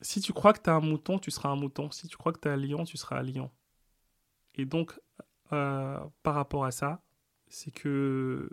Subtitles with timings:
[0.00, 1.90] si tu crois que tu as un mouton, tu seras un mouton.
[1.90, 3.50] Si tu crois que tu as un lion, tu seras un lion.
[4.54, 4.98] Et donc,
[5.52, 7.02] euh, par rapport à ça,
[7.48, 8.50] c'est que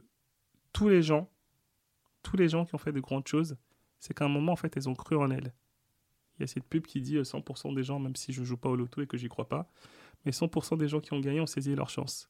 [0.73, 1.29] tous les gens,
[2.23, 3.57] tous les gens qui ont fait de grandes choses,
[3.99, 5.53] c'est qu'à un moment, en fait, elles ont cru en elles.
[6.37, 8.69] Il y a cette pub qui dit 100% des gens, même si je joue pas
[8.69, 9.69] au loto et que j'y crois pas,
[10.25, 12.29] mais 100% des gens qui ont gagné ont saisi leur chance.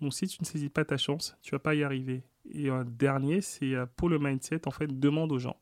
[0.00, 2.22] Donc si tu ne saisis pas ta chance, tu vas pas y arriver.
[2.48, 5.60] Et un dernier, c'est euh, pour le mindset, en fait, demande aux gens.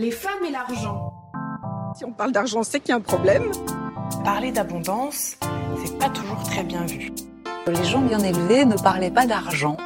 [0.00, 1.12] Les femmes et l'argent.
[1.94, 3.42] Si on parle d'argent, c'est qu'il y a un problème.
[4.24, 5.36] Parler d'abondance,
[5.84, 7.12] c'est pas toujours très bien vu.
[7.66, 9.76] Les gens bien élevés ne parlaient pas d'argent.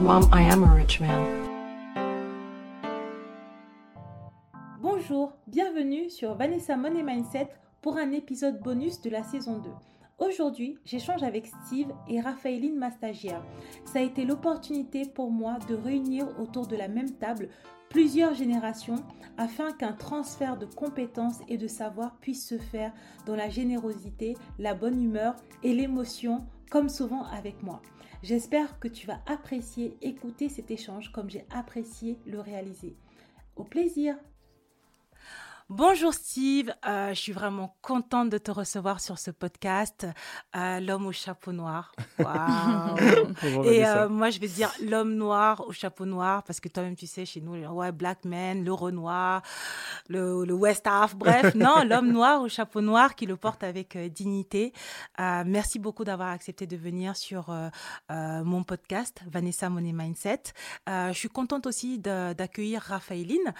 [0.00, 1.10] Mom, I am a rich man.
[4.80, 7.48] Bonjour, bienvenue sur Vanessa Money Mindset
[7.82, 9.70] pour un épisode bonus de la saison 2.
[10.18, 13.40] Aujourd'hui, j'échange avec Steve et Raphaëline Mastagia.
[13.84, 17.50] Ça a été l'opportunité pour moi de réunir autour de la même table
[17.88, 19.04] plusieurs générations
[19.36, 22.92] afin qu'un transfert de compétences et de savoir puisse se faire
[23.26, 27.80] dans la générosité, la bonne humeur et l'émotion, comme souvent avec moi.
[28.24, 32.96] J'espère que tu vas apprécier écouter cet échange comme j'ai apprécié le réaliser.
[33.54, 34.16] Au plaisir
[35.70, 40.06] Bonjour Steve, euh, je suis vraiment contente de te recevoir sur ce podcast,
[40.56, 41.92] euh, l'homme au chapeau noir.
[43.64, 47.06] Et euh, moi je vais dire l'homme noir au chapeau noir parce que toi-même tu
[47.06, 49.42] sais chez nous, ouais, black man, le Renoir,
[50.08, 53.98] le, le West Half, bref, non, l'homme noir au chapeau noir qui le porte avec
[54.10, 54.72] dignité.
[55.18, 57.54] merci beaucoup d'avoir accepté de venir sur
[58.08, 60.44] mon podcast, Vanessa Money Mindset.
[60.86, 63.52] je suis contente aussi d'accueillir Raphaëline,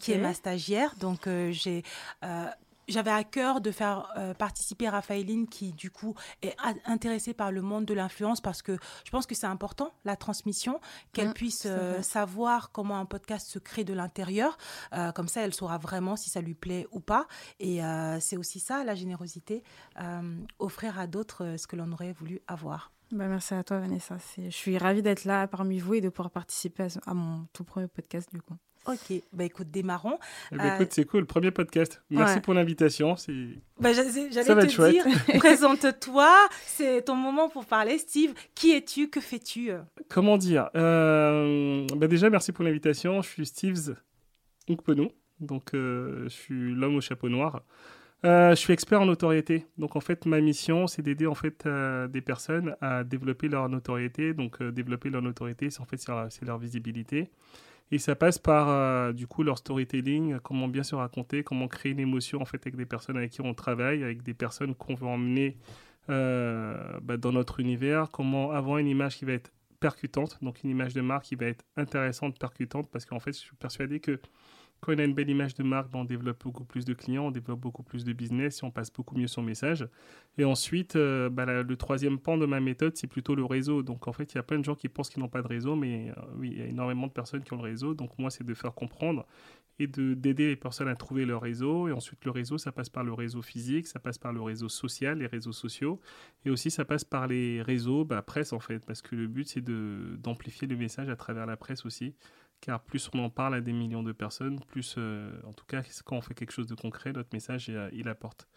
[0.00, 0.94] qui est ma stagiaire.
[1.00, 1.82] Donc, j'ai
[2.24, 2.46] euh,
[2.88, 6.56] j'avais à cœur de faire euh, participer Raphaëline qui du coup est
[6.86, 10.80] intéressée par le monde de l'influence parce que je pense que c'est important la transmission
[11.12, 14.58] qu'elle mmh, puisse euh, savoir comment un podcast se crée de l'intérieur.
[15.14, 17.28] Comme ça elle saura vraiment si ça lui plaît ou pas.
[17.60, 17.80] Et
[18.20, 19.62] c'est aussi ça la générosité
[20.58, 22.90] offrir à d'autres ce que l'on aurait voulu avoir.
[23.12, 24.16] Bah, merci à toi Vanessa.
[24.36, 27.86] Je suis ravie d'être là parmi vous et de pouvoir participer à mon tout premier
[27.86, 28.56] podcast du coup
[28.86, 30.18] Ok, bah écoute, démarrons.
[30.52, 32.02] Eh ben, écoute, c'est cool, premier podcast.
[32.08, 33.14] Merci pour l'invitation.
[33.78, 35.04] Bah, J'allais te dire,
[35.38, 37.98] présente-toi, c'est ton moment pour parler.
[37.98, 39.70] Steve, qui es-tu Que fais-tu
[40.08, 43.20] Comment dire euh, bah Déjà, merci pour l'invitation.
[43.20, 43.96] Je suis Steve
[44.68, 45.10] Nkpenou,
[45.40, 47.62] donc euh, je suis l'homme au chapeau noir.
[48.24, 49.66] Euh, je suis expert en notoriété.
[49.76, 51.68] Donc en fait, ma mission, c'est d'aider en fait
[52.08, 54.32] des personnes à développer leur notoriété.
[54.32, 57.30] Donc développer leur notoriété, c'est en fait c'est leur visibilité.
[57.92, 61.92] Et ça passe par, euh, du coup, leur storytelling, comment bien se raconter, comment créer
[61.92, 64.94] une émotion, en fait, avec des personnes avec qui on travaille, avec des personnes qu'on
[64.94, 65.56] veut emmener
[66.08, 70.70] euh, bah, dans notre univers, comment avoir une image qui va être percutante, donc une
[70.70, 74.20] image de marque qui va être intéressante, percutante, parce qu'en fait, je suis persuadé que
[74.80, 77.30] quand on a une belle image de marque, on développe beaucoup plus de clients, on
[77.30, 79.86] développe beaucoup plus de business et on passe beaucoup mieux son message.
[80.38, 83.82] Et ensuite, euh, bah, le troisième pan de ma méthode, c'est plutôt le réseau.
[83.82, 85.48] Donc en fait, il y a plein de gens qui pensent qu'ils n'ont pas de
[85.48, 87.92] réseau, mais euh, oui, il y a énormément de personnes qui ont le réseau.
[87.94, 89.26] Donc moi, c'est de faire comprendre
[89.78, 91.88] et d'aider les personnes à trouver leur réseau.
[91.88, 94.68] Et ensuite, le réseau, ça passe par le réseau physique, ça passe par le réseau
[94.68, 96.00] social, les réseaux sociaux.
[96.44, 99.48] Et aussi, ça passe par les réseaux bah, presse, en fait, parce que le but,
[99.48, 102.14] c'est d'amplifier le message à travers la presse aussi
[102.60, 105.82] car plus on en parle à des millions de personnes, plus, euh, en tout cas,
[106.04, 108.48] quand on fait quelque chose de concret, notre message, il, il apporte.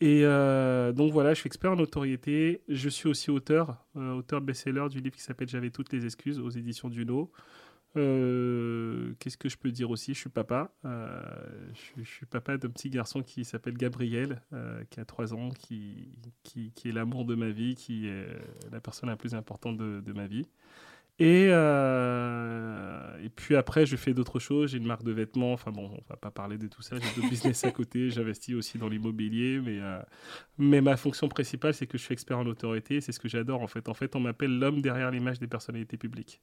[0.00, 2.62] Et euh, donc voilà, je suis expert en notoriété.
[2.68, 6.40] Je suis aussi auteur, euh, auteur best-seller du livre qui s'appelle J'avais toutes les excuses
[6.40, 7.30] aux éditions Duno.
[7.94, 10.14] Qu'est-ce que je peux dire aussi?
[10.14, 10.74] Je suis papa.
[10.82, 14.42] Je, suis papa d'un petit garçon qui s'appelle Gabriel,
[14.90, 16.08] qui a 3 ans, qui,
[16.42, 18.26] qui, est l'amour de ma vie, qui est
[18.72, 20.48] la personne la plus importante de ma vie.
[21.20, 24.70] Et, euh, et puis après, je fais d'autres choses.
[24.70, 25.52] J'ai une marque de vêtements.
[25.52, 26.96] Enfin bon, on va pas parler de tout ça.
[26.96, 28.10] J'ai d'autres business à côté.
[28.10, 29.60] J'investis aussi dans l'immobilier.
[29.60, 30.00] Mais, euh,
[30.58, 33.00] mais ma fonction principale, c'est que je suis expert en autorité.
[33.00, 33.88] C'est ce que j'adore en fait.
[33.88, 36.40] En fait, on m'appelle l'homme derrière l'image des personnalités publiques.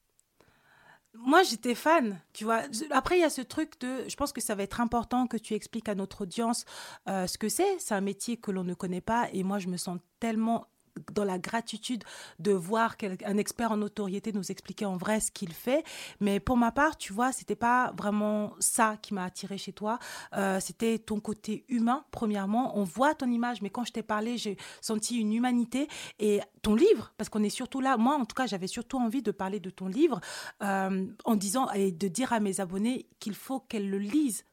[1.14, 2.62] Moi, j'étais fan, tu vois.
[2.92, 5.36] Après, il y a ce truc de, je pense que ça va être important que
[5.36, 6.64] tu expliques à notre audience
[7.10, 7.80] euh, ce que c'est.
[7.80, 10.68] C'est un métier que l'on ne connaît pas, et moi, je me sens tellement
[11.14, 12.04] dans la gratitude
[12.40, 12.96] de voir
[13.26, 15.84] un expert en notoriété nous expliquer en vrai ce qu'il fait.
[16.20, 20.00] Mais pour ma part, tu vois, c'était pas vraiment ça qui m'a attiré chez toi.
[20.36, 22.78] Euh, c'était ton côté humain, premièrement.
[22.78, 25.88] On voit ton image, mais quand je t'ai parlé, j'ai senti une humanité.
[26.20, 29.22] Et ton livre, parce qu'on est surtout là, moi en tout cas, j'avais surtout envie
[29.22, 30.20] de parler de ton livre
[30.62, 34.46] euh, en disant et de dire à mes abonnés qu'il faut qu'elles le lisent.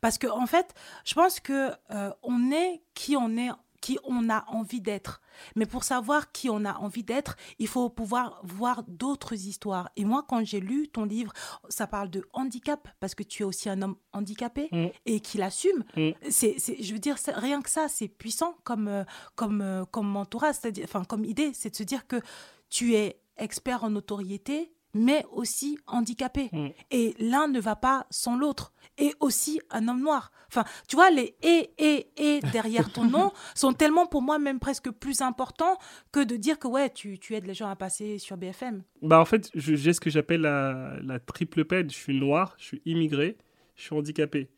[0.00, 0.74] Parce que en fait,
[1.04, 3.50] je pense que euh, on est qui on est
[3.82, 5.20] qui on a envie d'être.
[5.56, 9.90] Mais pour savoir qui on a envie d'être, il faut pouvoir voir d'autres histoires.
[9.96, 11.32] Et moi, quand j'ai lu ton livre,
[11.68, 14.86] ça parle de handicap, parce que tu es aussi un homme handicapé Mm.
[15.06, 15.84] et qui l'assume.
[15.96, 16.10] Mm.
[16.30, 20.52] C'est, je veux dire, rien que ça, c'est puissant comme, euh, comme, euh, comme mentorat,
[20.52, 22.20] c'est-à-dire, enfin, comme idée, c'est de se dire que
[22.68, 26.48] tu es expert en notoriété, mais aussi handicapé.
[26.52, 26.68] Mm.
[26.90, 28.72] Et l'un ne va pas sans l'autre.
[28.98, 30.32] Et aussi un homme noir.
[30.48, 34.60] Enfin, tu vois, les et, et, et derrière ton nom sont tellement pour moi même
[34.60, 35.78] presque plus importants
[36.12, 38.82] que de dire que ouais, tu, tu aides les gens à passer sur BFM.
[39.00, 41.88] Bah en fait, j'ai ce que j'appelle la, la triple peine.
[41.88, 43.38] Je suis noir, je suis immigré,
[43.76, 44.50] je suis handicapé.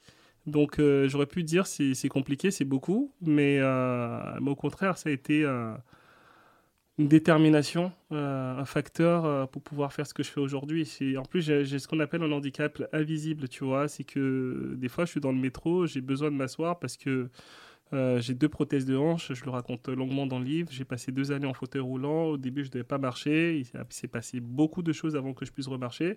[0.47, 4.99] Donc euh, j'aurais pu dire c'est c'est compliqué, c'est beaucoup, mais, euh, mais au contraire,
[4.99, 5.73] ça a été euh,
[6.99, 10.89] une détermination, euh, un facteur euh, pour pouvoir faire ce que je fais aujourd'hui.
[11.19, 13.89] En plus, j'ai ce qu'on appelle un handicap invisible, tu vois.
[13.89, 17.31] C'est que des fois, je suis dans le métro, j'ai besoin de m'asseoir parce que
[17.93, 20.69] euh, j'ai deux prothèses de hanche, je le raconte longuement dans le livre.
[20.73, 22.27] J'ai passé deux années en fauteuil roulant.
[22.27, 23.59] Au début, je ne devais pas marcher.
[23.59, 26.17] Il s'est- passé beaucoup de choses avant que je puisse remarcher.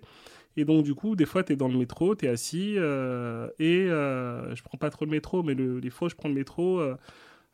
[0.56, 3.86] Et donc, du coup, des fois, tu es dans le métro, tu es assis et
[3.88, 6.82] je prends pas trop le métro, mais le, les fois je prends le métro,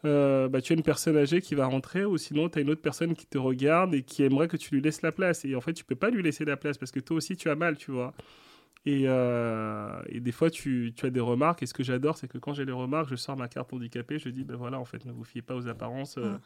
[0.05, 2.71] euh, bah, tu as une personne âgée qui va rentrer ou sinon tu as une
[2.71, 5.45] autre personne qui te regarde et qui aimerait que tu lui laisses la place.
[5.45, 7.49] Et en fait, tu peux pas lui laisser la place parce que toi aussi, tu
[7.51, 8.15] as mal, tu vois.
[8.87, 11.63] Et, euh, et des fois, tu, tu as des remarques.
[11.63, 14.19] Et ce que j'adore, c'est que quand j'ai les remarques, je sors ma carte handicapée.
[14.19, 16.19] Je dis, ben voilà, en fait, ne vous fiez pas aux apparences.
[16.19, 16.41] euh, Mm.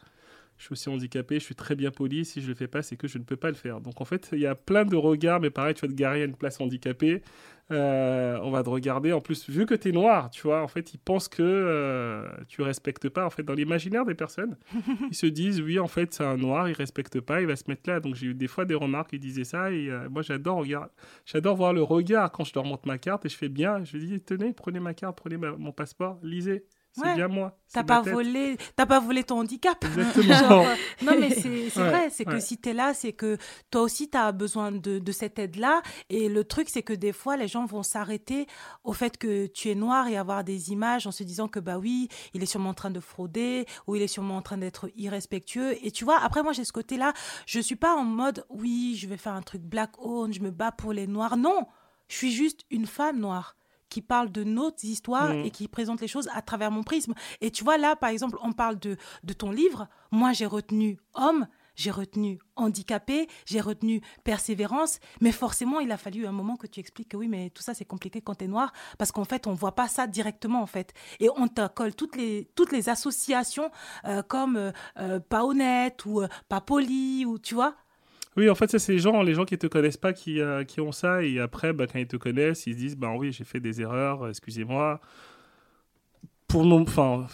[0.59, 2.25] Je suis aussi handicapé, je suis très bien poli.
[2.25, 3.81] Si je le fais pas, c'est que je ne peux pas le faire.
[3.81, 6.21] Donc en fait, il y a plein de regards, mais pareil, tu vas te garer
[6.21, 7.23] à une place handicapée.
[7.71, 9.13] euh, on va te regarder.
[9.13, 12.27] En plus, vu que tu es noir, tu vois, en fait, ils pensent que euh,
[12.49, 13.25] tu respectes pas.
[13.25, 14.57] En fait, dans l'imaginaire des personnes,
[15.11, 17.63] ils se disent, oui, en fait, c'est un noir, il respecte pas, il va se
[17.67, 17.99] mettre là.
[18.01, 19.71] Donc j'ai eu des fois des remarques qui disaient ça.
[19.71, 20.65] Et euh, moi, j'adore.
[21.25, 23.83] J'adore voir le regard quand je leur montre ma carte et je fais bien.
[23.85, 26.65] Je dis, tenez, prenez ma carte, prenez ma- mon passeport, lisez.
[26.91, 27.15] C'est Ouais.
[27.15, 27.55] bien moi.
[27.71, 28.13] T'as pas tête.
[28.13, 29.77] volé, t'as pas volé ton handicap.
[29.85, 30.33] Exactement.
[30.49, 30.65] Genre,
[31.03, 33.37] non, mais c'est Ouais, vrai, c'est que si tu es là, c'est que
[33.69, 35.81] toi aussi, tu as besoin de, de cette aide-là.
[36.09, 38.47] Et le truc, c'est que des fois, les gens vont s'arrêter
[38.83, 41.77] au fait que tu es noir et avoir des images en se disant que, bah
[41.77, 44.89] oui, il est sûrement en train de frauder ou il est sûrement en train d'être
[44.95, 45.77] irrespectueux.
[45.85, 47.13] Et tu vois, après, moi, j'ai ce côté-là.
[47.45, 50.49] Je suis pas en mode, oui, je vais faire un truc black owned, je me
[50.49, 51.37] bats pour les noirs.
[51.37, 51.67] Non,
[52.07, 53.55] je suis juste une femme noire
[53.89, 55.45] qui parle de nos histoires Mhm.
[55.45, 57.13] et qui présente les choses à travers mon prisme.
[57.41, 59.87] Et tu vois, là, par exemple, on parle de, de ton livre.
[60.11, 64.99] Moi, j'ai retenu homme, j'ai retenu handicapé, j'ai retenu persévérance.
[65.21, 67.73] Mais forcément, il a fallu un moment que tu expliques que oui, mais tout ça,
[67.73, 68.71] c'est compliqué quand tu es noir.
[68.97, 70.93] Parce qu'en fait, on voit pas ça directement, en fait.
[71.19, 73.71] Et on te colle toutes les, toutes les associations
[74.05, 77.75] euh, comme euh, euh, pas honnête ou euh, pas poli, ou tu vois.
[78.37, 80.81] Oui, en fait, c'est les gens, les gens qui te connaissent pas qui, euh, qui
[80.81, 81.23] ont ça.
[81.23, 83.81] Et après, bah, quand ils te connaissent, ils se disent bah, oui, j'ai fait des
[83.81, 85.01] erreurs, excusez-moi.
[86.47, 86.81] Pour mon.
[86.81, 87.27] Enfin,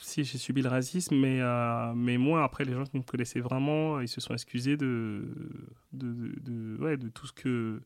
[0.00, 3.40] si j'ai subi le racisme, mais, euh, mais moi, après, les gens qui me connaissaient
[3.40, 5.22] vraiment, ils se sont excusés de,
[5.92, 7.80] de, ouais, de tout ce que.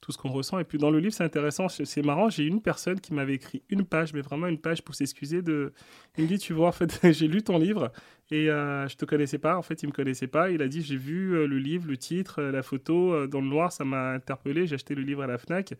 [0.00, 0.60] Tout ce qu'on ressent.
[0.60, 2.30] Et puis dans le livre, c'est intéressant, c'est marrant.
[2.30, 5.72] J'ai une personne qui m'avait écrit une page, mais vraiment une page pour s'excuser de.
[6.16, 7.90] Il me dit, tu vois, en fait, j'ai lu ton livre
[8.30, 9.56] et euh, je te connaissais pas.
[9.56, 10.50] En fait, il me connaissait pas.
[10.50, 13.40] Il a dit, j'ai vu euh, le livre, le titre, euh, la photo euh, dans
[13.40, 14.66] le noir, ça m'a interpellé.
[14.66, 15.72] J'ai acheté le livre à la Fnac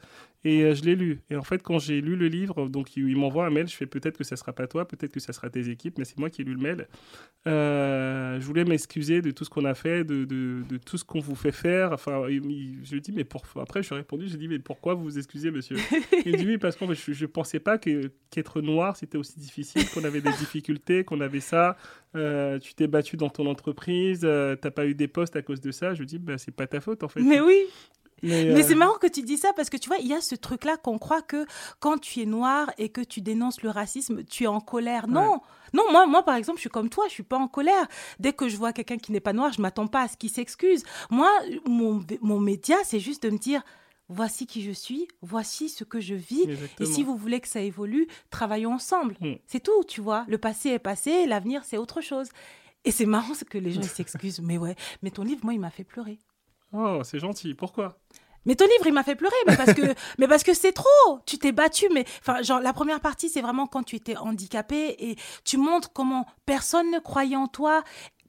[0.44, 1.20] et je l'ai lu.
[1.28, 3.68] Et en fait, quand j'ai lu le livre, donc il, m'envoie un mail.
[3.68, 6.04] Je fais peut-être que ça sera pas toi, peut-être que ça sera tes équipes, mais
[6.04, 6.86] c'est moi qui ai lu le mail.
[7.44, 11.34] Je voulais m'excuser de tout ce qu'on a fait, de, de, tout ce qu'on vous
[11.34, 11.92] fait faire.
[11.92, 13.42] Enfin, je lui dis, mais pour...
[13.60, 15.76] après, je lui ai répondu, j'ai dit, mais pourquoi vous vous excusez, monsieur?
[16.24, 20.04] Il dit, oui, parce que je, je pensais pas qu'être noir, c'était aussi difficile, qu'on
[20.04, 21.76] avait des difficultés, qu'on avait ça.
[22.16, 25.60] Euh, tu t'es battu dans ton entreprise, euh, t'as pas eu des postes à cause
[25.60, 25.94] de ça.
[25.94, 27.20] Je dis, bah, c'est pas ta faute, en fait.
[27.20, 27.58] Mais oui,
[28.22, 30.14] Mais, Mais euh, c'est marrant que tu dis ça parce que tu vois, il y
[30.14, 31.46] a ce truc-là qu'on croit que
[31.80, 35.06] quand tu es noir et que tu dénonces le racisme, tu es en colère.
[35.06, 35.40] Non,
[35.72, 37.86] non, moi, moi par exemple, je suis comme toi, je suis pas en colère.
[38.18, 40.30] Dès que je vois quelqu'un qui n'est pas noir, je m'attends pas à ce qu'il
[40.30, 40.82] s'excuse.
[41.10, 41.30] Moi,
[41.66, 43.62] mon, mon média, c'est juste de me dire,
[44.08, 46.46] voici qui je suis, voici ce que je vis.
[46.80, 49.16] Et si vous voulez que ça évolue, travaillons ensemble.
[49.20, 49.34] Mm.
[49.46, 50.24] C'est tout, tu vois.
[50.28, 52.28] Le passé est passé, l'avenir, c'est autre chose.
[52.84, 54.40] Et c'est marrant ce que les gens s'excusent.
[54.40, 56.18] mais ouais, mais ton livre, moi, il m'a fait pleurer.
[56.72, 57.54] Oh, c'est gentil.
[57.54, 57.98] Pourquoi?
[58.46, 59.82] Mais ton livre, il m'a fait pleurer, mais parce que,
[60.18, 61.20] mais parce que c'est trop.
[61.26, 64.96] Tu t'es battu, mais enfin, genre la première partie, c'est vraiment quand tu étais handicapé
[64.98, 67.82] et tu montres comment personne ne croyait en toi.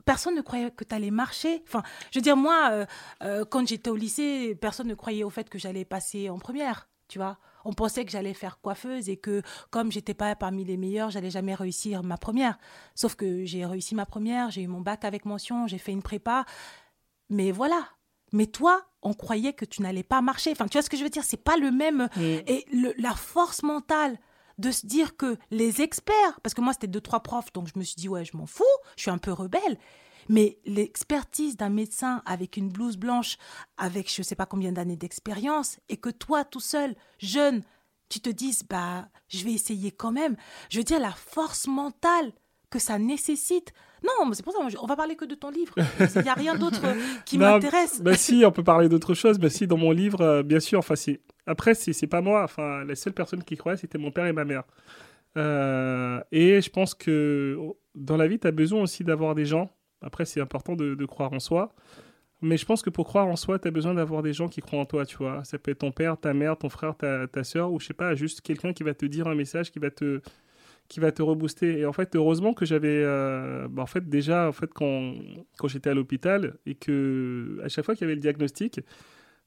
[0.09, 1.61] Personne ne croyait que tu allais marcher.
[1.67, 2.85] Enfin, je veux dire, moi, euh,
[3.21, 6.89] euh, quand j'étais au lycée, personne ne croyait au fait que j'allais passer en première.
[7.07, 10.77] Tu vois, on pensait que j'allais faire coiffeuse et que comme j'étais pas parmi les
[10.77, 12.57] meilleurs, j'allais jamais réussir ma première.
[12.95, 16.01] Sauf que j'ai réussi ma première, j'ai eu mon bac avec mention, j'ai fait une
[16.01, 16.45] prépa.
[17.29, 17.87] Mais voilà.
[18.31, 20.51] Mais toi, on croyait que tu n'allais pas marcher.
[20.51, 21.23] Enfin, tu vois ce que je veux dire?
[21.23, 22.09] C'est pas le même.
[22.15, 22.21] Mm.
[22.47, 24.17] Et le- la force mentale
[24.59, 27.79] de se dire que les experts, parce que moi c'était deux, trois profs, donc je
[27.79, 28.63] me suis dit, ouais, je m'en fous,
[28.95, 29.77] je suis un peu rebelle.
[30.27, 33.37] Mais l'expertise d'un médecin avec une blouse blanche,
[33.77, 37.63] avec je ne sais pas combien d'années d'expérience, et que toi, tout seul, jeune,
[38.09, 40.35] tu te dises, bah, je vais essayer quand même.
[40.69, 42.31] Je veux dire, la force mentale
[42.69, 43.73] que ça nécessite.
[44.03, 45.73] Non, c'est pour ça, on va parler que de ton livre.
[46.15, 46.81] Il n'y a rien d'autre
[47.25, 48.01] qui m'intéresse.
[48.01, 49.39] Bah si, on peut parler d'autre chose.
[49.39, 50.95] Bah si, dans mon livre, euh, bien sûr, enfin,
[51.49, 52.43] après, c'est pas moi.
[52.43, 54.63] Enfin, la seule personne qui croyait, c'était mon père et ma mère.
[55.37, 57.57] Euh, et je pense que
[57.95, 61.33] dans la vie, tu as besoin aussi d'avoir des gens après, c'est important de, croire
[61.33, 61.73] en soi.
[62.41, 64.61] Mais je pense que pour croire en soi, tu as besoin d'avoir des gens qui
[64.61, 65.43] croient en toi, tu vois.
[65.43, 67.93] Ça peut être ton père, ta mère, ton frère, ta, ta soeur, ou je sais
[67.93, 70.21] pas, juste quelqu'un qui va te dire un message, qui va te,
[70.87, 71.79] qui va te rebooster.
[71.79, 75.15] Et en fait, heureusement que j'avais, euh, bah, en fait, déjà, en fait, quand,
[75.57, 78.79] quand j'étais à l'hôpital et que à chaque fois qu'il y avait le diagnostic,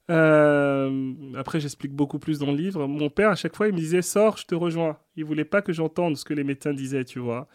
[0.09, 2.87] euh, après, j'explique beaucoup plus dans le livre.
[2.87, 4.97] Mon père, à chaque fois, il me disait Sors, je te rejoins.
[5.15, 7.47] Il voulait pas que j'entende ce que les médecins disaient, tu vois.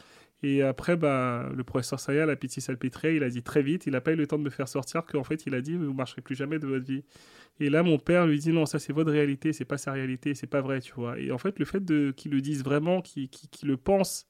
[0.42, 3.92] Et après, bah, le professeur Saya, la pitié salpêtrée, il a dit très vite, il
[3.92, 5.92] n'a pas eu le temps de me faire sortir, qu'en fait, il a dit, vous
[5.92, 7.02] marcherez plus jamais de votre vie.
[7.58, 10.34] Et là, mon père lui dit, non, ça c'est votre réalité, c'est pas sa réalité,
[10.34, 11.18] c'est pas vrai, tu vois.
[11.18, 13.28] Et en fait, le fait de, qu'il le dise vraiment, qu'il,
[13.64, 14.27] le pense,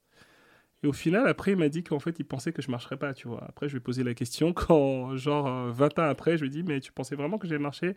[0.83, 3.13] et au final, après, il m'a dit qu'en fait, il pensait que je marcherais pas,
[3.13, 3.43] tu vois.
[3.47, 6.51] Après, je lui ai posé la question quand, genre, 20 ans après, je lui ai
[6.51, 7.95] dit, mais tu pensais vraiment que j'allais marcher?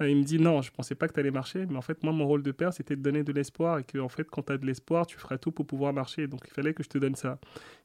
[0.00, 2.02] Euh, il me dit non, je pensais pas que tu allais marcher, mais en fait,
[2.02, 4.42] moi, mon rôle de père, c'était de donner de l'espoir et que, en fait, quand
[4.42, 6.26] tu as de l'espoir, tu feras tout pour pouvoir marcher.
[6.26, 7.38] Donc, il fallait que je te donne ça.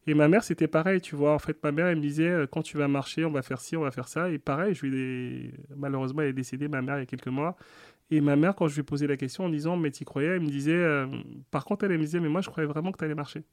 [0.08, 1.34] Et ma mère, c'était pareil, tu vois.
[1.34, 3.60] En fait, ma mère, elle me disait euh, quand tu vas marcher, on va faire
[3.60, 4.30] ci, on va faire ça.
[4.30, 7.58] Et pareil, je lui malheureusement, elle est décédée, ma mère, il y a quelques mois.
[8.12, 10.30] Et ma mère, quand je lui ai posé la question en disant mais tu croyais,
[10.30, 11.08] elle me disait euh,
[11.52, 13.44] par contre, elle, me disait mais moi, je croyais vraiment que tu marcher.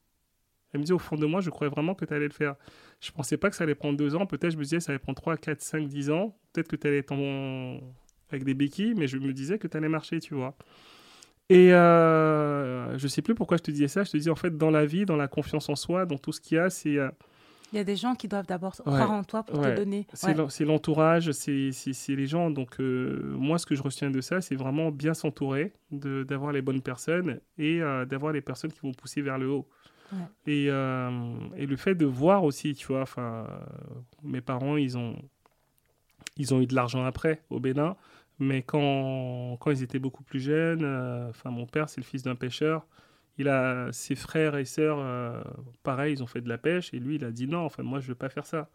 [0.72, 2.54] Elle me disait au fond de moi, je croyais vraiment que tu allais le faire.
[3.00, 4.26] Je pensais pas que ça allait prendre deux ans.
[4.26, 6.34] Peut-être, je me disais, ça allait prendre trois, quatre, cinq, dix ans.
[6.52, 7.78] Peut-être que tu allais être en
[8.30, 10.56] avec des béquilles, mais je me disais que tu allais marcher, tu vois.
[11.50, 14.04] Et euh, je sais plus pourquoi je te disais ça.
[14.04, 16.32] Je te dis en fait, dans la vie, dans la confiance en soi, dans tout
[16.32, 16.96] ce qu'il y a, c'est.
[16.96, 17.10] Euh,
[17.72, 20.06] il y a des gens qui doivent d'abord croire en toi pour te donner.
[20.12, 21.72] C'est l'entourage, c'est
[22.08, 22.50] les gens.
[22.50, 26.60] Donc, euh, moi, ce que je retiens de ça, c'est vraiment bien s'entourer, d'avoir les
[26.60, 29.66] bonnes personnes et euh, d'avoir les personnes qui vont pousser vers le haut.
[30.46, 33.46] Et, et, le fait de voir aussi, tu vois, enfin,
[34.22, 35.16] mes parents, ils ont,
[36.36, 37.96] ils ont eu de l'argent après au Bénin.
[38.38, 42.22] Mais quand, quand ils étaient beaucoup plus jeunes, euh, enfin mon père c'est le fils
[42.22, 42.86] d'un pêcheur,
[43.38, 45.40] il a ses frères et sœurs, euh,
[45.82, 48.00] pareil, ils ont fait de la pêche et lui il a dit non, enfin moi
[48.00, 48.68] je veux pas faire ça.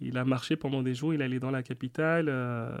[0.00, 2.76] Il a marché pendant des jours, il allait dans la capitale, euh,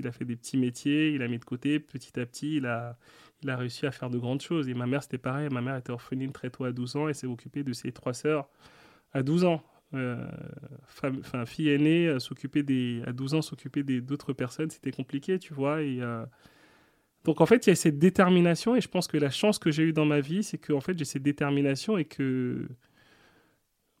[0.00, 2.66] il, a fait des petits métiers, il a mis de côté petit à petit, il
[2.66, 2.98] a,
[3.42, 4.68] il a réussi à faire de grandes choses.
[4.68, 7.14] Et ma mère c'était pareil, ma mère était orpheline très tôt à 12 ans et
[7.14, 8.48] s'est occupée de ses trois sœurs
[9.12, 9.62] à 12 ans.
[9.94, 10.24] Euh,
[11.46, 15.78] fille aînée, euh, s'occuper des, à 12 ans, s'occuper d'autres personnes, c'était compliqué, tu vois.
[15.78, 16.24] Euh,
[17.24, 19.70] donc en fait, il y a cette détermination et je pense que la chance que
[19.70, 22.68] j'ai eue dans ma vie, c'est que fait, j'ai cette détermination et que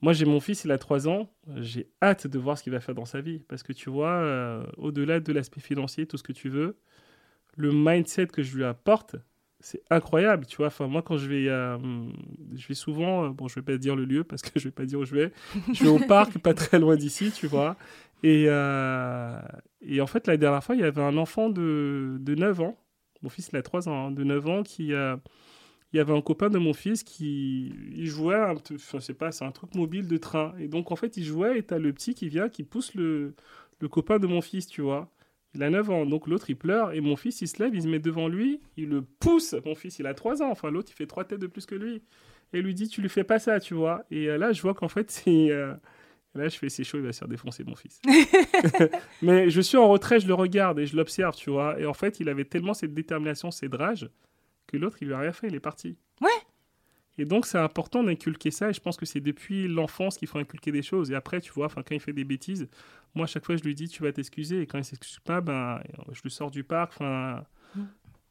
[0.02, 2.80] moi, j'ai mon fils, il a 3 ans, j'ai hâte de voir ce qu'il va
[2.80, 3.40] faire dans sa vie.
[3.48, 6.76] Parce que tu vois, au-delà de l'aspect financier, tout ce que tu veux,
[7.56, 9.16] le mindset que je lui apporte,
[9.60, 10.68] c'est incroyable, tu vois.
[10.68, 11.78] Enfin, moi, quand je vais, euh,
[12.54, 14.72] je vais souvent, euh, bon, je vais pas dire le lieu parce que je vais
[14.72, 15.32] pas dire où je vais.
[15.72, 17.76] Je vais au parc, pas très loin d'ici, tu vois.
[18.22, 19.38] Et, euh,
[19.82, 22.78] et en fait, la dernière fois, il y avait un enfant de, de 9 ans.
[23.22, 24.92] Mon fils, il a 3 ans, hein, de 9 ans, qui,
[25.92, 29.32] il y avait un copain de mon fils qui, il jouait, un, je sais pas,
[29.32, 30.54] c'est un truc mobile de train.
[30.58, 32.94] Et donc, en fait, il jouait et tu as le petit qui vient, qui pousse
[32.94, 33.34] le,
[33.80, 35.10] le copain de mon fils, tu vois.
[35.54, 37.82] Il a 9 ans, donc l'autre il pleure et mon fils il se lève, il
[37.82, 39.56] se met devant lui, il le pousse.
[39.64, 41.74] Mon fils il a 3 ans, enfin l'autre il fait 3 têtes de plus que
[41.74, 42.02] lui.
[42.52, 44.04] Et lui dit Tu lui fais pas ça, tu vois.
[44.12, 45.50] Et euh, là je vois qu'en fait c'est.
[45.50, 45.74] Euh,
[46.36, 48.00] là je fais C'est chaud, il va se faire défoncer mon fils.
[49.22, 51.80] Mais je suis en retrait, je le regarde et je l'observe, tu vois.
[51.80, 54.08] Et en fait il avait tellement cette détermination, cette rage,
[54.70, 55.96] que l'autre il lui a rien fait, il est parti.
[56.20, 56.28] Ouais,
[57.20, 58.70] et donc, c'est important d'inculquer ça.
[58.70, 61.10] Et je pense que c'est depuis l'enfance qu'il faut inculquer des choses.
[61.10, 62.66] Et après, tu vois, quand il fait des bêtises,
[63.14, 64.62] moi, à chaque fois, je lui dis, tu vas t'excuser.
[64.62, 66.92] Et quand il s'excuse pas, ben, je le sors du parc.
[66.94, 67.82] Enfin, mm.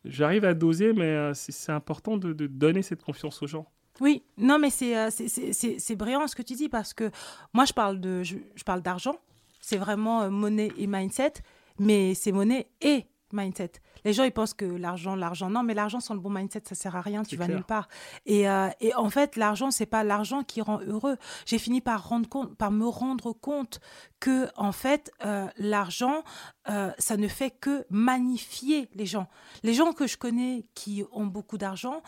[0.06, 3.68] j'arrive à doser, mais euh, c'est important de, donner cette confiance aux gens.
[4.00, 7.12] Oui, non, mais euh, c'est brillant ce que tu dis parce que
[7.54, 9.20] moi, je parle de, je, parle d'argent.
[9.62, 11.34] C'est vraiment euh, monnaie et mindset,
[11.78, 13.74] mais c'est monnaie et mindset.
[14.06, 15.50] Les gens, ils pensent que l'argent, l'argent.
[15.50, 17.88] Non, mais l'argent sans le bon mindset, ça sert à rien, tu vas nulle part.
[18.26, 21.18] Et, euh, et en fait, l'argent, c'est pas l'argent qui rend heureux.
[21.46, 23.80] J'ai fini par, rendre compte, par me rendre compte
[24.20, 26.24] que, en fait, euh, l'argent,
[26.70, 29.28] euh, ça ne fait que magnifier les gens.
[29.64, 32.02] Les gens que je connais qui ont beaucoup d'argent,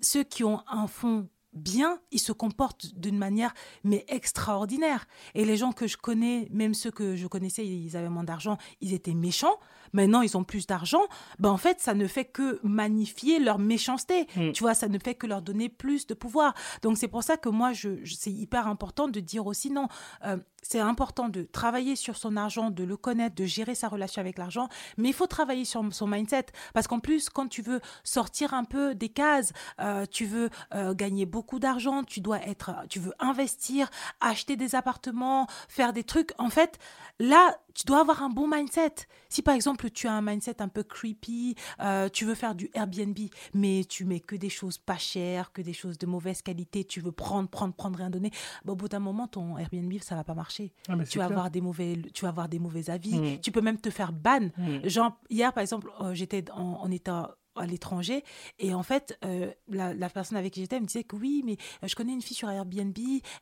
[0.00, 3.52] ceux qui ont un fonds bien, ils se comportent d'une manière
[3.84, 5.06] mais extraordinaire.
[5.34, 8.56] Et les gens que je connais, même ceux que je connaissais, ils avaient moins d'argent,
[8.80, 9.58] ils étaient méchants.
[9.92, 11.02] Maintenant, ils ont plus d'argent.
[11.40, 14.28] Ben, en fait, ça ne fait que magnifier leur méchanceté.
[14.36, 14.52] Mm.
[14.52, 16.54] Tu vois, ça ne fait que leur donner plus de pouvoir.
[16.82, 19.88] Donc, c'est pour ça que moi, je, je- c'est hyper important de dire aussi non.
[20.24, 24.20] euh, c'est important de travailler sur son argent, de le connaître, de gérer sa relation
[24.20, 26.46] avec l'argent, mais il faut travailler sur son mindset.
[26.74, 30.92] Parce qu'en plus, quand tu veux sortir un peu des cases, euh, tu veux euh,
[30.94, 36.32] gagner beaucoup d'argent, tu dois être, tu veux investir, acheter des appartements, faire des trucs.
[36.38, 36.78] En fait,
[37.18, 38.94] là, tu dois avoir un bon mindset.
[39.28, 42.70] Si par exemple tu as un mindset un peu creepy, euh, tu veux faire du
[42.74, 43.16] Airbnb,
[43.54, 47.00] mais tu mets que des choses pas chères, que des choses de mauvaise qualité, tu
[47.00, 48.30] veux prendre, prendre, prendre, rien donner,
[48.64, 50.72] bah, au bout d'un moment, ton Airbnb, ça va pas marcher.
[50.88, 51.38] Ah, Tu vas, clair.
[51.38, 53.18] avoir des mauvais, tu vas avoir des mauvais avis.
[53.18, 53.40] Mm.
[53.40, 54.50] Tu peux même te faire ban.
[54.56, 54.88] Mm.
[54.88, 58.24] Genre, hier, par exemple, euh, j'étais en, en état à l'étranger.
[58.58, 61.56] Et en fait euh, la, la personne avec qui j'étais me disait que oui mais
[61.82, 62.96] euh, je connais une fille sur Airbnb.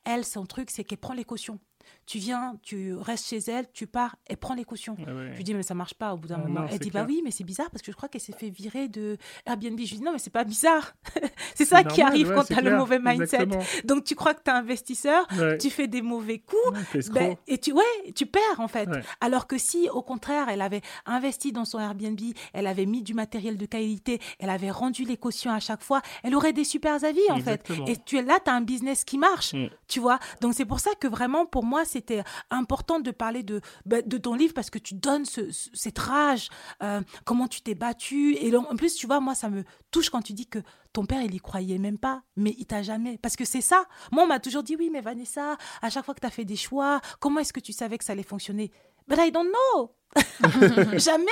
[0.04, 1.58] Elle son truc c'est qu'elle prend les cautions
[2.06, 5.30] tu viens tu restes chez elle tu pars elle prend les cautions Ah ouais.
[5.32, 6.90] je lui dis mais ça marche pas au bout d'un Ah moment non, elle dit
[6.90, 9.78] bah oui mais c'est bizarre parce que je crois qu'elle s'est fait virer de Airbnb
[9.78, 10.94] je lui dis non mais c'est pas bizarre
[11.54, 13.62] c'est ça qui arrive ouais, quand tu as le mauvais mindset Exactement.
[13.84, 15.58] donc tu crois que tu es investisseur Ouais.
[15.58, 16.78] tu fais des mauvais coups
[17.12, 18.88] ben, et tu, ouais, tu perds en fait.
[19.20, 22.18] Alors que si, au contraire, elle avait investi dans son Airbnb,
[22.52, 26.00] elle avait mis du matériel de qualité, elle avait rendu les cautions à chaque fois,
[26.22, 27.86] elle aurait des super avis en Exactement.
[27.86, 27.92] fait.
[27.92, 29.68] Et tu es là, tu as un business qui marche, Mm.
[29.86, 30.18] tu vois.
[30.40, 34.18] Donc c'est pour ça que vraiment, pour moi, c'était important de parler de, ben, de
[34.18, 36.48] ton livre parce que tu donnes ce- ce- cette rage,
[36.82, 38.34] euh, comment tu t'es battu.
[38.36, 40.58] Et en plus, tu vois, moi, ça me touche quand tu dis que
[40.92, 43.18] ton père, il y croyait même pas, mais il t'a jamais.
[43.18, 43.84] Parce que c'est ça.
[44.12, 46.44] Moi, on m'a toujours dit, oui, mais Vanessa, à chaque fois que tu as fait
[46.44, 48.70] des choix, comment est-ce que tu savais que ça allait fonctionner?
[49.06, 49.94] But I don't know.
[50.98, 51.26] jamais.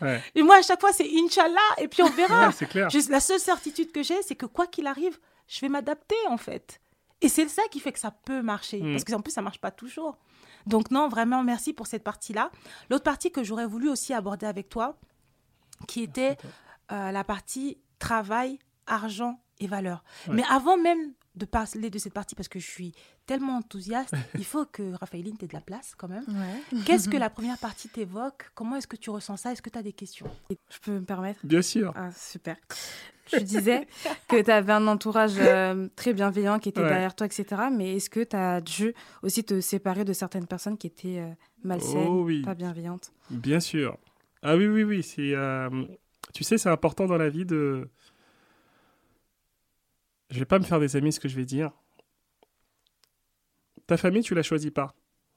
[0.00, 0.22] Ouais.
[0.34, 2.48] Et moi, à chaque fois, c'est Inch'Allah, et puis on verra.
[2.48, 2.88] Ouais, clair.
[3.10, 5.18] La seule certitude que j'ai, c'est que quoi qu'il arrive,
[5.48, 6.80] je vais m'adapter, en fait.
[7.22, 8.82] Et c'est ça qui fait que ça peut marcher.
[8.82, 8.92] Mm.
[8.92, 10.18] Parce qu'en plus, ça marche pas toujours.
[10.66, 12.50] Donc, non, vraiment, merci pour cette partie-là.
[12.90, 14.98] L'autre partie que j'aurais voulu aussi aborder avec toi,
[15.88, 16.36] qui était
[16.90, 20.04] euh, la partie travail, argent et valeur.
[20.28, 20.34] Ouais.
[20.34, 22.92] Mais avant même de parler de cette partie, parce que je suis
[23.26, 26.24] tellement enthousiaste, il faut que Raphaëline t'ait de la place quand même.
[26.28, 26.80] Ouais.
[26.84, 28.50] Qu'est-ce que la première partie t'évoque?
[28.54, 29.52] Comment est-ce que tu ressens ça?
[29.52, 30.26] Est-ce que tu as des questions?
[30.50, 31.40] Je peux me permettre?
[31.44, 31.92] Bien sûr.
[31.96, 32.56] Ah, super.
[33.26, 33.86] Tu disais
[34.28, 36.88] que tu avais un entourage euh, très bienveillant qui était Ouais.
[36.88, 37.46] derrière toi, etc.
[37.72, 41.30] Mais est-ce que tu as dû aussi te séparer de certaines personnes qui étaient euh,
[41.62, 42.42] malsaines, Oh oui.
[42.42, 43.12] pas bienveillantes?
[43.30, 43.96] Bien sûr.
[44.42, 45.02] Ah oui, oui, oui.
[45.04, 45.70] C'est, euh,
[46.34, 47.88] tu sais, c'est important dans la vie de.
[50.32, 51.72] Je vais pas me faire des amis, ce que je vais dire.
[53.86, 54.96] Ta famille, tu la choisis pas.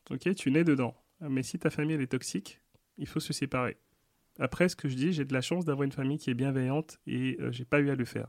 [0.10, 0.96] Ok, tu nais dedans.
[1.20, 2.62] Mais si ta famille elle est toxique,
[2.98, 3.76] il faut se séparer.
[4.40, 6.98] Après, ce que je dis, j'ai de la chance d'avoir une famille qui est bienveillante
[7.08, 8.28] et euh, j'ai pas eu à le faire.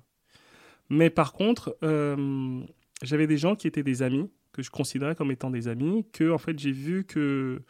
[0.88, 2.60] Mais par contre, euh,
[3.02, 6.30] j'avais des gens qui étaient des amis que je considérais comme étant des amis, que
[6.30, 7.62] en fait j'ai vu que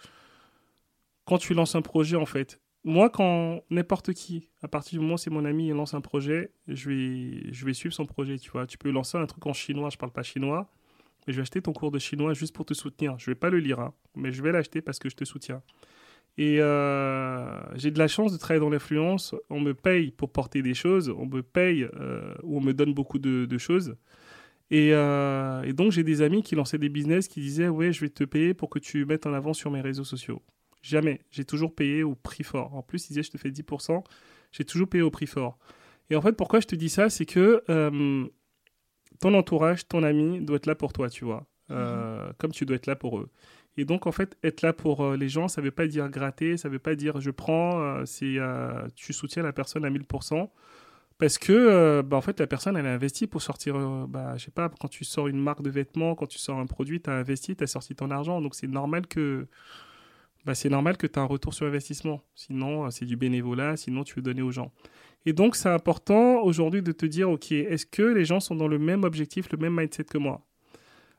[1.26, 5.14] quand tu lances un projet, en fait, moi, quand n'importe qui, à partir du moment
[5.14, 8.38] où c'est mon ami, il lance un projet, je vais, je vais suivre son projet,
[8.38, 8.64] tu vois.
[8.64, 10.70] Tu peux lancer un truc en chinois, je parle pas chinois,
[11.26, 13.18] mais je vais acheter ton cours de chinois juste pour te soutenir.
[13.18, 15.62] Je vais pas le lire, hein, mais je vais l'acheter parce que je te soutiens.
[16.38, 19.34] Et euh, j'ai de la chance de travailler dans l'influence.
[19.50, 22.94] On me paye pour porter des choses, on me paye euh, ou on me donne
[22.94, 23.96] beaucoup de, choses.
[24.70, 28.00] Et, euh, et donc, j'ai des amis qui lançaient des business qui disaient Ouais, je
[28.02, 30.40] vais te payer pour que tu mettes en avant sur mes réseaux sociaux.
[30.86, 31.20] Jamais.
[31.32, 32.72] J'ai toujours payé au prix fort.
[32.74, 34.04] En plus, ils disaient Je te fais 10%.
[34.52, 35.58] J'ai toujours payé au prix fort.
[36.10, 38.26] Et en fait, pourquoi je te dis ça C'est que euh,
[39.18, 41.44] ton entourage, ton ami doit être là pour toi, tu vois.
[41.72, 43.28] Euh, Comme tu dois être là pour eux.
[43.76, 46.08] Et donc, en fait, être là pour euh, les gens, ça ne veut pas dire
[46.08, 48.38] gratter, ça ne veut pas dire je prends, c'est
[48.94, 50.48] tu soutiens la personne à 1000%.
[51.18, 54.50] Parce que, bah, en fait, la personne, elle a investi pour sortir, bah, je sais
[54.52, 57.14] pas, quand tu sors une marque de vêtements, quand tu sors un produit, tu as
[57.14, 58.40] investi, tu as sorti ton argent.
[58.40, 59.48] Donc, c'est normal que
[60.46, 62.22] bah, c'est normal que tu as un retour sur investissement.
[62.36, 64.72] Sinon, euh, c'est du bénévolat, sinon tu veux donner aux gens.
[65.26, 68.68] Et donc, c'est important aujourd'hui de te dire, OK, est-ce que les gens sont dans
[68.68, 70.46] le même objectif, le même mindset que moi?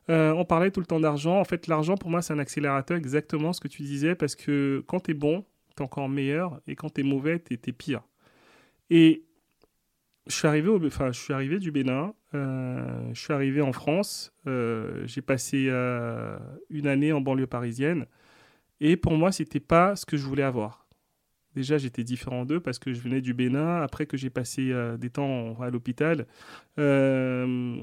[0.10, 1.38] Euh, On parlait tout le temps d'argent.
[1.38, 4.82] En fait, l'argent, pour moi, c'est un accélérateur, exactement ce que tu disais, parce que
[4.88, 5.44] quand tu es bon,
[5.76, 8.04] tu es encore meilleur, et quand tu es mauvais, tu es, pire.
[8.90, 9.26] Et
[10.28, 14.32] je suis arrivé, enfin, je suis arrivé du Bénin, euh, je suis arrivé en France,
[14.46, 15.68] j'ai passé
[16.70, 18.06] une année en banlieue parisienne,
[18.80, 20.86] et pour moi, c'était pas ce que je voulais avoir.
[21.56, 23.82] Déjà, j'étais différent d'eux parce que je venais du Bénin.
[23.82, 26.28] Après que j'ai passé euh, des temps à l'hôpital,
[26.80, 27.78] euh,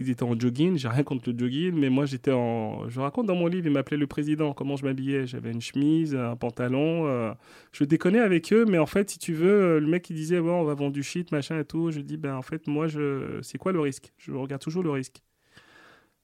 [0.00, 2.88] ils étaient en jogging, j'ai rien contre le jogging, mais moi j'étais en.
[2.88, 5.26] Je raconte dans mon livre, ils m'appelaient le président, comment je m'habillais?
[5.26, 7.06] J'avais une chemise, un pantalon.
[7.06, 7.32] euh,
[7.72, 10.50] Je déconnais avec eux, mais en fait, si tu veux, le mec il disait, ouais,
[10.50, 11.92] on va vendre du shit, machin et tout.
[11.92, 13.38] Je dis, ben en fait, moi, je...
[13.42, 14.12] c'est quoi le risque?
[14.18, 15.22] Je regarde toujours le risque.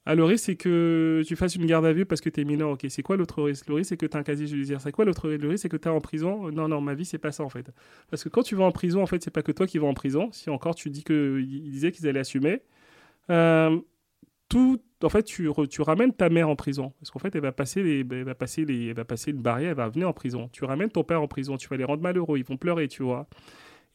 [0.06, 2.44] Ah, le risque, c'est que tu fasses une garde à vue parce que tu es
[2.44, 2.70] mineur.
[2.70, 3.68] Ok, c'est quoi l'autre risque?
[3.68, 4.80] Le risque, c'est que tu as un casier judiciaire.
[4.80, 6.50] C'est quoi l'autre risque Le risque, c'est que tu es en prison?
[6.50, 7.70] Non, non, ma vie, c'est pas ça en fait.
[8.10, 9.86] Parce que quand tu vas en prison, en fait, c'est pas que toi qui vas
[9.86, 10.30] en prison.
[10.32, 12.62] Si encore tu dis qu'ils disaient qu'ils allaient assumer.
[13.30, 13.78] Euh,
[14.50, 15.48] tout, en fait, tu,
[15.80, 16.92] ramènes ta mère en prison.
[17.00, 19.40] Parce qu'en fait, elle va, passer les, elle, va passer les, elle va passer une
[19.40, 20.50] barrière, elle va venir en prison.
[20.52, 23.02] Tu ramènes ton père en prison, tu vas les rendre malheureux, ils vont pleurer, tu
[23.02, 23.28] vois.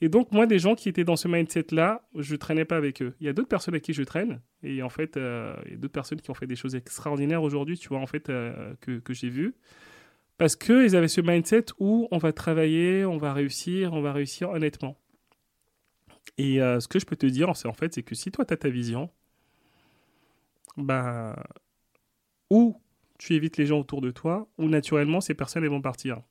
[0.02, 3.16] Et donc, moi, des gens qui étaient dans ce mindset-là, je traînais pas avec eux.
[3.22, 4.42] Il y a d'autres personnes avec qui je traîne.
[4.62, 7.44] Et en fait, euh, il y a d'autres personnes qui ont fait des choses extraordinaires
[7.44, 9.56] aujourd'hui, tu vois, en fait, euh, que, j'ai vues.
[10.38, 14.50] Parce qu'ils avaient ce mindset où on va travailler, on va réussir, on va réussir
[14.50, 14.98] honnêtement.
[16.38, 18.44] Et euh, ce que je peux te dire, c'est en fait, c'est que si toi,
[18.44, 19.10] tu as ta vision,
[20.76, 21.42] bah,
[22.50, 22.82] ou
[23.18, 26.22] tu évites les gens autour de toi, ou naturellement, ces personnes elles vont partir.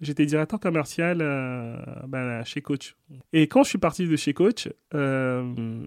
[0.00, 2.96] J'étais directeur commercial euh, bah, chez Coach.
[3.32, 5.86] Et quand je suis parti de chez Coach, euh,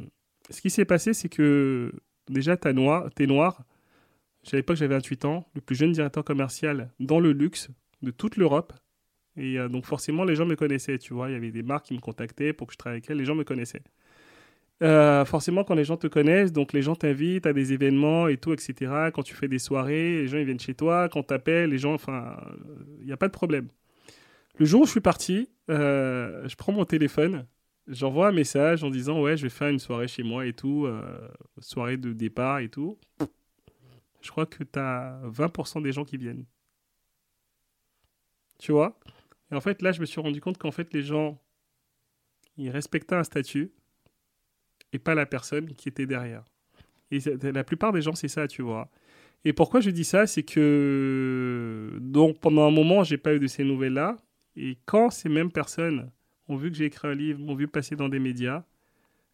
[0.49, 1.93] ce qui s'est passé, c'est que
[2.29, 3.63] déjà, t'es noir, t'es noir.
[4.51, 7.69] À l'époque, j'avais 28 ans, le plus jeune directeur commercial dans le luxe
[8.01, 8.73] de toute l'Europe.
[9.37, 11.29] Et euh, donc, forcément, les gens me connaissaient, tu vois.
[11.29, 13.17] Il y avait des marques qui me contactaient pour que je travaille avec elles.
[13.17, 13.83] Les gens me connaissaient.
[15.25, 18.51] Forcément, quand les gens te connaissent, donc les gens t'invitent à des événements et tout,
[18.51, 19.11] etc.
[19.13, 21.07] Quand tu fais des soirées, les gens ils viennent chez toi.
[21.07, 22.35] Quand t'appelles, les gens, enfin,
[22.99, 23.67] il n'y a pas de problème.
[24.61, 27.47] Le jour où je suis parti, euh, je prends mon téléphone,
[27.87, 30.85] j'envoie un message en disant ouais, je vais faire une soirée chez moi et tout,
[30.85, 32.99] euh, soirée de départ et tout.
[34.21, 36.45] Je crois que tu as 20% des gens qui viennent.
[38.59, 38.99] Tu vois?
[39.51, 41.41] Et en fait, là, je me suis rendu compte qu'en fait, les gens,
[42.55, 43.71] ils respectaient un statut
[44.93, 46.45] et pas la personne qui était derrière.
[47.09, 47.17] Et
[47.51, 48.91] la plupart des gens, c'est ça, tu vois.
[49.43, 53.47] Et pourquoi je dis ça, c'est que donc pendant un moment, j'ai pas eu de
[53.47, 54.17] ces nouvelles-là.
[54.55, 56.11] Et quand ces mêmes personnes
[56.47, 58.63] ont vu que j'ai écrit un livre, m'ont vu passer dans des médias,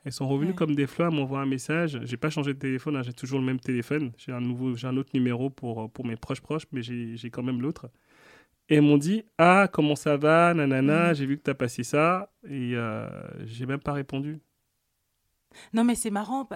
[0.05, 0.55] elles sont revenues Ouais.
[0.55, 1.99] comme des fleurs, m'envoient un message.
[2.03, 4.11] J'ai pas changé de téléphone, hein, j'ai toujours le même téléphone.
[4.17, 7.29] J'ai un nouveau, j'ai un autre numéro pour pour mes proches proches, mais j'ai j'ai
[7.29, 7.89] quand même l'autre.
[8.69, 11.83] Et elles m'ont dit ah comment ça va, nanana, j'ai vu que tu as passé
[11.83, 13.09] ça et euh,
[13.45, 14.39] j'ai même pas répondu.
[15.73, 16.47] Non, mais c'est marrant.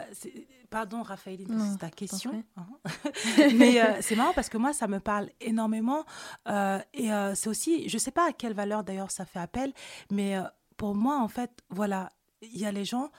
[0.70, 2.44] Pardon, Raphaël, Non, c'est ta question.
[2.56, 2.66] hein.
[3.56, 6.06] mais euh, c'est marrant parce que moi, ça me parle énormément.
[6.48, 9.74] euh, et euh, c'est aussi, je sais pas à quelle valeur d'ailleurs ça fait appel,
[10.12, 10.36] mais
[10.78, 12.10] pour moi, en fait, voilà,
[12.42, 13.12] il y a les gens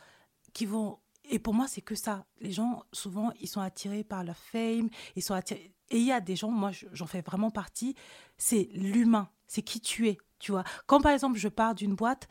[0.52, 0.98] qui vont.
[1.30, 2.26] Et pour moi, c'est que ça.
[2.40, 4.88] Les gens, souvent, ils sont attirés par leur fame.
[5.14, 5.72] Ils sont attirés.
[5.90, 7.94] Et il y a des gens, moi, je- j'en fais vraiment partie.
[8.38, 9.28] C'est l'humain.
[9.46, 10.18] C'est qui tu es.
[10.40, 10.64] Tu vois.
[10.86, 12.26] Quand par exemple, je pars d'une boîte,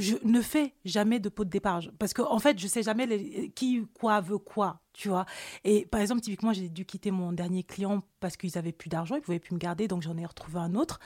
[0.00, 1.80] je ne fais jamais de pot de départ.
[1.98, 5.26] Parce qu'en en fait, je sais jamais qui, quoi veut quoi, tu vois.
[5.64, 9.16] Et par exemple, typiquement, j'ai dû quitter mon dernier client parce qu'ils avaient plus d'argent,
[9.16, 11.00] ils pouvaient plus me garder, donc j'en ai retrouvé un autre.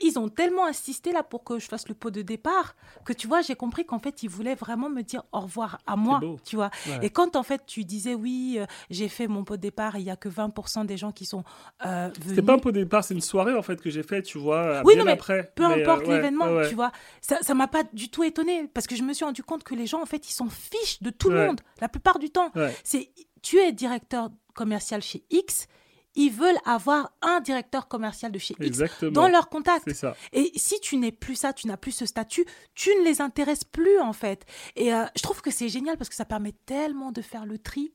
[0.00, 3.26] Ils ont tellement insisté là pour que je fasse le pot de départ que tu
[3.26, 6.56] vois, j'ai compris qu'en fait, ils voulaient vraiment me dire au revoir à moi, tu
[6.56, 6.70] vois.
[6.88, 6.98] Ouais.
[7.06, 10.02] Et quand en fait tu disais oui, euh, j'ai fait mon pot de départ, il
[10.02, 11.44] y a que 20% des gens qui sont
[11.84, 12.28] euh, venus.
[12.30, 14.38] C'était pas un pot de départ, c'est une soirée en fait que j'ai faite, tu
[14.38, 15.52] vois, Oui, bien non, mais après.
[15.54, 16.68] peu Mais, euh, importe l'événement, ouais, ouais.
[16.68, 16.92] tu vois.
[17.20, 19.74] Ça ça m'a pas du tout étonné parce que je me suis rendu compte que
[19.74, 22.50] les gens, en fait, ils s'en fichent de tout le monde, la plupart du temps.
[22.84, 23.10] C'est
[23.42, 25.66] tu es directeur commercial chez X,
[26.14, 29.12] ils veulent avoir un directeur commercial de chez X Exactement.
[29.12, 29.92] dans leur contact.
[29.92, 30.16] Ça.
[30.32, 32.44] Et si tu n'es plus ça, tu n'as plus ce statut,
[32.74, 34.44] tu ne les intéresses plus en fait.
[34.76, 37.58] Et euh, je trouve que c'est génial parce que ça permet tellement de faire le
[37.58, 37.94] tri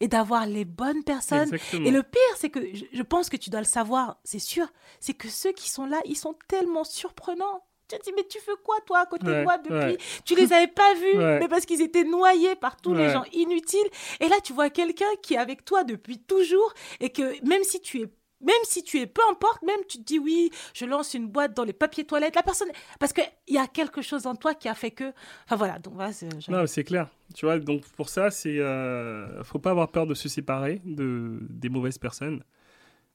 [0.00, 1.54] et d'avoir les bonnes personnes.
[1.54, 1.86] Exactement.
[1.86, 4.66] Et le pire, c'est que je, je pense que tu dois le savoir, c'est sûr,
[5.00, 7.64] c'est que ceux qui sont là, ils sont tellement surprenants.
[7.88, 9.98] Tu te dis, mais tu fais quoi, toi, à côté de moi depuis ouais.
[10.24, 11.38] Tu les avais pas vus, Ouais.
[11.40, 13.86] mais parce qu'ils étaient noyés par tous les gens inutiles.
[14.20, 17.80] Et là, tu vois quelqu'un qui est avec toi depuis toujours et que même si
[17.80, 18.08] tu es
[18.40, 21.54] même si tu es, peu importe, même tu te dis oui, je lance une boîte
[21.54, 22.68] dans les papiers toilettes, la personne,
[23.00, 25.12] parce qu'il y a quelque chose en toi qui a fait que,
[25.46, 26.10] enfin voilà, donc voilà,
[26.48, 27.08] Non, c'est clair.
[27.34, 31.38] Tu vois, donc pour ça, c'est, euh, faut pas avoir peur de se séparer de
[31.48, 32.44] des mauvaises personnes.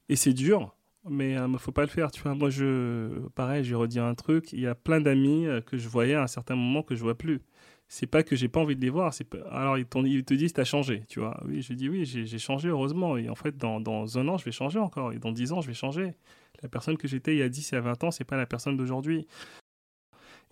[0.07, 0.75] Et c'est dur,
[1.09, 2.11] mais il faut pas le faire.
[2.11, 4.53] Tu vois, moi, je, pareil, j'ai redit un truc.
[4.53, 7.01] Il y a plein d'amis euh, que je voyais à un certain moment que je
[7.01, 7.41] vois plus.
[7.87, 9.13] C'est pas que j'ai pas envie de les voir.
[9.13, 9.27] C'est.
[9.51, 11.41] Alors ils, ils te disent t'as changé, tu vois.
[11.45, 13.17] Oui, je dis oui, j'ai changé heureusement.
[13.17, 15.11] Et en fait, dans, dans un an, je vais changer encore.
[15.13, 16.13] Et dans dix ans, je vais changer.
[16.61, 18.45] La personne que j'étais il y a 10 et à 20 ans, c'est pas la
[18.45, 19.27] personne d'aujourd'hui.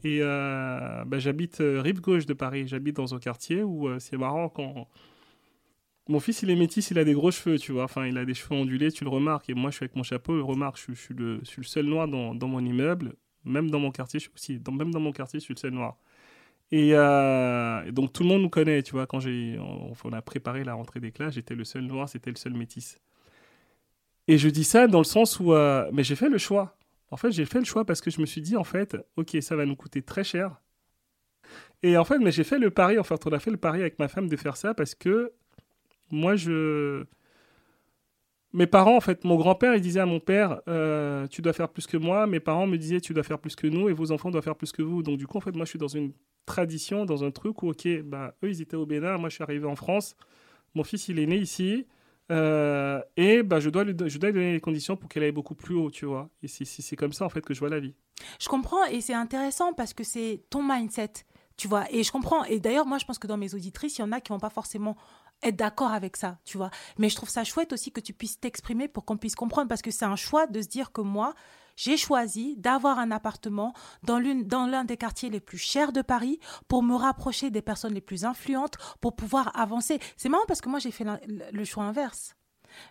[0.04, 2.68] Et euh, bah, j'habite euh, rive gauche de Paris.
[2.68, 4.88] J'habite dans un quartier où euh, c'est marrant quand.
[6.10, 7.84] Mon fils, il est métis, il a des gros cheveux, tu vois.
[7.84, 9.50] Enfin, il a des cheveux ondulés, tu le remarques.
[9.50, 10.78] Et moi, je suis avec mon chapeau, je remarque.
[10.78, 13.14] Je, je suis, le, seul noir dans, mon immeuble.
[13.44, 14.62] Même dans mon quartier, je aussi.
[14.72, 15.98] Même dans mon quartier, je suis le seul noir.
[16.72, 19.06] Et, euh, donc tout le monde nous connaît, tu vois.
[19.08, 22.54] Quand on, a préparé la rentrée des classes, j'étais le seul noir, c'était le seul
[22.54, 23.00] métis.
[24.28, 26.78] Et je dis ça dans le sens où, euh, mais j'ai fait le choix.
[27.12, 29.38] En fait, j'ai fait le choix parce que je me suis dit, en fait, ok,
[29.42, 30.62] ça va nous coûter très cher.
[31.84, 33.82] Et en fait, mais j'ai fait le pari, en fait, on a fait le pari
[33.82, 35.32] avec ma femme de faire ça parce que
[36.12, 37.04] moi, je.
[38.54, 41.70] Mes parents, en fait, mon grand-père, il disait à mon père, euh, tu dois faire
[41.70, 42.26] plus que moi.
[42.28, 44.56] Mes parents me disaient, tu dois faire plus que nous et vos enfants doivent faire
[44.56, 45.04] plus que vous.
[45.04, 46.14] Donc, du coup, en fait, moi, je suis dans une
[46.46, 49.44] tradition, dans un truc où, ok, bah, eux, ils étaient au Bénin, moi, je suis
[49.44, 50.16] arrivé en France.
[50.74, 51.86] Mon fils, il est né ici.
[52.32, 55.32] Euh, et bah, je, dois lui, je dois lui donner les conditions pour qu'elle aille
[55.32, 56.30] beaucoup plus haut, tu vois.
[56.42, 57.94] Et c'est- comme ça, en fait, que je vois la vie.
[58.40, 61.12] Je comprends et c'est intéressant parce que c'est ton mindset,
[61.58, 61.86] tu vois.
[61.92, 62.44] Et je comprends.
[62.46, 64.40] Et d'ailleurs, moi, je pense que dans mes auditrices, il y en a qui vont
[64.40, 64.98] pas forcément
[65.44, 66.72] être d'accord avec ça, tu vois.
[66.98, 69.82] Mais je trouve ça chouette aussi que tu puisses t'exprimer pour qu'on puisse comprendre parce
[69.82, 71.34] que c'est un choix de se dire que moi,
[71.76, 73.74] j'ai choisi d'avoir un appartement
[74.04, 77.62] dans l'une dans l'un des quartiers les plus chers de Paris pour me rapprocher des
[77.62, 80.00] personnes les plus influentes pour pouvoir avancer.
[80.18, 81.20] C'est marrant parce que moi j'ai fait la-
[81.52, 82.36] le choix inverse.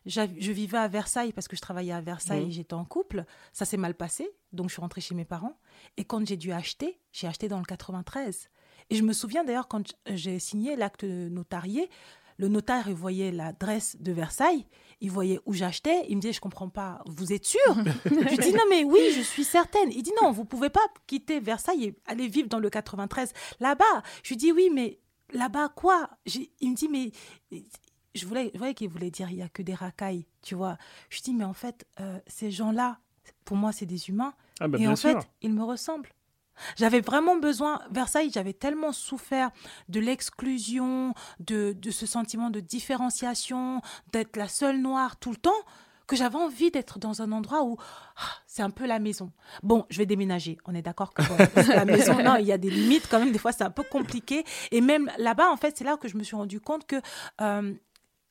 [0.04, 3.24] Je vivais à Versailles parce que je travaillais à Versailles et j'étais en couple.
[3.52, 5.58] Ça s'est mal passé, donc je suis rentrée chez mes parents.
[5.96, 8.48] Et quand j'ai dû acheter, j'ai acheté dans le 93.
[8.90, 11.90] Et je me souviens d'ailleurs quand j'ai signé l'acte notarié,
[12.38, 14.66] le notaire il voyait l'adresse de Versailles,
[15.00, 17.60] il voyait où j'achetais, il me disait je comprends pas, vous êtes sûr?
[18.04, 19.90] Je dis non mais oui, je suis certaine.
[19.92, 24.02] Il dit non, vous pouvez pas quitter Versailles et aller vivre dans le 93 là-bas.
[24.22, 24.98] Je lui dis oui mais
[25.32, 26.10] là-bas quoi?
[26.60, 27.12] Il me dit mais
[28.14, 30.78] je voulais, je voyais qu'il voulait dire il y a que des racailles, tu vois.
[31.10, 32.98] Je dis mais en fait euh, ces gens-là,
[33.44, 35.10] pour moi c'est des humains Ah, bah, et en sûr.
[35.20, 36.10] fait ils me ressemblent.
[36.76, 39.50] J'avais vraiment besoin, Versailles, j'avais tellement souffert
[39.88, 43.80] de l'exclusion, de, de ce sentiment de différenciation,
[44.12, 45.52] d'être la seule noire tout le temps,
[46.06, 47.76] que j'avais envie d'être dans un endroit où
[48.16, 49.32] ah, c'est un peu la maison.
[49.62, 51.36] Bon, je vais déménager, on est d'accord que bon,
[51.68, 53.82] la maison, non, il y a des limites quand même, des fois c'est un peu
[53.82, 54.44] compliqué.
[54.70, 56.96] Et même là-bas, en fait, c'est là que je me suis rendu compte que
[57.40, 57.74] euh,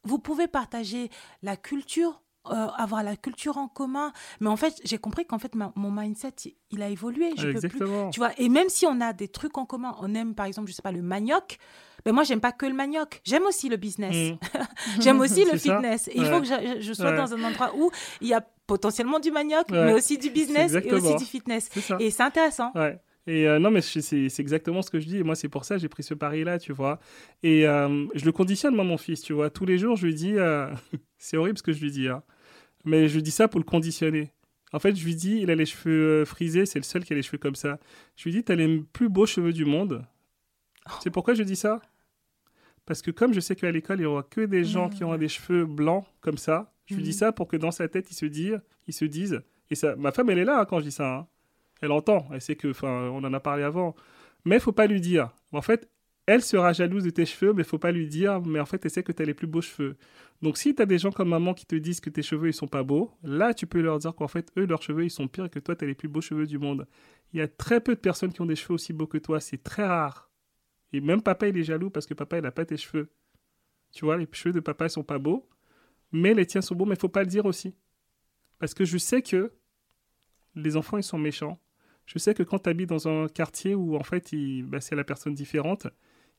[0.04, 1.10] vous pouvez partager
[1.42, 5.56] la culture, euh, avoir la culture en commun, mais en fait, j'ai compris qu'en fait,
[5.56, 6.34] ma- mon mindset,
[6.72, 7.30] il- a évolué.
[7.38, 8.10] Je peux plus Exactement.
[8.10, 10.70] tu vois, et même si on a des trucs en commun, on aime par exemple,
[10.70, 11.58] je sais pas, le manioc,
[12.06, 14.38] ben moi j'aime pas que le manioc, j'aime aussi le business, Mm.
[15.02, 16.08] j'aime aussi le fitness.
[16.10, 17.18] Et il faut que je, je sois Ouais.
[17.18, 17.90] dans un endroit où
[18.22, 19.86] il y a potentiellement du manioc, Ouais.
[19.86, 21.70] mais aussi du business et aussi du fitness.
[22.00, 22.72] Et c'est intéressant.
[23.28, 25.18] Et euh, non, mais c'est exactement ce que je dis.
[25.18, 27.00] Et moi, c'est pour ça que j'ai pris ce pari-là, tu vois.
[27.42, 29.50] Et euh, je le conditionne, moi, mon fils, tu vois.
[29.50, 30.34] Tous les jours, je lui dis.
[30.38, 30.68] euh,
[31.18, 32.22] c'est horrible ce que je lui dis, hein.
[32.86, 34.32] Mais je dis ça pour le conditionner.
[34.74, 37.14] En fait, je lui dis, il a les cheveux euh, frisés, c'est le seul qui
[37.14, 37.80] a les cheveux comme ça.
[38.16, 40.06] Je lui dis, t'as les plus beaux cheveux du monde.
[41.02, 41.82] C'est pourquoi je dis ça?
[42.86, 45.18] Parce que comme je sais qu'à l'école, il n'y aura que des gens qui auront
[45.18, 47.16] des cheveux blancs comme ça, je lui dis Mhm.
[47.16, 50.12] ça pour que dans sa tête, il se dise, il se dise et ça, ma
[50.12, 51.16] femme, elle est là hein, quand je dis ça.
[51.16, 51.28] hein.
[51.82, 53.96] Elle entend, elle sait que, enfin, on en a parlé avant.
[54.46, 55.32] Mais faut pas lui dire.
[55.52, 55.90] En fait,
[56.28, 58.40] elle sera jalouse de tes cheveux, mais faut pas lui dire.
[58.42, 59.98] Mais en fait, elle sait que tu as les plus beaux cheveux.
[60.42, 62.54] Donc, si tu as des gens comme maman qui te disent que tes cheveux ils
[62.54, 65.28] sont pas beaux, là, tu peux leur dire qu'en fait, eux, leurs cheveux ils sont
[65.28, 66.88] pires et que toi, tu les plus beaux cheveux du monde.
[67.34, 69.40] Il y a très peu de personnes qui ont des cheveux aussi beaux que toi.
[69.40, 70.30] C'est très rare.
[70.94, 73.10] Et même papa, il est jaloux parce que papa, il a pas tes cheveux.
[73.92, 75.48] Tu vois, les cheveux de papa, ils sont pas beaux.
[76.12, 77.76] Mais les tiens sont beaux, mais faut pas le dire aussi.
[78.60, 79.52] Parce que je sais que
[80.56, 81.60] les enfants, ils sont méchants.
[82.06, 84.96] Je sais que quand tu habites dans un quartier où, en fait, il- bah, c'est
[84.96, 85.88] la personne différente,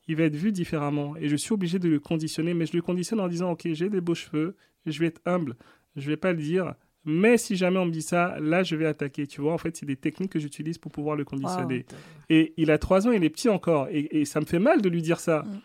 [0.08, 1.16] il va être vu différemment.
[1.16, 3.88] Et je suis obligé de le conditionner, mais je le conditionne en disant, OK, j'ai
[3.88, 5.56] des beaux cheveux, je vais être humble,
[5.96, 6.74] je vais pas le dire.
[7.04, 9.28] Mais si jamais on me dit ça, là, je vais attaquer.
[9.28, 11.86] Tu vois, en fait, c'est des techniques que j'utilise pour pouvoir le conditionner.
[11.88, 11.96] Wow.
[12.30, 13.86] Et il a trois ans, il est petit encore.
[13.90, 15.42] Et, et ça me fait mal de lui dire ça.
[15.42, 15.60] Mm.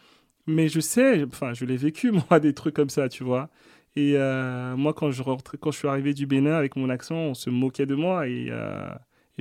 [0.48, 3.50] Mais je sais, enfin, je l'ai vécu, moi, des trucs comme ça, tu vois.
[3.96, 7.16] Et euh, moi, quand je, rentre, quand je suis arrivé du Bénin avec mon accent,
[7.16, 8.90] on se moquait de moi et, euh,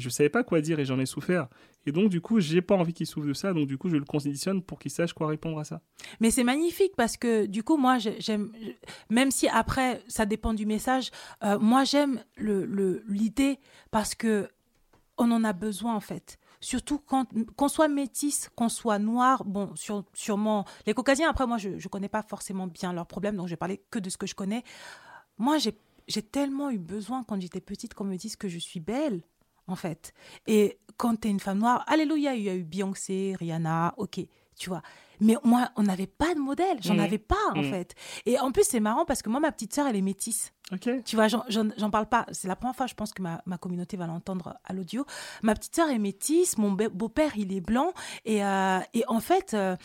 [0.00, 1.48] et je savais pas quoi dire et j'en ai souffert.
[1.86, 3.52] Et donc, du coup, j'ai pas envie qu'il souffre de ça.
[3.52, 5.80] Donc, du coup, je le conditionne pour qu'il sache quoi répondre à ça.
[6.20, 8.50] Mais c'est magnifique parce que du coup, moi, j'ai- j'aime,
[9.10, 11.10] même si après, ça dépend du message,
[11.44, 13.58] euh, moi, j'aime le, le- l'idée
[13.90, 14.48] parce que
[15.18, 16.38] on en a besoin en fait.
[16.62, 21.28] Surtout quand qu'on soit métis, qu'on soit noir, bon, sur, sûrement les caucasiens.
[21.30, 23.98] Après, moi, je ne connais pas forcément bien leurs problèmes, donc je vais parler que
[23.98, 24.62] de ce que je connais.
[25.38, 29.22] Moi, j'ai tellement eu besoin quand j'étais petite qu'on me dise que je suis belle,
[29.70, 30.12] en fait.
[30.46, 34.20] Et quand tu es une femme noire, alléluia, il y a eu Beyoncé, Rihanna, ok,
[34.58, 34.82] tu vois.
[35.22, 37.00] Mais moi, on n'avait pas de modèle, j'en Mhm.
[37.00, 37.70] avais pas, en Mhm.
[37.70, 37.94] fait.
[38.24, 40.52] Et en plus, c'est marrant parce que moi, ma petite sœur, elle est métisse.
[40.72, 40.88] Ok.
[41.04, 41.44] Tu vois, j'en-
[41.90, 42.24] parle pas.
[42.32, 45.04] C'est la première fois, je pense, que ma, ma communauté va l'entendre à l'audio.
[45.42, 47.92] Ma petite sœur est métisse, mon be- beau-père, il est blanc.
[48.24, 49.76] Et, euh, et en fait, euh,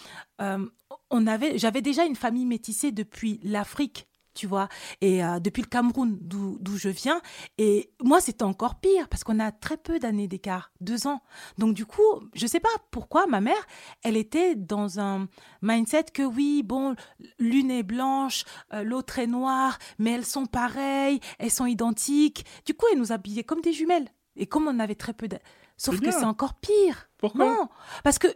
[0.41, 0.65] euh,
[1.09, 4.07] on avait, j'avais déjà une famille métissée depuis l'Afrique.
[4.35, 4.69] Tu vois.
[5.01, 7.21] Et euh, depuis le Cameroun, d'où je viens,
[7.57, 11.21] et moi, c'était encore pire parce qu'on a très peu d'années d'écart, deux ans.
[11.57, 13.65] Donc, du coup, je sais pas pourquoi ma mère,
[14.03, 15.27] elle était dans un
[15.61, 16.95] mindset que oui, bon,
[17.39, 18.43] l'une est blanche,
[18.73, 22.45] euh, l'autre est noire, mais elles sont pareilles, elles sont identiques.
[22.65, 24.09] Du coup, elle nous habillait comme des jumelles.
[24.35, 25.39] Et comme on avait très peu de...
[25.77, 27.09] Sauf que c'est encore pire.
[27.17, 27.45] Pourquoi?
[27.45, 27.69] Non,
[28.03, 28.27] parce que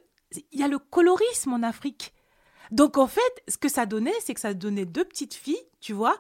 [0.52, 2.14] il y a le colorisme en Afrique.
[2.72, 5.94] Donc en fait, ce que ça donnait, c'est que ça donnait deux petites filles, tu
[5.94, 6.18] vois,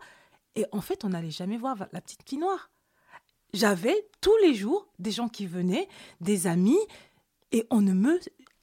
[0.55, 2.71] et en fait, on n'allait jamais voir la petite fille noire.
[3.53, 5.87] J'avais tous les jours des gens qui venaient,
[6.21, 6.79] des amis,
[7.51, 8.19] et on ne me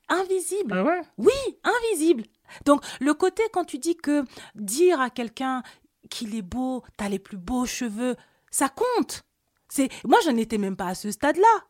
[0.09, 0.73] invisible.
[0.73, 1.01] Ah ouais?
[1.19, 1.33] Oui,
[1.65, 2.25] invisible.
[2.65, 5.63] Donc, le côté quand tu dis que dire à quelqu'un
[6.11, 8.17] qu'il est beau, t'as les plus beaux cheveux,
[8.51, 9.25] ça compte.
[9.69, 11.65] C'est moi, je n'étais même pas à ce stade-là.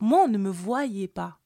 [0.00, 1.38] Moi, on ne me voyait pas.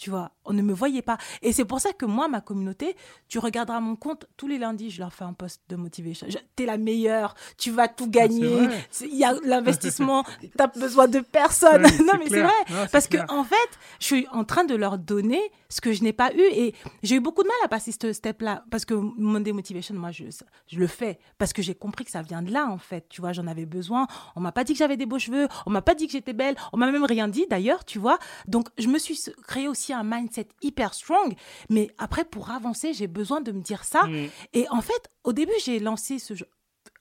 [0.00, 1.18] Tu vois, on ne me voyait pas.
[1.42, 2.96] Et c'est pour ça que moi, ma communauté,
[3.28, 6.26] tu regarderas mon compte tous les lundis, je leur fais un post de motivation.
[6.56, 8.48] T'es la meilleure, tu vas tout gagner.
[8.48, 8.86] vrai.
[8.90, 10.24] C'est- Il y a l'investissement,
[10.56, 11.84] t'as besoin de personne.
[11.84, 12.50] Ouais, non, mais c'est vrai.
[12.70, 13.26] Non, Parce que clair.
[13.28, 13.56] en fait,
[13.98, 17.16] je suis en train de leur donner ce que je n'ai pas eu et j'ai
[17.16, 20.24] eu beaucoup de mal à passer ce step-là parce que Monday Motivation, moi, je,
[20.66, 23.08] je le fais parce que j'ai compris que ça vient de là en fait.
[23.08, 24.06] Tu vois, j'en avais besoin.
[24.36, 26.32] On m'a pas dit que j'avais des beaux cheveux, on m'a pas dit que j'étais
[26.32, 28.18] belle, on m'a même rien dit d'ailleurs, tu vois.
[28.46, 31.34] Donc, je me suis créé aussi un mindset hyper strong,
[31.68, 34.04] mais après, pour avancer, j'ai besoin de me dire ça.
[34.04, 34.28] Mm.
[34.52, 36.46] Et en fait, au début, j'ai lancé ce jeu,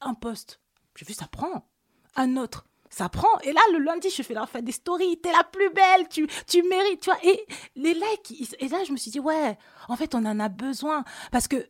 [0.01, 0.61] un post.
[0.95, 1.69] J'ai vu, ça prend.
[2.15, 2.68] Un autre.
[2.89, 3.39] Ça prend.
[3.43, 5.19] Et là, le lundi, je fais leur faire des stories.
[5.21, 6.07] T'es la plus belle.
[6.09, 7.01] Tu, tu mérites.
[7.01, 7.19] Tu vois.
[7.23, 8.55] Et les likes.
[8.59, 11.03] Et là, je me suis dit, ouais, en fait, on en a besoin.
[11.31, 11.69] Parce que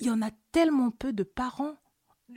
[0.00, 1.74] il y en a tellement peu de parents.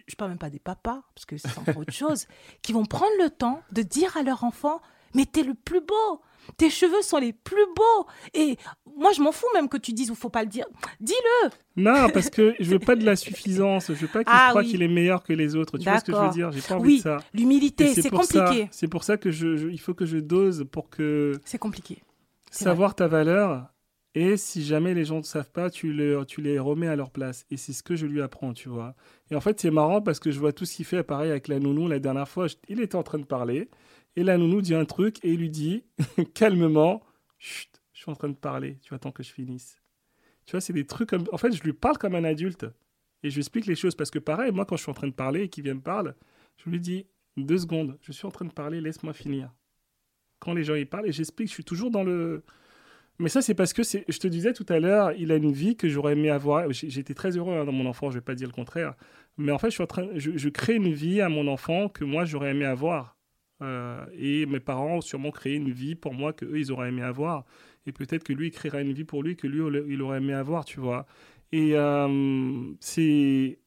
[0.07, 2.25] Je parle même pas des papas, parce que c'est encore autre chose,
[2.61, 4.81] qui vont prendre le temps de dire à leur enfant,
[5.13, 6.21] mais t'es le plus beau.
[6.57, 8.07] Tes cheveux sont les plus beaux.
[8.33, 8.57] Et
[8.97, 10.65] moi, je m'en fous même que tu dises ou faut pas le dire.
[10.99, 11.49] Dis-le.
[11.77, 13.87] Non, parce que je veux pas de la suffisance.
[13.87, 14.69] Je veux pas qu'il Ah croie oui.
[14.69, 15.77] qu'il est meilleur que les autres.
[15.77, 16.51] Tu vois ce que je veux dire?
[16.51, 17.17] J'ai pas envie Oui, de ça.
[17.33, 18.67] L'humilité, c'est compliqué.
[18.71, 21.99] C'est pour ça que je, je- il faut que je dose pour que C'est compliqué.
[22.51, 23.67] Savoir ta valeur.
[24.13, 27.11] Et si jamais les gens ne savent pas, tu, le, tu les remets à leur
[27.11, 27.45] place.
[27.49, 28.93] Et c'est ce que je lui apprends, tu vois.
[29.29, 31.01] Et en fait, c'est marrant parce que je vois tout ce qu'il fait.
[31.01, 33.69] Pareil avec la nounou, la dernière fois, je- il était en train de parler.
[34.15, 35.83] Et la nounou dit un truc et il lui dit
[36.33, 37.01] calmement
[37.39, 38.77] Chut, je suis en train de parler.
[38.81, 39.81] Tu attends que je finisse.
[40.45, 41.25] Tu vois, c'est des trucs comme.
[41.31, 42.65] En fait, je lui parle comme un adulte.
[43.23, 43.95] Et je lui explique les choses.
[43.95, 45.81] Parce que pareil, moi, quand je suis en train de parler et qu'il vient me
[45.81, 46.11] parler,
[46.57, 47.05] je lui dis
[47.37, 49.51] deux secondes, je suis en train de parler, laisse-moi finir.
[50.39, 52.43] Quand les gens y parlent, et j'explique, je suis toujours dans le.
[53.17, 53.83] Mais ça, c'est parce que.
[53.83, 56.71] Je te disais tout à l'heure, il a une vie que j'aurais aimé avoir.
[56.71, 58.95] J'étais très heureux hein, dans mon enfant, je vais pas dire le contraire.
[59.37, 62.03] Mais en fait, je suis en train, je crée une vie à mon enfant que
[62.03, 63.15] moi j'aurais aimé avoir.
[63.61, 66.89] Euh, et mes parents ont sûrement créé une vie pour moi que eux ils auraient
[66.89, 67.45] aimé avoir.
[67.85, 70.33] Et peut-être que lui il créera une vie pour lui que lui il aurait aimé
[70.33, 71.05] avoir, tu vois.
[71.51, 73.59] Et euh, c'est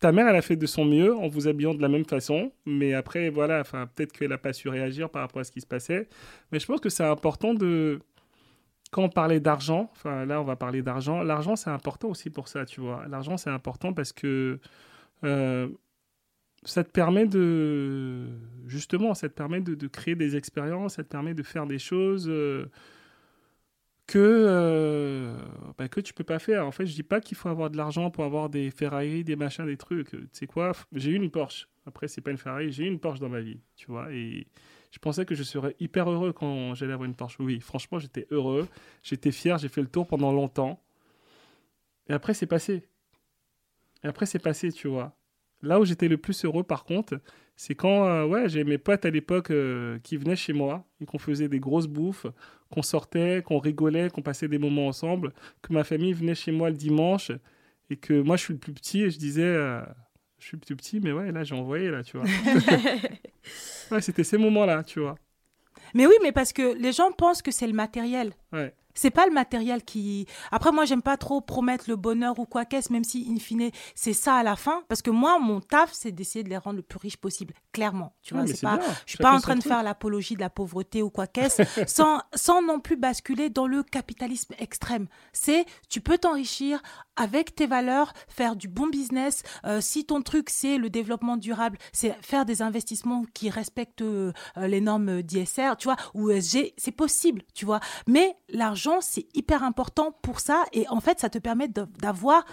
[0.00, 2.52] ta mère, elle a fait de son mieux en vous habillant de la même façon,
[2.66, 5.66] mais après, voilà, peut-être qu'elle n'a pas su réagir par rapport à ce qui se
[5.66, 6.08] passait.
[6.52, 8.00] Mais je pense que c'est important de.
[8.92, 11.22] Quand on parlait d'argent, enfin là, on va parler d'argent.
[11.22, 13.04] L'argent, c'est important aussi pour ça, tu vois.
[13.08, 14.60] L'argent, c'est important parce que
[15.24, 15.68] euh,
[16.64, 18.26] ça te permet de.
[18.66, 22.28] Justement, ça te permet de, créer des expériences, ça te permet de faire des choses.
[22.28, 22.66] euh,
[24.06, 25.36] que, euh,
[25.78, 26.66] bah, que tu peux pas faire.
[26.66, 29.36] En fait, je dis pas qu'il faut avoir de l'argent pour avoir des Ferrari, des
[29.36, 30.10] machins, des trucs.
[30.10, 30.72] Tu sais quoi?
[30.92, 31.68] J'ai eu une Porsche.
[31.86, 34.12] Après, c'est pas une Ferrari, j'ai eu une Porsche dans ma vie, tu vois.
[34.12, 34.46] Et
[34.90, 37.36] je pensais que je serais hyper heureux quand j'allais avoir une Porsche.
[37.40, 38.68] Oui, franchement, j'étais heureux.
[39.02, 40.80] J'étais fier, j'ai fait le tour pendant longtemps.
[42.08, 42.88] Et après, c'est passé.
[44.04, 45.16] Et après, c'est passé, tu vois.
[45.62, 47.20] Là où j'étais le plus heureux, par contre,
[47.56, 51.06] c'est quand euh, ouais, j'ai mes potes à l'époque euh, qui venaient chez moi et
[51.06, 52.26] qu'on faisait des grosses bouffes,
[52.70, 56.68] qu'on sortait, qu'on rigolait, qu'on passait des moments ensemble, que ma famille venait chez moi
[56.68, 57.32] le dimanche
[57.88, 59.80] et que moi je suis le plus petit et je disais euh,
[60.38, 62.26] je suis le plus petit mais ouais là j'ai envoyé là tu vois.
[63.90, 65.16] ouais, c'était ces moments-là, tu vois.
[65.94, 68.32] Mais oui, mais parce que les gens pensent que c'est le matériel.
[68.52, 68.74] Ouais.
[68.96, 70.26] C'est pas le matériel qui.
[70.50, 73.70] Après, moi, j'aime pas trop promettre le bonheur ou quoi qu'est-ce, même si, in fine,
[73.94, 74.82] c'est ça à la fin.
[74.88, 78.14] Parce que moi, mon taf, c'est d'essayer de les rendre le plus riches possible, clairement.
[78.22, 78.78] Tu vois, c'est pas.
[78.78, 78.86] bien.
[79.04, 79.72] Je suis Chacun pas en train de truc.
[79.72, 83.82] faire l'apologie de la pauvreté ou quoi qu'est-ce, sans, sans non plus basculer dans le
[83.82, 85.06] capitalisme extrême.
[85.32, 86.82] C'est, tu peux t'enrichir
[87.16, 89.42] avec tes valeurs, faire du bon business.
[89.64, 94.32] Euh, si ton truc, c'est le développement durable, c'est faire des investissements qui respectent euh,
[94.56, 97.80] les normes d'ISR, tu vois, ou ESG, c'est possible, tu vois.
[98.06, 100.64] Mais l'argent, c'est hyper important pour ça.
[100.72, 102.44] Et en fait, ça te permet d'avoir,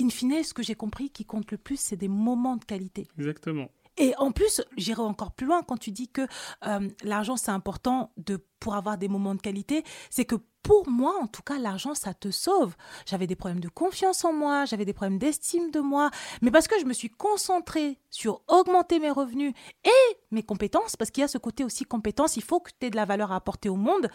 [0.00, 3.06] in fine, ce que j'ai compris qui compte le plus, c'est des moments de qualité.
[3.18, 3.68] Exactement.
[3.96, 6.22] Et en plus, j'irai encore plus loin quand tu dis que
[6.66, 11.14] euh, l'argent c'est important de pour avoir des moments de qualité, c'est que pour moi,
[11.20, 12.74] en tout cas, l'argent, ça te sauve.
[13.06, 16.10] J'avais des problèmes de confiance en moi, j'avais des problèmes d'estime de moi,
[16.42, 21.10] mais parce que je me suis concentrée sur augmenter mes revenus et mes compétences, parce
[21.10, 23.32] qu'il y a ce côté aussi compétence, il faut que tu aies de la valeur
[23.32, 24.10] à apporter au monde,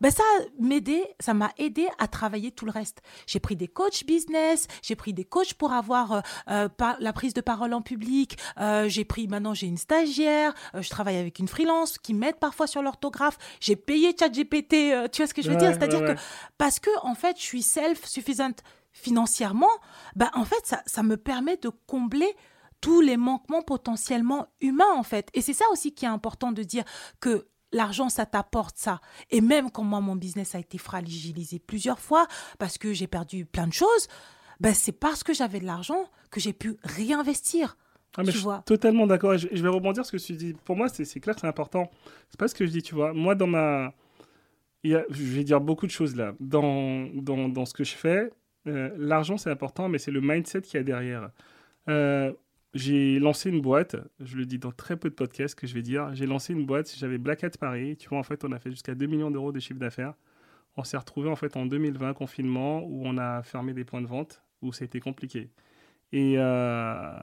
[0.00, 3.02] ben ça m'a aidé à travailler tout le reste.
[3.26, 6.20] J'ai pris des coachs business, j'ai pris des coachs pour avoir euh,
[6.50, 6.68] euh,
[7.00, 11.16] la prise de parole en public, euh, j'ai pris, maintenant j'ai une stagiaire, je travaille
[11.16, 15.40] avec une freelance qui m'aide parfois sur l'orthographe, j'ai payé ChatGPT, tu vois ce que
[15.40, 15.72] je veux dire?
[15.72, 16.20] C'est-à-dire que
[16.58, 18.62] parce que en fait, je suis self-suffisante
[18.92, 19.70] financièrement,
[20.14, 22.36] ben en fait, ça, ça me permet de combler
[22.82, 25.30] tous les manquements potentiellement humains en fait.
[25.32, 26.84] Et c'est ça aussi qui est important de dire
[27.18, 29.00] que l'argent, ça t'apporte ça.
[29.30, 32.26] Et même quand moi, mon business a été fragilisé plusieurs fois
[32.58, 34.06] parce que j'ai perdu plein de choses,
[34.60, 37.78] ben, c'est parce que j'avais de l'argent que j'ai pu réinvestir.
[38.16, 39.36] Ah, mais je suis totalement d'accord.
[39.36, 40.54] Je, je, vais rebondir sur ce que tu dis.
[40.64, 41.90] Pour moi, c'est clair, c'est important.
[42.30, 43.12] C'est pas ce que je dis, tu vois.
[43.12, 43.92] Moi, dans ma.
[44.84, 46.34] Il y a, je vais dire beaucoup de choses là.
[46.40, 48.30] Dans, dans, dans ce que je fais,
[48.68, 51.30] euh, l'argent, c'est important, mais c'est le mindset qu'il y a derrière.
[51.88, 52.32] Euh,
[52.74, 55.82] j'ai lancé une boîte, je le dis dans très peu de podcasts que je vais
[55.82, 58.58] dire, j'ai lancé une boîte, j'avais Black Hat Paris, tu vois, en fait, on a
[58.58, 60.14] fait jusqu'à 2 millions d'euros de chiffre d'affaires.
[60.76, 64.06] On s'est retrouvé en fait en 2020, confinement, où on a fermé des points de
[64.06, 65.50] vente, où ça a été compliqué.
[66.12, 67.18] Et, euh,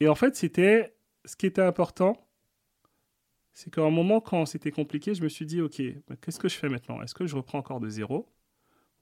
[0.00, 0.94] et en fait, c'était
[1.24, 2.28] ce qui était important,
[3.52, 5.82] c'est qu'à un moment, quand c'était compliqué, je me suis dit, OK,
[6.20, 7.02] qu'est-ce que je fais maintenant?
[7.02, 8.28] Est-ce que je reprends encore de zéro?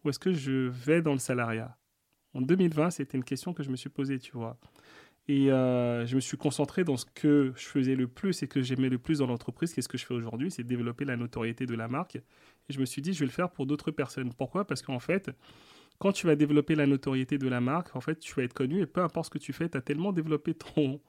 [0.05, 1.77] Ou est-ce que je vais dans le salariat?
[2.33, 4.59] En 2020, c'était une question que je me suis posée, tu vois.
[5.29, 8.63] Et euh, je me suis concentré dans ce que je faisais le plus et que
[8.63, 9.75] j'aimais le plus dans l'entreprise.
[9.75, 10.51] Qu'est-ce que je fais aujourd'hui?
[10.51, 12.17] C'est développer la notoriété de la marque.
[12.17, 12.23] Et
[12.73, 14.33] je me suis dit, je vais le faire pour d'autres personnes.
[14.33, 14.67] Pourquoi?
[14.67, 15.31] Parce qu'en fait,
[15.99, 18.81] quand tu vas développer la notoriété de la marque, en fait, tu vas être connu
[18.81, 21.01] et peu importe ce que tu fais, tu as tellement développé ton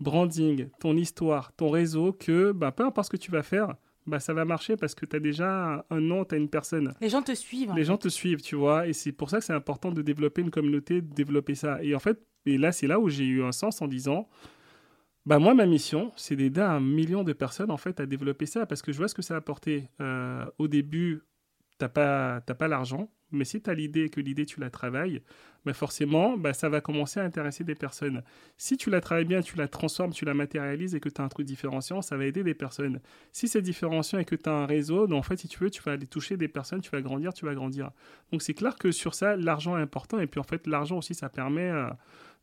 [0.00, 3.74] branding, ton histoire, ton réseau que bah, peu importe ce que tu vas faire,
[4.06, 6.94] bah, ça va marcher parce que tu as déjà un nom, tu as une personne.
[7.00, 7.72] Les gens te suivent.
[7.74, 8.86] Les gens te suivent, tu vois.
[8.86, 11.82] Et c'est pour ça que c'est important de développer une communauté, de développer ça.
[11.82, 14.28] Et en fait, et là, c'est là où j'ai eu un sens en disant,
[15.26, 18.64] bah moi, ma mission, c'est d'aider un million de personnes en fait à développer ça
[18.66, 19.88] parce que je vois ce que ça a apporté.
[20.00, 21.22] Euh, au début,
[21.78, 25.22] tu n'as pas, pas l'argent, mais si tu as l'idée que l'idée, tu la travailles,
[25.64, 28.22] bah forcément, bah, ça va commencer à intéresser des personnes.
[28.56, 31.24] Si tu la travailles bien, tu la transformes, tu la matérialises et que tu as
[31.24, 33.00] un truc différenciant, ça va aider des personnes.
[33.32, 35.70] Si c'est différenciant et que tu as un réseau, donc en fait, si tu veux,
[35.70, 37.90] tu vas aller toucher des personnes, tu vas grandir, tu vas grandir.
[38.32, 40.18] Donc c'est clair que sur ça, l'argent est important.
[40.18, 41.70] Et puis en fait, l'argent aussi, ça permet...
[41.70, 41.88] Euh,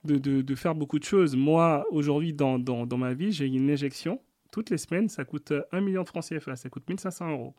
[0.04, 1.36] de, de, faire beaucoup de choses.
[1.36, 4.22] Moi, aujourd'hui, dans, dans, dans, ma vie, j'ai une injection.
[4.52, 7.56] Toutes les semaines, ça coûte 1 million de francs CFA, ça coûte 1500 euros.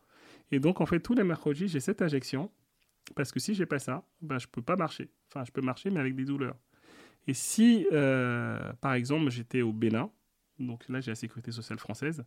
[0.51, 2.51] Et donc, en fait, tous les mercredis, j'ai cette injection.
[3.15, 5.11] Parce que si j'ai pas ça, ben, je peux pas marcher.
[5.29, 6.57] Enfin, je peux marcher, mais avec des douleurs.
[7.27, 10.11] Et si, euh, par exemple, j'étais au Bénin,
[10.59, 12.25] donc là, j'ai la sécurité sociale française,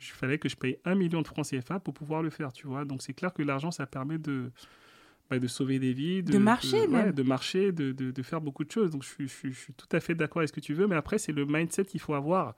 [0.00, 2.66] il fallait que je paye 1 million de francs CFA pour pouvoir le faire, tu
[2.66, 2.84] vois.
[2.84, 4.50] Donc, c'est clair que l'argent, ça permet de,
[5.30, 8.70] bah, de sauver des vies, de, marcher, de, de marcher, de, de, faire beaucoup de
[8.70, 8.90] choses.
[8.90, 10.96] Donc je, je, je suis tout à fait d'accord avec ce que tu veux, mais
[10.96, 12.54] après c'est le mindset qu'il faut avoir.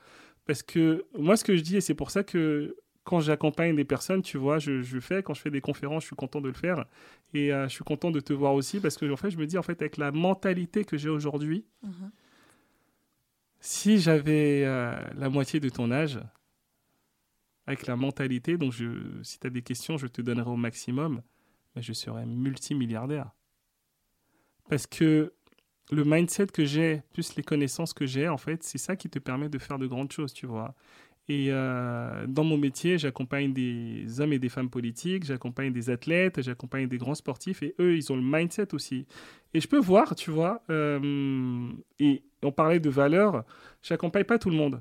[0.46, 2.76] Parce que moi ce que je dis, et c'est pour ça que
[3.06, 6.08] quand j'accompagne des personnes, tu vois, je, je, fais, quand je fais des conférences, je
[6.08, 6.84] suis content de le faire.
[7.32, 9.46] Et euh, je suis content de te voir aussi parce que en fait, je me
[9.46, 12.10] dis, en fait, avec la mentalité que j'ai aujourd'hui, mhm.
[13.60, 16.20] si j'avais euh, la moitié de ton âge,
[17.66, 21.22] avec la mentalité, donc je, si tu as des questions, je te donnerai au maximum
[21.80, 23.30] je serais multimilliardaire.
[24.68, 25.32] Parce que
[25.92, 29.18] le mindset que j'ai, plus les connaissances que j'ai, en fait, c'est ça qui te
[29.18, 30.74] permet de faire de grandes choses, tu vois.
[31.28, 36.40] Et euh, dans mon métier, j'accompagne des hommes et des femmes politiques, j'accompagne des athlètes,
[36.40, 39.06] j'accompagne des grands sportifs, et eux, ils ont le mindset aussi.
[39.52, 41.68] Et je peux voir, tu vois, euh,
[41.98, 43.44] et on parlait de valeurs,
[43.82, 44.80] j'accompagne pas tout le monde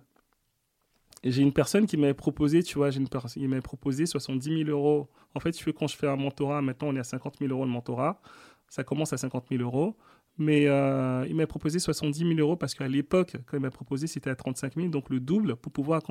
[1.25, 5.09] j'ai une personne qui m'avait proposé, tu vois, une il m'avait proposé 70 000 euros.
[5.33, 7.65] En fait, je quand je fais un mentorat, maintenant on est à 50 000 euros
[7.65, 8.21] le mentorat.
[8.69, 9.97] Ça commence à 50 000 euros.
[10.37, 14.05] Mais euh, il m'a proposé 70 000 euros parce qu'à l'époque, quand il m'a proposé,
[14.05, 16.01] c'était à 35 000, donc le double pour pouvoir,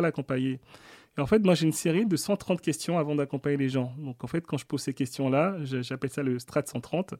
[0.00, 0.60] l'accompagner.
[1.16, 3.94] Et en fait, moi, j'ai une série de 130 questions avant d'accompagner les gens.
[3.98, 7.14] Donc, en fait, quand je pose ces questions-là, j'appelle ça le strat 130.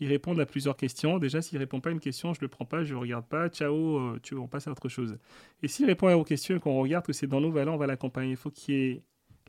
[0.00, 1.18] Ils répondent à plusieurs questions.
[1.18, 2.98] Déjà, s'il ne répond pas à une question, je ne le prends pas, je ne
[2.98, 3.48] regarde pas.
[3.50, 5.18] Ciao, euh, tu, on passe à autre chose.
[5.62, 7.78] Et s'il répond à vos questions et qu'on regarde que c'est dans nos valeurs, on
[7.78, 8.30] va l'accompagner.
[8.30, 9.02] Il faut qu'il y ait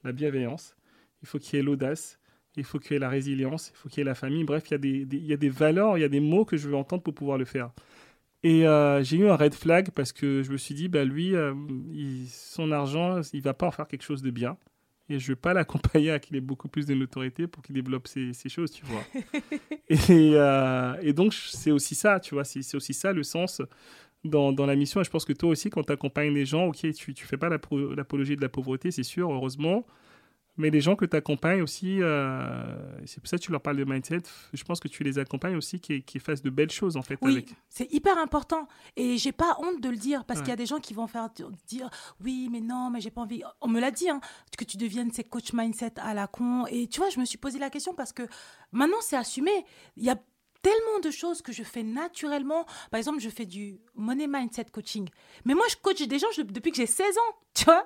[0.04, 0.76] la bienveillance,
[1.22, 2.20] il faut qu'il y ait l'audace,
[2.58, 4.44] il faut qu'il y ait la résilience, il faut qu'il y ait la famille.
[4.44, 6.44] Bref, il y, a des, il y a des valeurs, il y a des mots
[6.44, 7.72] que je veux entendre pour pouvoir le faire.
[8.44, 11.36] Et euh, j'ai eu un red flag parce que je me suis dit, bah, lui,
[11.36, 11.54] euh,
[12.30, 14.58] son argent, il va pas en faire quelque chose de bien.
[15.10, 18.08] Et je vais pas l'accompagner à qu'il ait beaucoup plus de notoriété pour qu'il développe
[18.08, 19.04] ces, choses, tu vois.
[19.90, 19.98] et,
[20.36, 23.62] euh, et, donc, c'est aussi ça, tu vois, c'est aussi ça le sens
[24.24, 25.02] dans, dans, la mission.
[25.02, 27.38] Et je pense que toi aussi, quand tu accompagnes les gens, ok, tu ne fais
[27.38, 29.86] pas l'apologie de la pauvreté, c'est sûr, heureusement.
[30.58, 33.78] Mais les gens que tu accompagnes aussi, euh, c'est pour ça que tu leur parles
[33.78, 34.22] de mindset,
[34.54, 37.18] je pense que tu les accompagnes aussi qui, qui fassent de belles choses en fait.
[37.22, 37.56] Oui, avec.
[37.70, 38.68] c'est hyper important.
[38.96, 41.08] Et j'ai pas honte de le dire parce qu'il y a des gens qui vont
[41.08, 41.30] faire
[41.68, 41.90] dire
[42.24, 43.44] oui, mais non, mais j'ai pas envie.
[43.62, 44.20] On me l'a dit, hein,
[44.58, 46.66] que tu deviennes ces coach mindset à la con.
[46.68, 48.24] Et tu vois, je me suis posé la question parce que
[48.72, 49.52] maintenant c'est assumé.
[49.96, 50.18] Il y a
[50.68, 52.66] tellement de choses que je fais naturellement.
[52.92, 55.08] Par exemple, je fais du money mindset coaching.
[55.46, 57.36] Mais moi, je coach des gens depuis que j'ai 16 ans.
[57.58, 57.84] Tu vois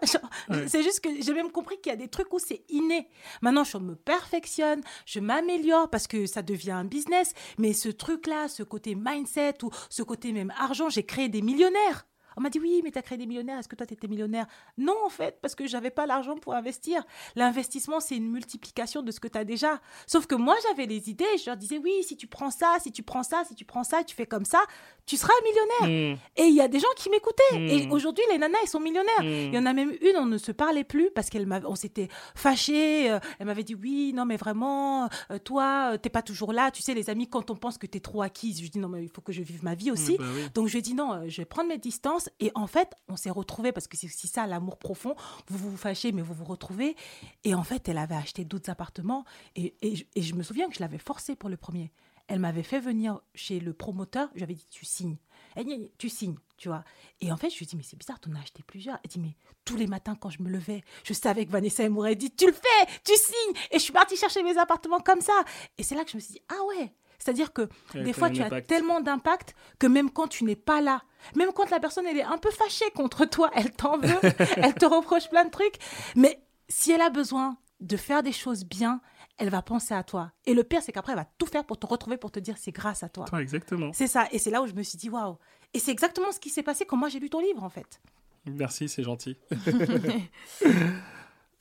[0.67, 3.07] C'est juste que j'ai même compris qu'il y a des trucs où c'est inné.
[3.41, 7.33] Maintenant, je me perfectionne, je m'améliore parce que ça devient un business.
[7.57, 12.05] Mais ce truc-là, ce côté mindset ou ce côté même argent, j'ai créé des millionnaires.
[12.37, 14.07] On m'a dit oui, mais tu as créé des millionnaires, est-ce que toi tu étais
[14.07, 14.45] millionnaire?
[14.77, 17.03] Non, en fait, parce que j'avais pas l'argent pour investir.
[17.35, 19.79] L'investissement, c'est une multiplication de ce que tu as déjà.
[20.07, 22.91] Sauf que moi, j'avais les idées, je leur disais oui, si tu prends ça, si
[22.91, 24.63] tu prends ça, si tu prends ça, tu fais comme ça,
[25.05, 26.15] tu seras millionnaire.
[26.15, 26.19] Hmm.
[26.37, 27.41] Et il y a des gens qui m'écoutaient.
[27.53, 27.91] Et hmm.
[27.91, 29.21] aujourd'hui, les nanas, elles sont millionnaires.
[29.21, 29.25] Hmm.
[29.25, 33.11] Il y en a même une, on ne se parlait plus parce qu'on s'était fâchés.
[33.11, 36.71] Euh, elle m'avait dit oui, non, mais vraiment, euh, toi, euh, t'es pas toujours là.
[36.71, 38.89] Tu sais, les amis, quand on pense que tu es trop acquise, je dis non,
[38.89, 40.17] mais il faut que je vive ma vie aussi.
[40.17, 42.93] Bah Donc je lui ai dit non, je vais prendre mes distances et en fait,
[43.07, 45.15] on s'est retrouvés parce que c'est aussi ça, l'amour profond.
[45.47, 46.95] Vous vous fâchez, mais vous vous retrouvez.
[47.43, 49.25] Et en fait, elle avait acheté d'autres appartements.
[49.55, 49.75] Et,
[50.15, 51.91] je me souviens que je l'avais forcée pour le premier.
[52.27, 54.29] Elle m'avait fait venir chez le promoteur.
[54.33, 55.17] Je lui avais dit, tu signes.
[55.55, 56.83] Elle dit, tu signes, tu vois.
[57.19, 58.99] Et en fait, je lui ai dit, mais c'est bizarre, tu en as acheté plusieurs.
[59.03, 62.15] Elle dit, mais tous les matins, quand je me levais, je savais que Vanessa, m'aurait
[62.15, 63.57] dit, tu le fais, tu signes.
[63.71, 65.43] Et je suis partie chercher mes appartements comme ça.
[65.77, 66.93] Et c'est là que je me suis dit, ah ouais,
[67.23, 71.03] c'est-à-dire que des fois, tu as tellement d'impact que même quand tu n'es pas là,
[71.35, 74.19] même quand la personne elle est un peu fâchée contre toi, elle t'en veut,
[74.57, 75.75] elle te reproche plein de trucs,
[76.15, 79.01] mais si elle a besoin de faire des choses bien,
[79.37, 80.31] elle va penser à toi.
[80.45, 82.55] Et le pire, c'est qu'après, elle va tout faire pour te retrouver, pour te dire
[82.57, 83.25] c'est grâce à toi.
[83.39, 83.91] exactement.
[83.93, 84.27] C'est ça.
[84.31, 85.37] Et c'est là où je me suis dit waouh.
[85.73, 88.01] Et c'est exactement ce qui s'est passé quand moi j'ai lu ton livre, en fait.
[88.45, 89.37] Merci, c'est gentil.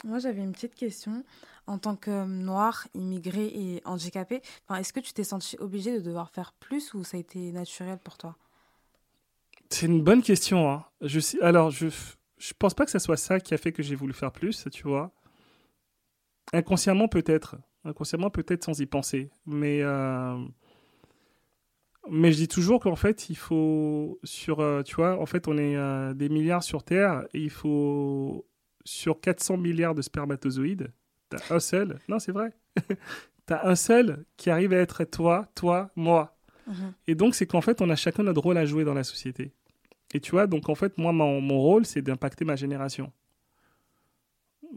[0.04, 1.24] moi, j'avais une petite question
[1.66, 4.42] en tant que noire, immigrée et handicapée,
[4.76, 7.98] est-ce que tu t'es senti obligée de devoir faire plus ou ça a été naturel
[8.02, 8.36] pour toi?
[9.68, 10.70] C'est une bonne question.
[10.70, 10.84] Hein.
[11.00, 11.88] Je sais, alors, je
[12.40, 14.66] je pense pas que ce soit ça qui a fait que j'ai voulu faire plus,
[14.72, 15.12] tu vois.
[16.52, 20.36] Inconsciemment peut-être, inconsciemment peut-être sans y penser, mais euh,
[22.08, 25.58] mais je dis toujours qu'en fait il faut sur, euh, tu vois, en fait on
[25.58, 28.46] est euh, des milliards sur Terre et il faut
[28.84, 30.92] sur 400 milliards de spermatozoïdes,
[31.30, 31.98] T'as un seul.
[32.08, 32.52] Non, c'est vrai.
[33.46, 36.36] T'as un seul qui arrive à être toi, toi, moi.
[36.66, 36.92] Mhm.
[37.06, 39.52] Et donc, c'est qu'en fait, on a chacun notre rôle à jouer dans la société.
[40.12, 43.12] Et tu vois, donc en fait, moi, mon, mon rôle, c'est d'impacter ma génération.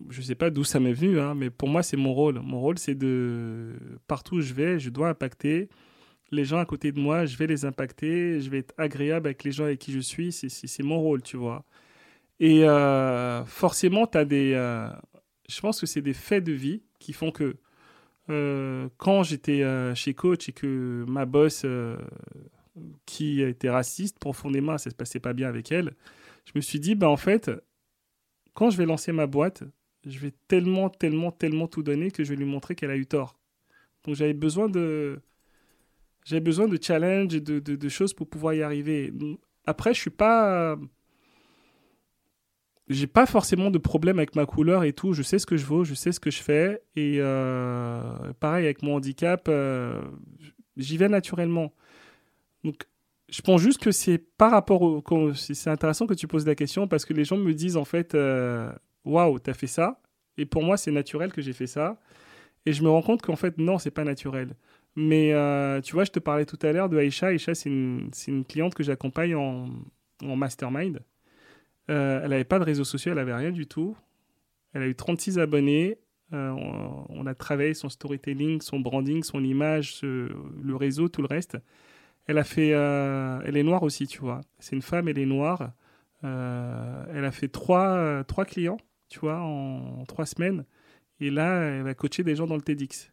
[0.10, 2.39] Je sais pas d'où ça m'est venu, hein, mais pour moi, c'est mon rôle.
[2.39, 3.74] Mon rôle, c'est de.
[4.08, 5.70] Partout où je vais, je dois impacter
[6.32, 9.43] les gens à côté de moi, je vais les impacter, je vais être agréable avec
[9.43, 10.32] les gens avec qui je suis.
[10.32, 11.64] C'est mon rôle, tu vois.
[12.44, 14.52] Et euh, forcément, tu as des.
[14.54, 14.89] Euh,
[15.48, 17.56] je pense que c'est des faits de vie qui font que
[18.30, 19.64] euh, quand j'étais
[19.96, 21.66] chez Coach et que ma boss,
[23.06, 25.96] qui était raciste profondément, ça se passait pas bien avec elle,
[26.44, 27.50] je me suis dit, bah, en fait,
[28.54, 29.64] quand je vais lancer ma boîte,
[30.06, 33.06] je vais tellement, tellement, tellement tout donner que je vais lui montrer qu'elle a eu
[33.06, 33.39] tort.
[34.04, 35.22] Donc j'avais besoin de,
[36.26, 39.14] j'avais besoin de challenge et de, de, de, choses pour pouvoir y arriver.
[39.66, 40.78] Après, je suis pas
[42.90, 45.14] j'ai pas forcément de problème avec ma couleur et tout.
[45.14, 46.82] Je sais ce que je vaux, je sais ce que je fais.
[46.96, 48.02] Et euh,
[48.40, 50.02] pareil avec mon handicap, euh,
[50.76, 51.74] j'y vais naturellement.
[52.64, 52.84] Donc,
[53.30, 55.34] je pense juste que c'est par rapport au.
[55.34, 58.16] C'est intéressant que tu poses la question parce que les gens me disent en fait
[58.16, 58.72] euh,
[59.06, 60.02] Waouh, t'as fait ça.
[60.38, 62.00] Et pour moi, c'est naturel que j'ai fait ça.
[62.66, 64.56] Et je me rends compte qu'en fait, non, c'est pas naturel.
[64.96, 65.30] Mais
[65.84, 67.28] tu vois, je te parlais tout à l'heure de Aïcha.
[67.28, 69.70] Aïcha, c'est une, une, cliente que j'accompagne en,
[70.24, 71.02] en mastermind.
[71.90, 73.96] Euh, elle n'avait pas de réseaux sociaux, elle n'avait rien du tout.
[74.74, 75.98] Elle a eu 36 abonnés.
[76.34, 76.50] Euh,
[77.10, 81.58] on, a travaillé son storytelling, son branding, son image, le réseau, tout le reste.
[82.26, 84.42] Elle a fait, euh, elle est noire aussi, tu vois.
[84.60, 85.74] C'est une femme, elle est noire.
[86.24, 88.78] elle a fait trois, trois clients,
[89.10, 90.66] tu vois, en, trois semaines.
[91.20, 93.12] Et là, elle va coacher des gens dans le TEDx.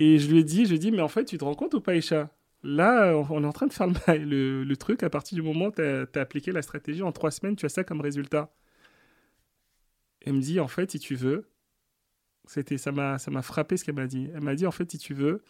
[0.00, 1.54] Et je lui ai dit, je lui ai dit, mais en fait, tu te rends
[1.54, 2.30] compte ou pas, Isha
[2.62, 5.02] Là, on est en train de faire le, truc.
[5.02, 7.68] À partir du moment où tu as, appliqué la stratégie, en trois semaines, tu as
[7.68, 8.52] ça comme résultat.
[10.20, 11.48] Elle me dit, en fait, si tu veux,
[12.46, 14.28] c'était ça m'a frappé ce qu'elle m'a dit.
[14.34, 15.44] Elle m'a dit, en fait, si tu veux,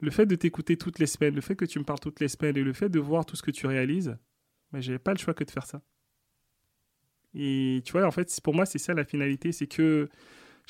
[0.00, 2.28] le fait de t'écouter toutes les semaines, le fait que tu me parles toutes les
[2.28, 4.16] semaines et le fait de voir tout ce que tu réalises,
[4.72, 5.82] mais j'avais pas le choix que de faire ça.
[7.34, 9.52] Et tu vois, en fait, pour moi, c'est ça la finalité.
[9.52, 10.08] C'est que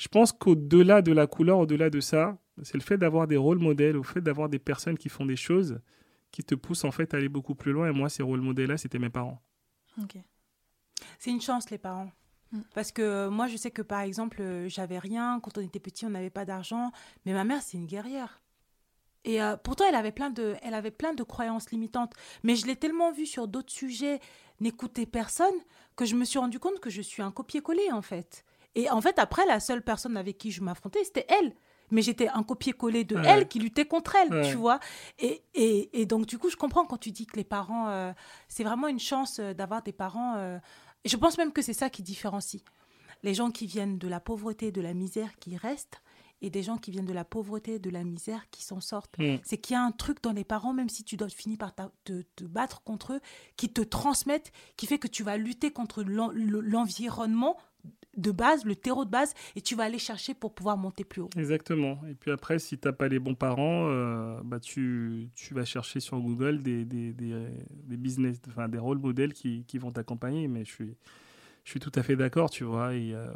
[0.03, 3.59] je pense qu'au-delà de la couleur, au-delà de ça, c'est le fait d'avoir des rôles
[3.59, 5.79] modèles, au fait d'avoir des personnes qui font des choses
[6.33, 7.87] qui te poussent en fait à aller beaucoup plus loin.
[7.87, 9.41] Et moi, ces rôles modèles-là, c'était mes parents.
[11.19, 12.11] C'est une chance, les parents.
[12.51, 12.59] Mm.
[12.73, 15.39] Parce que moi, je sais que par exemple, euh, j'avais rien.
[15.41, 16.91] Quand on était petit, on n'avait pas d'argent.
[17.25, 18.41] Mais ma mère, c'est une guerrière.
[19.23, 22.11] Et euh, pourtant, elle avait, plein de, elle avait plein de croyances limitantes.
[22.43, 24.19] Mais je l'ai tellement vue sur d'autres sujets,
[24.59, 25.55] n'écouter personne,
[25.95, 28.43] que je me suis rendu compte que je suis un copier-coller, en fait.
[28.75, 31.55] Et en fait, après, la seule personne avec qui je m'affrontais, c'était elle.
[31.91, 34.79] Mais j'étais un copier-coller de elle qui luttait contre elle, tu vois.
[35.19, 38.11] Et, et, et, donc, du coup, je comprends quand tu dis que les parents, euh,
[38.47, 40.59] c'est vraiment une chance d'avoir des parents
[41.03, 42.63] et je pense même que c'est ça qui différencie
[43.23, 46.01] les gens qui viennent de la pauvreté, de la misère, qui restent,
[46.41, 49.17] et des gens qui viennent de la pauvreté, de la misère, qui s'en sortent.
[49.17, 49.37] Mm.
[49.43, 51.73] C'est qu'il y a un truc dans les parents, même si tu dois finir par
[52.03, 53.21] te, battre contre eux,
[53.55, 57.57] qui te transmettent, qui fait que tu vas lutter contre l'environnement
[58.17, 61.21] de base, le terreau de base, et tu vas aller chercher pour pouvoir monter plus
[61.21, 61.29] haut.
[61.37, 61.99] Exactement.
[62.09, 65.65] Et puis après, si tu n'as pas les bons parents, euh, bah tu, tu, vas
[65.65, 69.91] chercher sur Google des, des, des, des business, enfin des rôles modèles qui, qui vont
[69.91, 70.47] t'accompagner.
[70.47, 70.95] Mais je suis,
[71.63, 72.93] je suis tout à fait d'accord, tu vois.
[72.93, 73.27] Et, euh,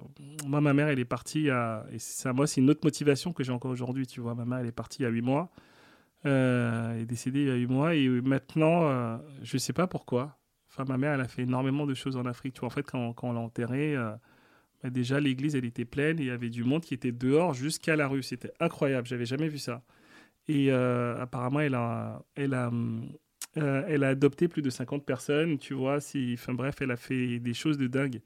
[0.45, 3.43] moi, ma mère, elle est partie à, et ça, moi, c'est une autre motivation que
[3.43, 4.35] j'ai encore aujourd'hui, tu vois.
[4.35, 5.49] Ma mère, elle est partie a huit mois,
[6.25, 9.87] euh, elle est décédée il y a huit mois, et maintenant, je ne sais pas
[9.87, 10.37] pourquoi.
[10.69, 12.53] Enfin, ma mère, elle a fait énormément de choses en Afrique.
[12.53, 13.95] Tu vois, en fait, quand, quand on l'a enterrée,
[14.83, 17.53] bah, déjà l'église elle était pleine et il y avait du monde qui était dehors
[17.53, 18.23] jusqu'à la rue.
[18.23, 19.83] C'était incroyable, j'avais jamais vu ça.
[20.47, 22.71] Et euh, apparemment elle a, elle a,
[23.57, 25.99] euh, adopté plus de 50 personnes, tu vois.
[25.99, 28.21] Si, enfin bref, elle a fait des choses de dingue.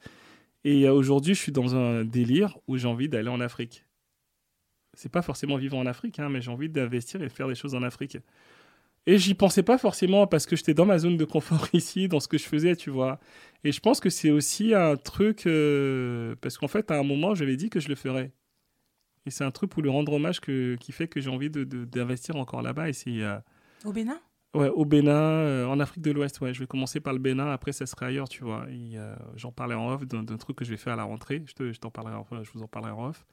[0.63, 3.85] Et euh, aujourd'hui, je suis dans un délire où j'ai envie d'aller en Afrique.
[4.93, 7.75] C'est pas forcément vivre en Afrique, hein, mais j'ai envie d'investir et faire des choses
[7.75, 8.17] en Afrique.
[9.07, 12.19] Et j'y pensais pas forcément parce que j'étais dans ma zone de confort ici, dans
[12.19, 13.19] ce que je faisais, tu vois.
[13.63, 17.33] Et je pense que c'est aussi un truc, euh, parce qu'en fait, à un moment,
[17.33, 18.31] j'avais dit que je le ferais.
[19.25, 22.35] Et c'est un truc pour lui rendre hommage que, qui fait que j'ai envie d'investir
[22.35, 22.89] de, encore là-bas.
[22.89, 23.37] Et c'est, euh,
[23.85, 24.19] Au Bénin?
[24.53, 26.53] Ouais, au Bénin, euh, en Afrique de l'Ouest, ouais.
[26.53, 28.65] Je vais commencer par le Bénin, après ça serait ailleurs, tu vois.
[29.35, 31.43] j'en parlais en off d'un truc que je vais faire à la rentrée.
[31.45, 33.25] Je, te, je, parlerai je vous en parlerai en off.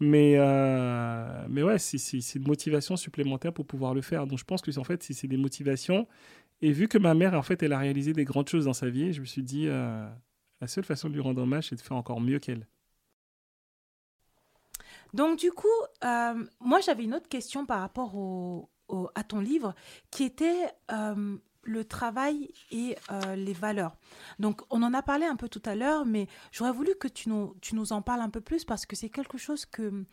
[0.00, 4.26] Mais, euh, mais ouais, c'est une motivation supplémentaire pour pouvoir le faire.
[4.26, 6.06] Donc je pense que en fait, c'est des motivations.
[6.62, 8.88] Et vu que ma mère, en fait, elle a réalisé des grandes choses dans sa
[8.88, 10.08] vie, je me suis dit, euh,
[10.60, 12.66] la seule façon de lui rendre hommage, c'est de faire encore mieux qu'elle.
[15.14, 15.66] Donc du coup,
[16.04, 18.68] euh, moi j'avais une autre question par rapport au,
[19.14, 19.74] à ton livre,
[20.10, 20.66] qui était
[21.68, 23.96] le travail et euh, les valeurs.
[24.38, 27.28] Donc, on en a parlé un peu tout à l'heure, mais j'aurais voulu que tu
[27.28, 30.04] nous, en parles un peu plus parce que c'est quelque chose que,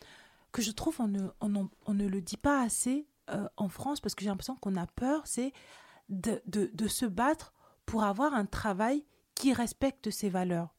[0.51, 4.29] que je trouve on ne, le dit pas assez euh, en France parce que j'ai
[4.29, 5.53] l'impression qu'on a peur, c'est
[6.09, 7.53] de, de, de se battre
[7.85, 10.75] pour avoir un travail qui respecte ses valeurs.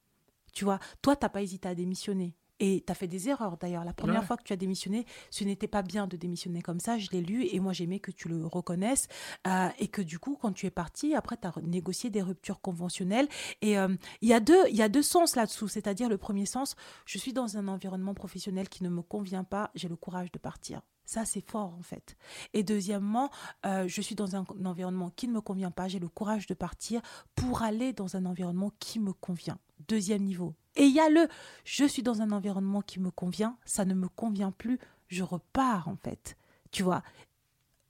[0.52, 2.34] Tu vois, toi, tu n'as pas hésité à démissionner.
[2.60, 3.84] Et tu as fait des erreurs d'ailleurs.
[3.84, 6.98] La première fois que tu as démissionné, ce n'était pas bien de démissionner comme ça.
[6.98, 9.08] Je l'ai lu et moi j'aimais que tu le reconnaisses.
[9.46, 12.60] Euh, et que du coup, quand tu es parti, après tu as négocié des ruptures
[12.60, 13.28] conventionnelles.
[13.62, 15.68] Et euh, il y, a deux, y a deux sens là-dessous.
[15.68, 19.70] C'est-à-dire le premier sens, je suis dans un environnement professionnel qui ne me convient pas,
[19.74, 20.80] j'ai le courage de partir.
[21.06, 22.16] Ça, c'est fort en fait.
[22.52, 23.30] Et deuxièmement,
[23.64, 26.54] euh, je suis dans un, environnement qui ne me convient pas, j'ai le courage de
[26.54, 27.00] partir
[27.36, 29.58] pour aller dans un environnement qui me convient.
[29.86, 30.54] Deuxième niveau.
[30.76, 31.28] Et il y a le
[31.64, 35.88] je suis dans un environnement qui me convient, ça ne me convient plus, je repars
[35.88, 36.36] en fait.
[36.70, 37.02] Tu vois.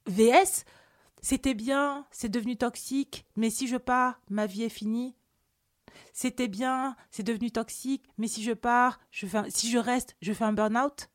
[0.06, 0.64] VS,
[1.20, 5.16] c'était bien, c'est devenu toxique, mais si je pars, ma vie est finie.
[6.12, 10.32] C'était bien, c'est devenu toxique, mais si je pars, je fais si je reste, je
[10.32, 11.10] fais un burn-out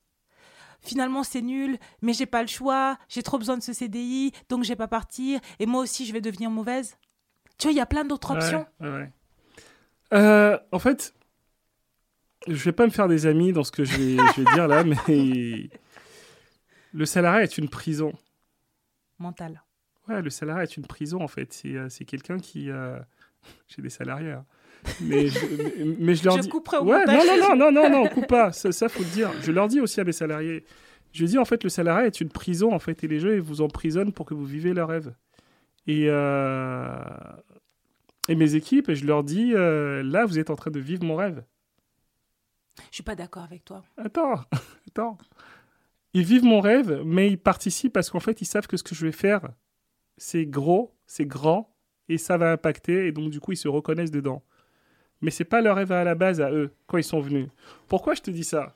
[0.81, 4.63] finalement c'est nul, mais j'ai pas le choix, j'ai trop besoin de ce CDI, donc
[4.63, 6.97] je vais pas partir, et moi aussi je vais devenir mauvaise.
[7.57, 8.65] Tu vois, il y a plein d'autres options.
[10.13, 11.13] Euh, en fait,
[12.47, 15.69] je vais pas me faire des amis dans ce que je vais, dire là, mais
[16.93, 18.13] le salariat est une prison.
[19.19, 19.63] Mentale.
[20.07, 21.53] Ouais, le salariat est une prison en fait.
[21.53, 22.69] C'est euh, quelqu'un qui.
[22.69, 22.97] Euh,
[23.67, 24.31] j'ai des salariés.
[24.31, 24.45] Hein.
[24.99, 25.39] Mais je,
[25.99, 26.49] mais, je leur je dis.
[26.49, 28.51] Couperai au ouais, non, non, non, non, non, coupe pas.
[28.51, 29.31] Ça, ça, faut le dire.
[29.41, 30.65] Je leur dis aussi à mes salariés.
[31.13, 33.41] Je dis en fait, le salariat est une prison en fait, et les jeux ils
[33.41, 35.13] vous emprisonnent pour que vous vivez leur rêve.
[35.85, 36.95] Et, euh,
[38.29, 41.43] et mes équipes, je leur dis, là, vous êtes en train de vivre mon rêve.
[42.89, 43.83] Je suis pas d'accord avec toi.
[43.97, 44.35] Attends,
[44.87, 45.17] attends.
[46.13, 48.95] Ils vivent mon rêve, mais ils participent parce qu'en fait, ils savent que ce que
[48.95, 49.49] je vais faire,
[50.17, 51.73] c'est gros, c'est grand,
[52.09, 54.43] et ça va impacter, et donc du coup, ils se reconnaissent dedans.
[55.21, 57.47] Mais c'est pas leur rêve à la base à eux, quand ils sont venus.
[57.87, 58.75] Pourquoi je te dis ça?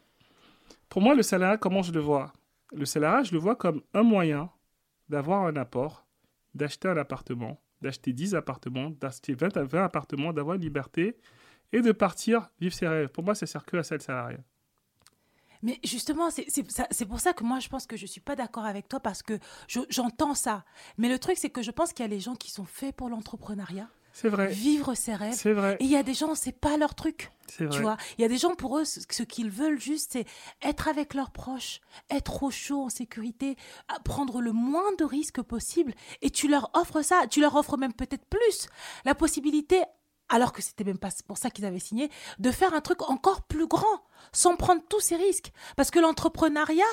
[0.90, 2.32] Pour moi, le salariat, comment je le vois?
[2.74, 4.50] Le salariat, je le vois comme un moyen
[5.10, 6.06] d'avoir un apport,
[6.54, 11.18] d'acheter un appartement, d'acheter 10 appartements, d'acheter 20, 20 appartements, d'avoir une liberté
[11.76, 13.10] et de partir vivre ses rêves.
[13.10, 14.40] Pour moi, ça sert que à ça le salariat.
[15.62, 18.66] Mais justement, c'est pour ça que moi, je pense que je ne suis pas d'accord
[18.66, 19.40] avec toi parce que
[19.90, 20.64] j'entends ça.
[20.98, 22.96] Mais le truc, c'est que je pense qu'il y a les gens qui sont faits
[22.96, 23.90] pour l'entrepreneuriat.
[24.14, 24.48] C'est vrai.
[24.48, 25.34] vivre ses rêves.
[25.34, 25.76] C'est vrai.
[25.82, 27.32] Et il y a des gens, c'est pas leur truc.
[27.48, 27.76] C'est vrai.
[27.76, 30.26] Tu vois, il y a des gens pour eux, ce qu'ils veulent juste, c'est
[30.62, 33.58] être avec leurs proches, être au chaud, en sécurité,
[34.06, 35.94] prendre le moins de risques possible.
[36.22, 38.70] Et tu leur offres ça, tu leur offres même peut-être plus
[39.04, 39.84] la possibilité,
[40.30, 42.10] alors que c'était même pas pour ça qu'ils avaient signé,
[42.40, 44.02] de faire un truc encore plus grand,
[44.32, 45.52] sans prendre tous ces risques.
[45.76, 46.84] Parce que l'entrepreneuriat,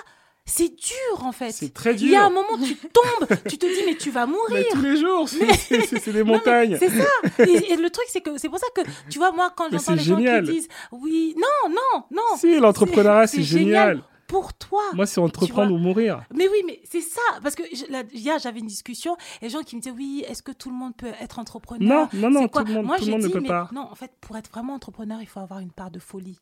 [0.45, 1.53] c'est dur en fait.
[1.53, 2.43] C'est très Il y a un dur.
[2.43, 4.51] moment, tu tombes, tu te dis, mais tu vas mourir.
[4.51, 6.77] Mais tous les jours, c'est des montagnes.
[6.79, 7.45] C'est ça.
[7.47, 9.95] Et, et le truc, c'est que c'est pour ça que, tu vois, moi, quand j'entends
[9.95, 10.45] les gens génial.
[10.45, 12.37] qui disent, oui, non, non, non.
[12.39, 14.03] Si, l'entrepreneuriat, c'est génial.
[14.33, 14.81] Pour toi.
[14.95, 16.25] Moi, c'est entreprendre ou mourir.
[16.35, 17.21] Mais oui, mais c'est ça.
[17.43, 20.25] Parce que je- là, hier, j'avais une discussion et les gens qui me disaient, oui,
[20.27, 22.97] est-ce que tout le monde peut être entrepreneur Non, non, non, tout le monde, Moi,
[22.99, 23.69] tout le ne peut mais pas.
[23.73, 26.39] Non, en fait, pour être vraiment entrepreneur, il faut avoir une part de folie.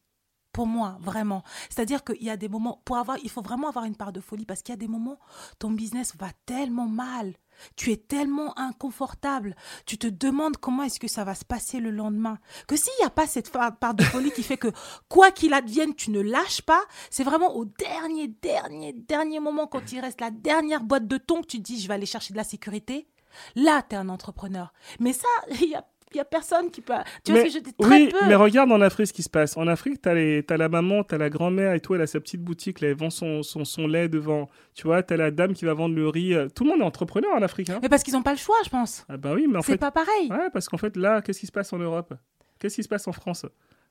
[0.53, 1.43] Pour moi, vraiment.
[1.69, 4.21] C'est-à-dire qu'il y a des moments, pour avoir, il faut vraiment avoir une part de
[4.21, 5.19] folie parce qu'il y a des moments,
[5.59, 7.35] ton business va tellement mal.
[7.77, 9.57] Tu es tellement inconfortable.
[9.87, 12.39] Tu te demandes comment est-ce que ça va se passer le lendemain.
[12.67, 14.69] Que s'il n'y a pas cette part de folie qui fait que
[15.09, 19.93] quoi qu'il advienne, tu ne lâches pas, c'est vraiment au dernier, dernier, dernier moment, quand
[19.93, 22.39] il reste la dernière boîte de thon, que tu dis je vais aller chercher de
[22.39, 23.09] la sécurité.
[23.55, 24.73] Là, tu es un entrepreneur.
[24.99, 25.29] Mais ça,
[25.61, 26.95] il y a, il y a personne qui peut.
[27.25, 28.19] Tu vois Mais- ce que je dis Très oui, peu.
[28.27, 29.57] mais regarde en Afrique ce qui se passe.
[29.57, 32.21] En Afrique, t'as les- t'as la maman, t'as la grand-mère et tout, elle a sa
[32.21, 34.49] petite boutique, là, elle vend son, son, son lait devant.
[34.75, 36.35] Tu vois, t'as la dame qui va vendre le riz.
[36.35, 37.71] euh, Tout le monde est entrepreneur en Afrique.
[37.71, 37.79] Hein.
[37.83, 39.05] Mais parce qu'ils n'ont pas le choix, je pense.
[39.09, 40.29] Ah bah oui, mais en C'est fait, pas pareil.
[40.31, 42.15] Ouais, parce qu'en fait, là, qu'est-ce qui se passe en Europe?
[42.59, 43.47] Qu'est-ce qui se passe en France?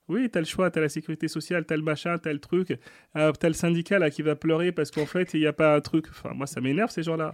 [0.09, 2.75] Oui, t'as le choix, t'as la sécurité sociale, t'as le machin, t'as le truc,
[3.15, 5.75] euh, t'as le syndicat là qui va pleurer parce qu'en fait, il n'y a pas
[5.75, 6.07] un truc.
[6.09, 7.33] Enfin, moi, ça m'énerve ces gens-là.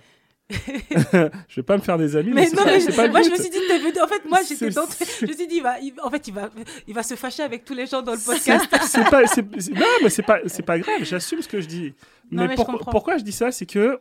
[0.49, 3.29] Je vais pas me faire des amis, mais, Mais non, mais pas le moi je
[3.31, 3.57] me suis dit,
[3.99, 4.85] en fait, moi j'étais dans...
[4.85, 6.49] Je me suis dit, il va, il- en fait, il va,
[6.87, 8.65] il va se fâcher avec tous les gens dans le podcast.
[8.83, 11.03] C'est- non, mais c'est pas, c'est pas grave.
[11.03, 11.93] J'assume ce que je dis.
[12.31, 13.99] Non, mais mais je pourquoi- je dis ça, c'est que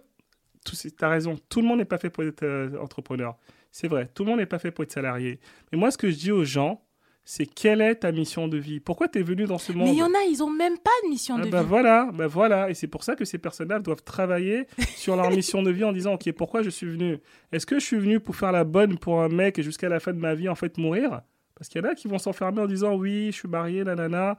[0.70, 1.38] c'est- t'as raison.
[1.48, 3.36] Tout le monde n'est pas fait pour être euh, entrepreneur.
[3.72, 4.10] C'est vrai.
[4.14, 5.40] Tout le monde n'est pas fait pour être salarié.
[5.72, 6.83] Mais moi, ce que je dis aux gens,
[7.26, 8.80] c'est quelle est ta mission de vie?
[8.80, 10.76] Pourquoi tu es venu dans ce monde Mais il y en a, ils ont même
[10.78, 11.68] pas de mission Ah de bah vie.
[11.68, 14.66] voilà, bah voilà, et c'est pour ça que ces personnes-là doivent travailler
[14.96, 17.18] sur leur mission de vie en disant ok pourquoi je suis venu?
[17.52, 20.00] Est-ce que je suis venu pour faire la bonne pour un mec et jusqu'à la
[20.00, 21.22] fin de ma vie en fait mourir?
[21.54, 24.38] Parce qu'il y en a qui vont s'enfermer en disant oui je suis marié nanana.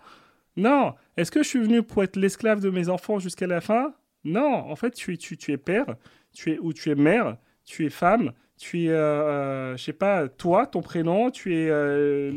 [0.58, 3.94] Non, est-ce que je suis venu pour être l'esclave de mes enfants jusqu'à la fin?
[4.24, 5.96] Non, en fait tu es tu, tu es père,
[6.34, 8.32] tu es ou tu es mère, tu es femme.
[8.58, 12.32] Tu es, euh, euh, je sais pas, toi, ton prénom, tu es euh,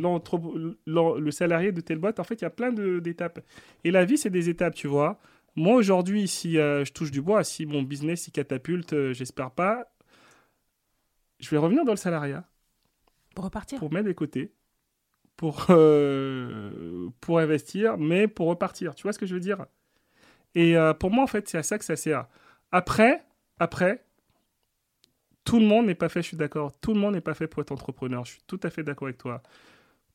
[0.87, 2.19] le salarié de telle boîte.
[2.19, 3.41] En fait, il y a plein d'étapes.
[3.85, 5.21] Et la vie, c'est des étapes, tu vois.
[5.55, 9.53] Moi, aujourd'hui, si euh, je touche du bois, si mon business il catapulte, euh, j'espère
[9.53, 9.93] pas,
[11.39, 12.45] je vais revenir dans le salariat
[13.35, 13.79] Pour repartir.
[13.79, 14.53] pour mettre des côtés,
[15.37, 15.67] pour,
[17.21, 18.97] pour investir, mais pour repartir.
[18.97, 19.67] Tu vois ce que je veux dire?
[20.57, 22.27] Et pour moi, en fait, c'est à ça que ça sert.
[22.73, 23.23] Après,
[23.61, 24.05] après,
[25.49, 27.47] tout le monde n'est pas fait, je suis d'accord, tout le monde n'est pas fait
[27.47, 28.23] pour être entrepreneur.
[28.27, 29.43] Je suis tout à fait d'accord avec toi.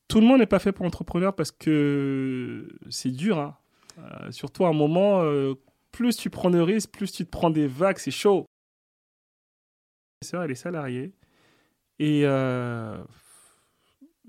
[0.08, 3.40] Tout le monde n'est pas fait pour entrepreneur parce que c'est dur.
[3.40, 3.58] hein.
[3.98, 5.56] Euh, surtout à un moment, euh,
[5.92, 8.46] plus tu prends de risques, plus tu te prends des vagues, c'est chaud.
[10.22, 11.14] Ma sœur, elle est salariée.
[11.98, 13.04] Et, euh,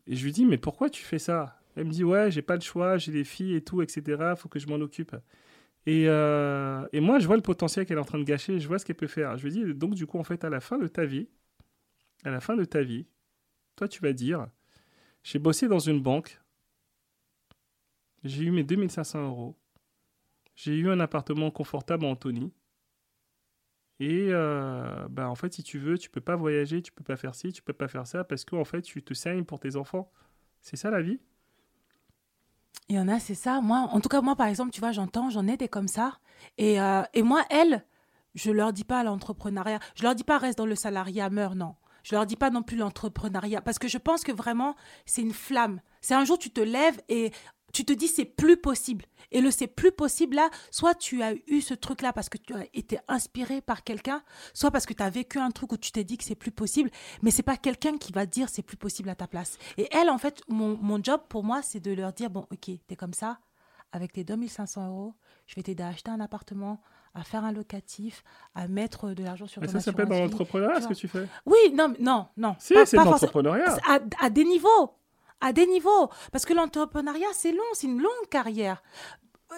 [0.06, 1.60] et je lui dis, mais pourquoi tu fais ça?
[1.76, 4.36] Elle me dit, ouais, j'ai pas le choix, j'ai des filles et tout, etc.
[4.38, 5.14] faut que je m'en occupe.
[5.86, 8.68] Et, euh, et moi, je vois le potentiel qu'elle est en train de gâcher, je
[8.68, 9.36] vois ce qu'elle peut faire.
[9.36, 11.28] Je lui dis, donc du coup, en fait, à la fin de ta vie,
[12.24, 13.06] à la fin de ta vie,
[13.76, 14.48] toi, tu vas dire,
[15.24, 16.40] j'ai bossé dans une banque,
[18.24, 19.56] j'ai eu mes 2500 euros,
[20.56, 22.52] j'ai eu un appartement confortable à Antony,
[24.00, 27.16] et euh, bah, en fait, si tu veux, tu peux pas voyager, tu peux pas
[27.16, 29.60] faire ci, tu peux pas faire ça, parce qu'en en fait, tu te saignes pour
[29.60, 30.10] tes enfants.
[30.62, 31.20] C'est ça la vie?
[32.88, 33.60] Il y en a, c'est ça.
[33.60, 36.18] Moi, en tout cas, moi, par exemple, tu vois, j'entends, j'en ai des comme ça.
[36.58, 37.84] Et, euh, et moi, elles,
[38.34, 39.78] je leur dis pas l'entrepreneuriat.
[39.94, 41.76] Je leur dis pas reste dans le salariat, meurs, non.
[42.02, 43.62] Je leur dis pas non plus l'entrepreneuriat.
[43.62, 45.80] Parce que je pense que vraiment, c'est une flamme.
[46.02, 47.32] C'est un jour, tu te lèves et
[47.74, 49.04] tu te dis c'est plus possible.
[49.32, 52.38] Et le c'est plus possible là, soit tu as eu ce truc là parce que
[52.38, 54.22] tu as été inspiré par quelqu'un,
[54.54, 56.52] soit parce que tu as vécu un truc où tu t'es dit que c'est plus
[56.52, 56.90] possible,
[57.22, 59.58] mais c'est pas quelqu'un qui va dire c'est plus possible à ta place.
[59.76, 62.70] Et elle, en fait, mon, mon job pour moi, c'est de leur dire bon, ok,
[62.86, 63.40] t'es comme ça,
[63.90, 65.14] avec tes 2500 euros,
[65.46, 66.80] je vais t'aider à acheter un appartement,
[67.14, 68.22] à faire un locatif,
[68.54, 71.26] à mettre de l'argent sur Mais ton ça s'appelle dans l'entrepreneuriat ce que tu fais
[71.46, 72.54] Oui, non, non, non.
[72.58, 73.76] Si, c'est de l'entrepreneuriat.
[73.86, 74.94] à, à des niveaux.
[75.40, 76.08] À des niveaux.
[76.32, 78.82] Parce que l'entrepreneuriat, c'est long, c'est une longue carrière.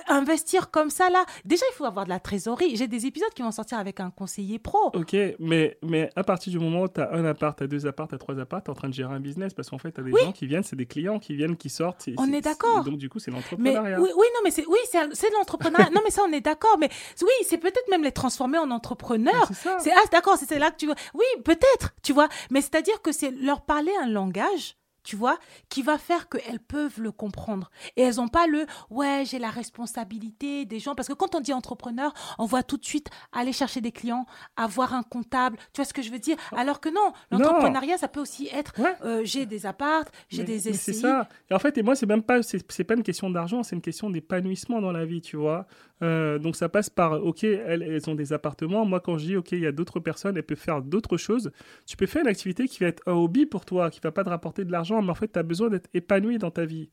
[0.09, 2.77] investir comme ça là, déjà il faut avoir de la trésorerie.
[2.77, 4.91] J'ai des épisodes qui vont sortir avec un conseiller pro.
[4.95, 7.87] Ok, mais, mais à partir du moment où tu as un appart, tu as deux
[7.87, 9.79] apparts, tu as trois apparts, tu es en train de gérer un business parce qu'en
[9.79, 10.21] fait, tu as des Oui.
[10.23, 12.07] gens qui viennent, c'est des clients qui viennent, qui sortent.
[12.19, 12.83] On c'est- est d'accord.
[12.85, 13.99] c'est- Donc, du coup, c'est l'entrepreneuriat.
[14.01, 15.89] oui, oui, non, mais c'est oui, c'est c'est l'entrepreneuriat.
[15.95, 16.77] non, mais ça, on est d'accord.
[16.79, 16.91] Mais
[17.23, 19.47] oui, c'est peut-être même les transformer en entrepreneurs.
[19.49, 19.79] C'est ça.
[19.81, 20.97] C'est ah, d'accord, c'est c'est là que tu vois.
[21.15, 22.29] Oui, peut-être, tu vois.
[22.51, 25.39] Mais c'est-à-dire que c'est leur parler un langage, tu vois,
[25.69, 27.71] qui va faire qu'elles peuvent le comprendre.
[27.97, 30.97] Et elles n'ont pas le ouais, j'ai la responsabilité des gens.
[30.97, 34.27] Parce que quand on dit entrepreneur, on voit tout de suite aller chercher des clients,
[34.57, 35.59] avoir un comptable.
[35.73, 36.37] Tu vois ce que je veux dire?
[36.57, 38.97] Alors que non, l'entrepreneuriat, ça peut aussi être Ouais.
[39.05, 41.29] euh, j'ai des apparts, j'ai des mais C'est ça.
[41.51, 43.83] Et en fait, et moi, c'est même pas, c'est pas une question d'argent, c'est une
[43.83, 45.67] question d'épanouissement dans la vie, tu vois.
[46.03, 48.85] Euh, donc ça passe par, ok, elles, ont des appartements.
[48.85, 51.51] Moi, quand je dis, ok, il y a d'autres personnes, elles peuvent faire d'autres choses.
[51.87, 54.25] Tu peux faire une activité qui va être un hobby pour toi, qui va pas
[54.25, 56.91] te rapporter de l'argent, mais en fait, tu as besoin d'être épanoui dans ta vie.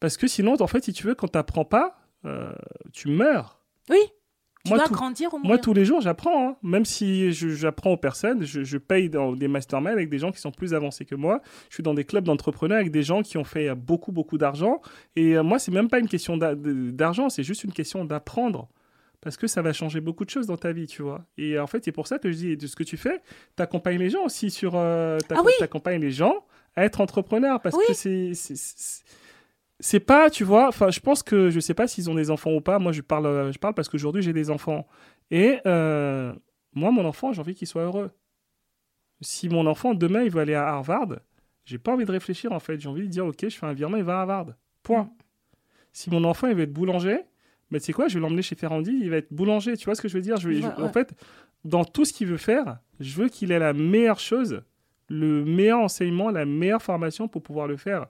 [0.00, 2.52] Parce que sinon, en fait, si tu veux, quand tu n'apprends pas, euh,
[2.92, 3.60] tu meurs.
[3.90, 4.00] Oui.
[4.64, 5.58] Tu Moi, dois tout- grandir au Moi, moins.
[5.58, 6.50] tous les jours, j'apprends.
[6.50, 6.56] hein.
[6.62, 10.38] Même si j'apprends aux personnes, je, je paye dans des masterminds avec des gens qui
[10.40, 11.40] sont plus avancés que moi.
[11.68, 14.38] Je suis dans des clubs d'entrepreneurs avec des gens qui ont fait euh, beaucoup, beaucoup
[14.38, 14.80] d'argent.
[15.16, 18.68] Et euh, moi, c'est même pas une question d'argent, c'est juste une question d'apprendre.
[19.20, 21.24] Parce que ça va changer beaucoup de choses dans ta vie, tu vois.
[21.38, 23.20] Et euh, en fait, c'est pour ça que je dis, de ce que tu fais,
[23.56, 24.74] tu accompagnes les gens aussi sur...
[24.76, 25.52] Euh, Ah oui.
[25.58, 26.44] t'accompagnes les gens
[26.76, 27.60] à être entrepreneur.
[27.60, 27.82] Parce Oui.
[27.88, 28.32] que c'est...
[29.82, 32.52] c'est- pas, tu vois, enfin, je pense que je sais pas s'ils ont des enfants
[32.52, 32.78] ou pas.
[32.78, 34.86] Moi, je parle, euh, je parle parce qu'aujourd'hui, j'ai des enfants.
[35.30, 36.32] Et euh,
[36.74, 38.10] moi, mon enfant, j'ai envie qu'il soit heureux.
[39.20, 41.08] Si mon enfant, demain, il veut aller à Harvard,
[41.64, 42.80] j'ai pas envie de réfléchir, en fait.
[42.80, 44.46] J'ai envie de dire, OK, je fais un virement, il va à Harvard.
[44.82, 45.10] Point.
[45.92, 47.20] Si mon enfant, il veut être boulanger,
[47.70, 49.76] mais tu sais quoi, je vais l'emmener chez Ferrandi, il va être boulanger.
[49.76, 50.36] Tu vois ce que je veux dire?
[50.38, 50.88] Je vais, Ouais, je- ouais.
[50.88, 51.14] En fait,
[51.64, 54.62] dans tout ce qu'il veut faire, je veux qu'il ait la meilleure chose,
[55.08, 58.06] le meilleur enseignement, la meilleure formation pour pouvoir le faire.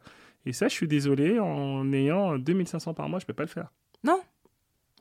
[0.46, 3.72] Et ça, je suis désolé, en ayant 2500 par mois, je peux pas le faire.
[4.04, 4.20] Non,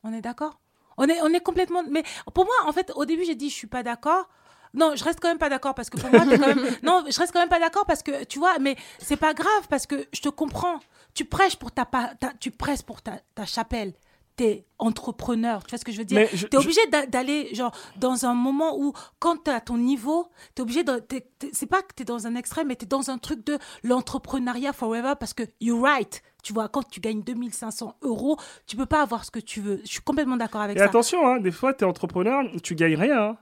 [0.04, 0.60] on est d'accord.
[0.98, 1.82] On est, on est complètement.
[1.90, 2.02] Mais
[2.34, 4.28] pour moi, en fait, au début, j'ai dit je suis pas d'accord.
[4.74, 6.60] Non, je reste quand même pas d'accord parce que pour moi, quand même.
[6.82, 9.66] Non, je reste quand même pas d'accord parce que tu vois, mais c'est pas grave
[9.68, 10.78] parce que je te comprends.
[11.14, 13.92] Tu prêches pour ta, pa- ta- tu prêches pour ta, ta chapelle.
[14.36, 15.62] T'es entrepreneur.
[15.64, 16.26] Tu vois ce que je veux dire?
[16.32, 20.28] Je- T'es obligé d'a- d'aller genre dans un moment où quand t'es à ton niveau,
[20.54, 20.98] t'es obligé de.
[21.00, 23.58] t'es- t'es- C'est pas que t'es dans un extrême, mais t'es dans un truc de
[23.82, 26.22] l'entrepreneuriat forever parce que you're right.
[26.42, 29.80] Tu vois, quand tu gagnes 2500 euros, tu peux pas avoir ce que tu veux.
[29.84, 30.86] Je suis complètement d'accord avec Et ça.
[30.86, 33.22] attention, hein, des fois, tu es entrepreneur, tu gagnes rien.
[33.22, 33.36] hein.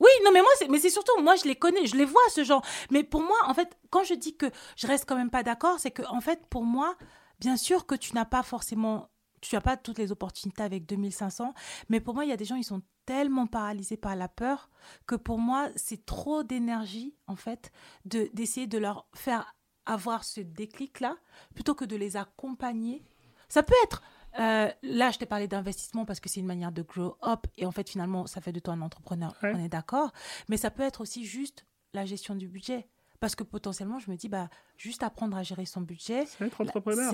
[0.00, 2.20] Oui, non, mais moi, c'est, mais c'est surtout, moi, je les connais, je les vois,
[2.30, 2.62] ce genre.
[2.90, 4.46] Mais pour moi, en fait, quand je dis que
[4.76, 6.96] je reste quand même pas d'accord, c'est que, en fait, pour moi,
[7.38, 9.08] bien sûr que tu n'as pas forcément,
[9.48, 11.54] tu n'as pas toutes les opportunités avec 2500,
[11.88, 14.70] mais pour moi, il y a des gens, ils sont tellement paralysés par la peur
[15.06, 17.70] que pour moi, c'est trop d'énergie, en fait,
[18.04, 19.54] de, d'essayer de leur faire
[19.86, 21.16] avoir ce déclic-là,
[21.54, 23.04] plutôt que de les accompagner.
[23.48, 24.02] Ça peut être
[24.40, 27.66] euh, là, je t'ai parlé d'investissement parce que c'est une manière de grow up et
[27.66, 29.32] en fait, finalement, ça fait de toi un entrepreneur.
[29.42, 29.52] Ouais.
[29.54, 30.12] On est d'accord.
[30.48, 32.88] Mais ça peut être aussi juste la gestion du budget.
[33.24, 36.26] Parce que potentiellement, je me dis, bah, juste apprendre à gérer son budget.
[36.26, 37.10] C'est être entrepreneur.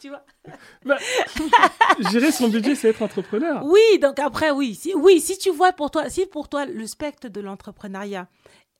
[0.00, 0.24] tu vois
[2.10, 3.62] Gérer son budget, c'est être entrepreneur.
[3.66, 4.74] Oui, donc après, oui.
[4.74, 8.28] Si, oui, si tu vois pour toi, si pour toi, le spectre de l'entrepreneuriat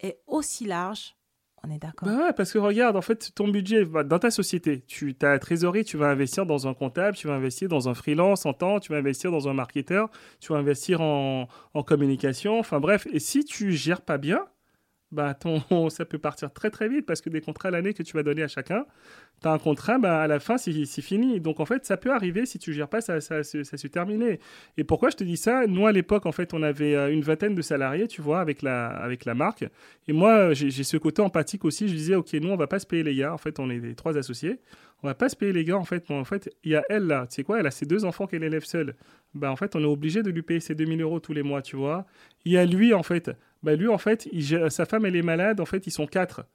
[0.00, 1.14] est aussi large,
[1.62, 2.08] on est d'accord.
[2.08, 5.26] Bah ouais, parce que regarde, en fait, ton budget, va- dans ta société, tu as
[5.32, 8.54] la trésorerie, tu vas investir dans un comptable, tu vas investir dans un freelance en
[8.54, 10.08] temps, tu vas investir dans un marketeur,
[10.40, 13.06] tu vas investir en, en communication, enfin bref.
[13.12, 14.46] Et si tu gères pas bien,
[15.10, 15.38] bah
[15.88, 18.22] ça peut partir très très vite parce que des contrats à l'année que tu vas
[18.22, 18.84] donner à chacun,
[19.40, 21.40] tu as un contrat, bah, à la fin, c'est fini.
[21.40, 23.86] Donc en fait, ça peut arriver, si tu gères pas, ça, ça, ça, ça se
[23.86, 24.40] terminer.
[24.76, 25.66] Et pourquoi je te dis ça?
[25.66, 28.62] Nous, à l'époque, en fait, on avait euh, une vingtaine de salariés, tu vois, avec
[28.62, 29.64] la, avec la marque.
[30.08, 31.88] Et moi, euh, j'ai ce côté empathique aussi.
[31.88, 33.32] Je disais, OK, nous, on va pas se payer les gars.
[33.32, 34.60] En fait, on est les trois associés.
[35.02, 35.76] On va pas se payer les gars.
[35.76, 37.26] En fait, en fait, il y a elle là.
[37.28, 37.60] Tu sais quoi?
[37.60, 38.96] Elle a ses deux enfants qu'elle élève seule.
[39.34, 41.62] Bah, en fait, on est obligé de lui payer ses 2000 euros tous les mois,
[41.62, 42.06] tu vois.
[42.44, 43.30] Il y a lui, en fait.
[43.62, 44.28] Bah, lui, en fait,
[44.68, 45.60] sa femme, elle est malade.
[45.60, 46.46] En fait, ils sont quatre.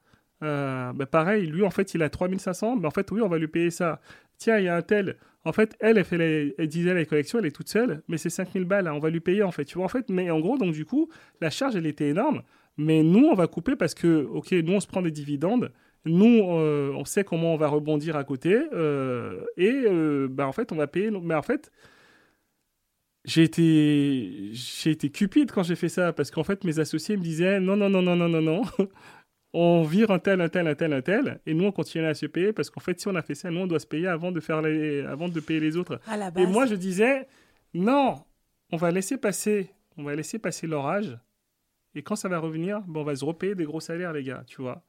[0.42, 2.76] Euh, bah, pareil, lui, en fait, il a 3500.
[2.76, 4.00] Mais en fait, oui, on va lui payer ça.
[4.38, 5.16] Tiens, il y a un tel.
[5.44, 8.64] En fait, elle, elle, fait disait les collections, elle est toute seule, mais c'est 5000
[8.64, 9.66] balles, hein, on va lui payer en fait.
[9.66, 11.10] Tu vois, en fait, mais en gros, donc du coup,
[11.42, 12.42] la charge, elle était énorme.
[12.78, 15.70] Mais nous, on va couper parce que, ok, nous, on se prend des dividendes.
[16.06, 18.58] Nous, euh, on sait comment on va rebondir à côté.
[18.72, 19.84] euh, et
[20.28, 21.10] bah, en fait, on va payer.
[21.10, 21.70] Mais en fait,
[23.24, 27.22] j'ai été, j'ai été cupide quand j'ai fait ça parce qu'en fait, mes associés me
[27.22, 28.62] disaient non, non, non, non, non, non, non.
[29.54, 32.14] on vire un tel, un tel, un tel, un tel, et nous on continue à
[32.14, 34.08] se payer parce qu'en fait, si on a fait ça, nous on doit se payer
[34.08, 36.00] avant de faire les, avant de payer les autres.
[36.06, 37.26] À la Et moi, je disais
[37.72, 38.24] non,
[38.72, 41.16] on va laisser passer, on va laisser passer l'orage,
[41.94, 44.42] et quand ça va revenir, bon, on va se repayer des gros salaires, les gars,
[44.46, 44.82] tu vois.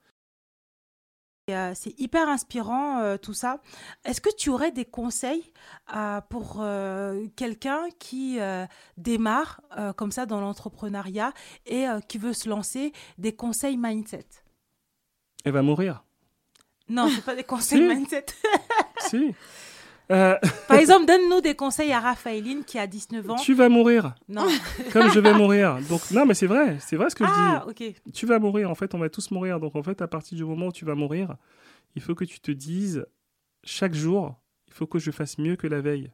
[1.52, 3.62] Euh, c'est hyper inspirant euh, tout ça.
[4.04, 5.54] Est-ce que tu aurais des conseils
[5.96, 6.64] euh, pour
[7.36, 8.40] quelqu'un qui
[8.98, 9.62] démarre
[9.96, 11.34] comme ça dans l'entrepreneuriat
[11.66, 14.26] et qui veut se lancer, des conseils mindset?
[15.44, 16.04] Elle va mourir.
[16.90, 17.96] Non, c'est pas des conseils Si.
[17.96, 18.26] mindset.
[19.00, 19.36] si.
[20.12, 20.36] Euh,
[20.68, 23.36] Par exemple, donne-nous des conseils à Raphaëline qui a 19 ans.
[23.36, 24.46] tu vas mourir, Non.
[24.94, 25.78] comme je vais mourir.
[25.90, 27.36] Donc, non, mais c'est vrai, c'est vrai ce que je dis.
[27.38, 27.84] Ah, ok.
[28.14, 28.70] tu vas mourir.
[28.70, 29.60] En fait, on va tous mourir.
[29.60, 31.36] Donc, en fait, à partir du moment où tu vas mourir,
[31.96, 33.06] il faut que tu te dises
[33.64, 34.36] chaque jour,
[34.68, 36.12] il faut que je fasse mieux que la veille.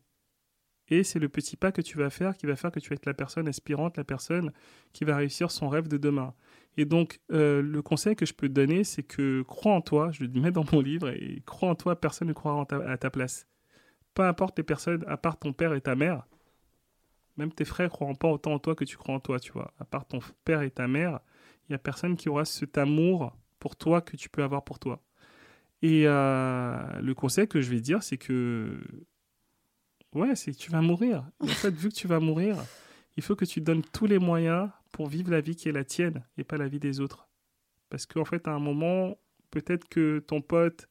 [0.87, 2.95] Et c'est le petit pas que tu vas faire qui va faire que tu vas
[2.95, 4.51] être la personne aspirante, la personne
[4.91, 6.33] qui va réussir son rêve de demain.
[6.75, 10.11] Et donc, euh, le conseil que je peux te donner, c'est que crois en toi.
[10.11, 11.99] Je le mets dans mon livre et crois en toi.
[11.99, 13.47] Personne ne croira en ta- à ta place.
[14.14, 16.28] Peu importe les personnes, à part ton père et ta mère,
[17.38, 19.74] même tes frères croient pas autant en toi que tu crois en toi, tu vois.
[19.80, 21.20] À part ton père et ta mère,
[21.70, 24.80] il y a personne qui aura cet amour pour toi que tu peux avoir pour
[24.80, 25.01] toi.
[25.82, 28.80] Et euh, le conseil que je vais dire, c'est que
[30.14, 31.24] ouais, c'est que tu vas mourir.
[31.39, 32.57] En fait, vu que tu vas mourir,
[33.18, 35.84] il faut que tu donnes tous les moyens pour vivre la vie qui est la
[35.84, 37.28] tienne et pas la vie des autres.
[37.89, 39.18] Parce qu'en fait, à un moment,
[39.49, 40.88] peut-être que ton pote,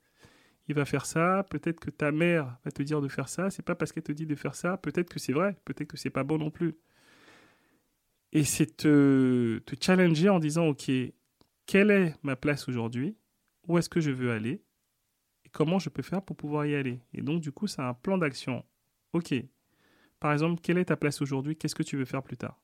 [0.70, 3.64] il va faire ça, peut-être que ta mère va te dire de faire ça, c'est
[3.64, 6.10] pas parce qu'elle te dit de faire ça, peut-être que c'est vrai, peut-être que c'est
[6.10, 6.76] pas bon non plus.
[8.32, 10.88] Et c'est te, te challenger en disant, ok,
[11.66, 13.16] quelle est ma place aujourd'hui?
[13.66, 14.62] Où est-ce que je veux aller?
[15.44, 17.00] Et comment je peux faire pour pouvoir y aller?
[17.12, 18.64] Et donc, du coup, c'est un plan d'action.
[19.12, 19.34] Ok.
[20.20, 21.56] Par exemple, quelle est ta place aujourd'hui?
[21.56, 22.62] Qu'est-ce que tu veux faire plus tard?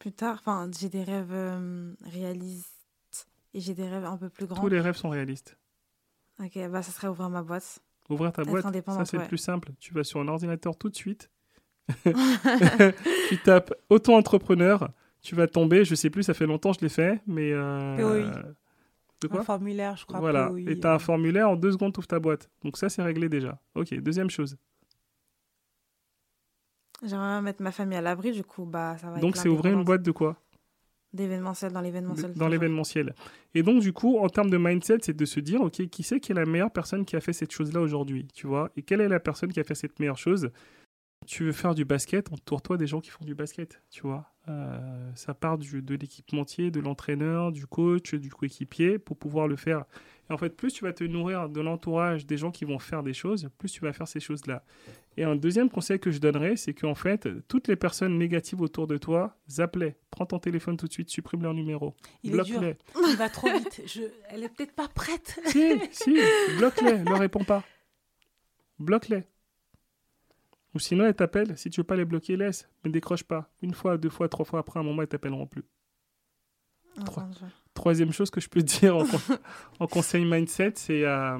[0.00, 4.46] Plus tard, enfin, j'ai des rêves euh, réalistes et j'ai des rêves un peu plus
[4.46, 4.60] grands.
[4.60, 5.56] Tous les rêves sont réalistes.
[6.42, 7.78] Ok, bah ça serait ouvrir ma boîte.
[8.08, 9.70] Ouvrir ta Être boîte, ça c'est le plus simple.
[9.78, 11.30] Tu vas sur un ordinateur tout de suite.
[13.28, 14.90] tu tapes auto-entrepreneur.
[15.22, 17.50] Tu vas tomber, je sais plus, ça fait longtemps que je l'ai fait, mais.
[17.52, 18.42] euh, POI.
[19.22, 20.20] De quoi Un formulaire, je crois.
[20.20, 20.48] Voilà.
[20.48, 22.50] POI, Et tu as un formulaire, en deux secondes, tu ouvres ta boîte.
[22.62, 23.58] Donc ça, c'est réglé déjà.
[23.74, 24.56] Ok, deuxième chose.
[27.02, 29.84] J'aimerais mettre ma famille à l'abri, du coup, bah ça va Donc c'est ouvrir une
[29.84, 30.36] boîte de quoi?
[31.16, 32.32] D'événementiel dans l'événementiel.
[32.34, 33.14] Dans l'événementiel.
[33.54, 36.20] Et donc, du coup, en termes de mindset, c'est de se dire, OK, qui c'est
[36.20, 38.70] qui est la meilleure personne qui a fait cette chose-là aujourd'hui, tu vois?
[38.76, 40.50] Et quelle est la personne qui a fait cette meilleure chose?
[41.26, 44.26] Tu veux faire du basket, entoure-toi des gens qui font du basket, tu vois?
[44.48, 49.56] Euh, Ça part du, de l'équipementier, de l'entraîneur, du coach, du coéquipier, pour pouvoir le
[49.56, 49.84] faire.
[50.28, 53.02] Et en fait, plus tu vas te nourrir de l'entourage des gens qui vont faire
[53.02, 54.64] des choses, plus tu vas faire ces choses-là.
[55.16, 58.86] Et un deuxième conseil que je donnerais, c'est qu'en fait, toutes les personnes négatives autour
[58.86, 59.94] de toi, zappe-les.
[60.10, 61.94] Prends ton téléphone tout de suite, supprime leur numéro.
[62.22, 62.60] Il est dur.
[62.60, 62.76] Bloque-les.
[63.10, 63.82] Il va trop vite.
[63.86, 64.02] Je...
[64.28, 65.40] Elle est peut-être pas prête.
[65.46, 66.18] Si, si,
[66.58, 67.64] bloque-les, ne réponds pas.
[68.78, 69.24] Bloque-les.
[70.74, 71.56] Ou sinon, elles t'appellent.
[71.56, 72.68] Si tu veux pas les bloquer, laisse.
[72.84, 73.48] Mais décroche pas.
[73.62, 75.64] Une fois, deux fois, trois fois après, un moment, elles t'appelleront plus.
[77.06, 77.26] Trois.
[77.76, 79.38] Troisième chose que je peux dire en, con-
[79.80, 81.38] en conseil mindset, c'est euh,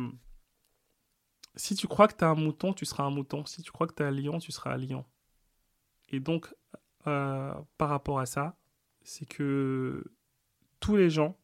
[1.56, 3.44] si tu crois que tu as un mouton, tu seras un mouton.
[3.46, 5.04] Si tu crois que tu as un lion, tu seras un lion.
[6.10, 6.54] Et donc,
[7.06, 8.56] euh, par rapport à ça,
[9.02, 10.04] c'est que
[10.78, 11.36] tous les gens,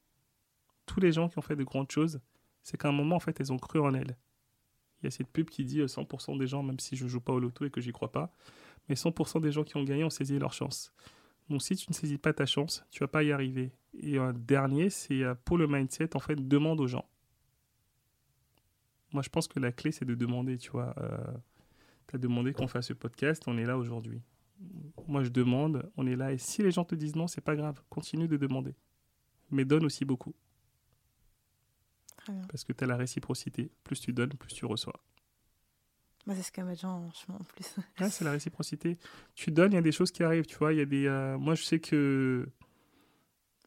[0.84, 2.20] tous les gens qui ont fait de grandes choses,
[2.62, 4.16] c'est qu'à un moment, en fait, elles ont cru en elles.
[5.00, 7.20] Il y a cette pub qui dit euh, 100% des gens, même si je joue
[7.20, 8.30] pas au loto et que j'y crois pas,
[8.88, 10.92] mais 100% des gens qui ont gagné ont saisi leur chance.
[11.48, 13.72] Donc si tu ne saisis pas ta chance, tu vas pas y arriver.
[14.00, 17.06] Et un dernier, c'est euh, pour le mindset, en fait, demande aux gens.
[19.12, 20.94] Moi, je pense que la clé, c'est de demander, tu vois.
[22.08, 24.22] tu as demandé qu'on fasse ce podcast, on est là aujourd'hui.
[25.06, 26.32] Moi, je demande, on est là.
[26.32, 28.74] Et si les gens te disent non, c'est pas grave, continue de demander.
[29.50, 30.34] Mais donne aussi beaucoup.
[32.16, 32.42] Très bien.
[32.48, 33.70] Parce que tu as la réciprocité.
[33.84, 34.98] Plus tu donnes, plus tu reçois.
[36.26, 37.76] Bah, c'est ce que mes gens en plus.
[38.00, 38.98] Ouais, c'est la réciprocité.
[39.34, 40.72] Tu donnes, il y a des choses qui arrivent, tu vois.
[40.72, 42.48] Il y a des, euh, moi, je sais que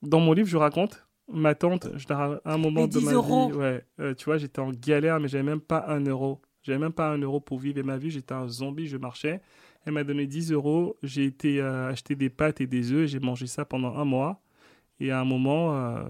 [0.02, 3.12] dans mon livre, je raconte, ma tante, je à un moment Les de 10 ma
[3.14, 3.48] euros.
[3.50, 6.42] vie, ouais, euh, tu vois, j'étais en galère, mais j'avais même pas un euro.
[6.64, 8.10] J'avais même pas un euro pour vivre ma vie.
[8.10, 9.40] J'étais un zombie, je marchais.
[9.86, 10.98] Elle m'a donné 10 euros.
[11.04, 13.08] J'ai été euh, acheter des pâtes et des œufs.
[13.08, 14.42] J'ai mangé ça pendant un mois.
[15.00, 16.04] Et à un moment, euh,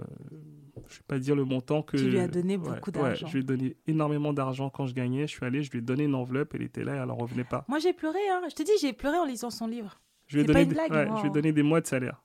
[0.89, 1.97] je vais pas dire le montant que.
[1.97, 3.27] Tu lui as donné beaucoup ouais, d'argent.
[3.27, 5.27] je lui ai donné énormément d'argent quand je gagnais.
[5.27, 6.53] Je suis allé, je lui ai donné une enveloppe.
[6.55, 7.65] Elle était là et elle en revenait pas.
[7.67, 8.19] Moi, j'ai pleuré.
[8.31, 8.41] Hein.
[8.49, 9.99] Je te dis, j'ai pleuré en lisant son livre.
[10.27, 11.15] Je lui ai C'est pas donné, une des- blague, ouais, moi.
[11.17, 12.23] je lui ai donné des mois de salaire.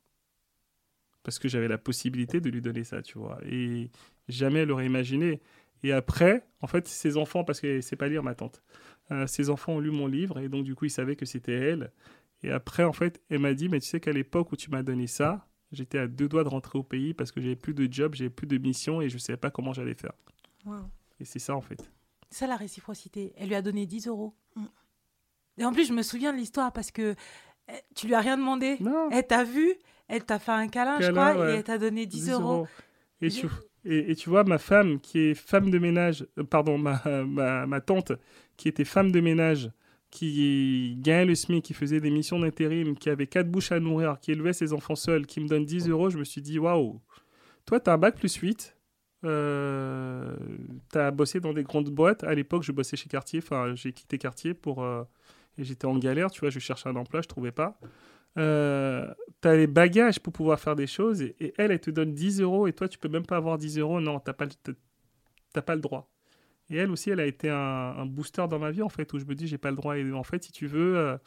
[1.23, 3.39] Parce que j'avais la possibilité de lui donner ça, tu vois.
[3.45, 3.91] Et
[4.29, 5.41] jamais elle aurait imaginé.
[5.83, 8.62] Et après, en fait, ses enfants, parce qu'elle ne sait pas lire, ma tante,
[9.11, 11.55] euh, ses enfants ont lu mon livre et donc, du coup, ils savaient que c'était
[11.55, 11.93] elle.
[12.43, 14.83] Et après, en fait, elle m'a dit, mais tu sais qu'à l'époque où tu m'as
[14.83, 17.91] donné ça, j'étais à deux doigts de rentrer au pays parce que j'avais plus de
[17.91, 20.12] job, j'avais plus de mission et je ne savais pas comment j'allais faire.
[21.18, 21.91] Et c'est ça, en fait.
[22.31, 23.33] C'est ça la réciprocité.
[23.37, 24.35] Elle lui a donné 10 euros.
[24.57, 24.64] Mm.
[25.59, 27.14] Et en plus, je me souviens de l'histoire parce que
[27.68, 28.77] eh, tu lui as rien demandé.
[28.81, 29.75] Non, Elle t'a vu,
[30.11, 31.52] elle t'a fait un câlin, je crois, ouais.
[31.52, 32.66] et elle t'a donné 10, euros.
[33.20, 33.46] Et tu,
[33.84, 37.66] Et, et tu vois, ma femme, qui est femme de ménage, euh, pardon, ma, ma,
[37.66, 38.12] ma tante,
[38.56, 39.70] qui était femme de ménage,
[40.11, 44.18] qui gagnait le SMIC, qui faisait des missions d'intérim, qui avait quatre bouches à nourrir,
[44.20, 47.00] qui élevait ses enfants seuls, qui me donne 10 euros, je me suis dit, waouh,
[47.66, 48.76] toi, tu as un bac plus 8,
[49.24, 50.36] euh,
[50.92, 52.24] tu as bossé dans des grandes boîtes.
[52.24, 54.82] À l'époque, je bossais chez Cartier, enfin, j'ai quitté Cartier pour.
[54.82, 55.04] euh,
[55.58, 57.78] et j'étais en galère, tu vois, je cherchais un emploi, je trouvais pas.
[58.39, 59.12] Euh,
[59.43, 62.14] tu as les bagages pour pouvoir faire des choses, et, et elle, elle te donne
[62.14, 64.72] 10 euros, et toi, tu peux même pas avoir 10 euros, non, tu pas, t'as-
[65.53, 66.11] t'as pas le droit.
[66.70, 69.18] Et elle aussi, elle a été un, un booster dans ma vie, en fait, où
[69.18, 69.99] je me dis, j'ai pas le droit.
[69.99, 71.18] Et en fait, si tu veux, euh,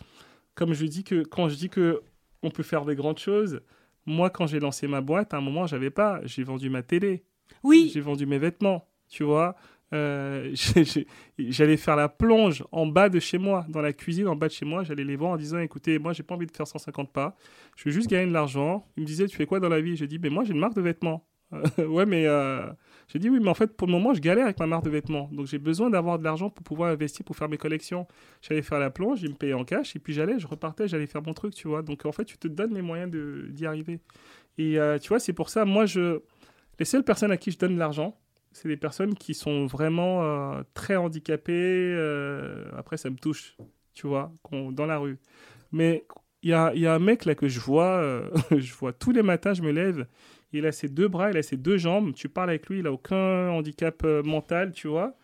[0.55, 2.01] comme je dis que quand je dis que
[2.43, 3.61] on peut faire des grandes choses,
[4.05, 6.21] moi, quand j'ai lancé ma boîte, à un moment, j'avais pas.
[6.25, 7.23] J'ai vendu ma télé,
[7.63, 9.55] Oui, j'ai vendu mes vêtements, tu vois.
[9.93, 10.53] Euh,
[11.37, 14.53] j'allais faire la plonge en bas de chez moi, dans la cuisine en bas de
[14.53, 14.83] chez moi.
[14.83, 17.35] J'allais les voir en disant, écoutez, moi, j'ai pas envie de faire 150 pas.
[17.75, 18.85] Je veux juste gagner de l'argent.
[18.97, 19.95] Ils me disaient, tu fais quoi dans la vie?
[19.95, 21.25] J'ai dit, mais moi, j'ai une marque de vêtements.
[21.77, 22.65] ouais, mais euh,
[23.07, 24.89] j'ai dit oui, mais en fait, pour le moment, je galère avec ma marque de
[24.89, 25.29] vêtements.
[25.31, 28.07] Donc, j'ai besoin d'avoir de l'argent pour pouvoir investir, pour faire mes collections.
[28.41, 31.07] J'allais faire la plonge, ils me payaient en cash, et puis j'allais, je repartais, j'allais
[31.07, 31.81] faire mon truc, tu vois.
[31.81, 33.99] Donc, en fait, tu te donnes les moyens d'y arriver.
[34.57, 36.19] Et euh, tu vois, c'est pour ça, moi, je.
[36.79, 38.17] Les seules personnes à qui je donne de l'argent,
[38.53, 41.53] c'est des personnes qui sont vraiment euh, très handicapées.
[41.97, 43.57] euh, après, ça me touche,
[43.93, 44.31] tu vois,
[44.71, 45.17] dans la rue.
[45.71, 46.05] Mais
[46.43, 49.53] il y a, un mec là que je vois, euh, je vois tous les matins,
[49.53, 50.07] je me lève,
[50.51, 52.87] il a ses deux bras, il a ses deux jambes, tu parles avec lui, il
[52.87, 55.17] a aucun handicap mental, tu vois.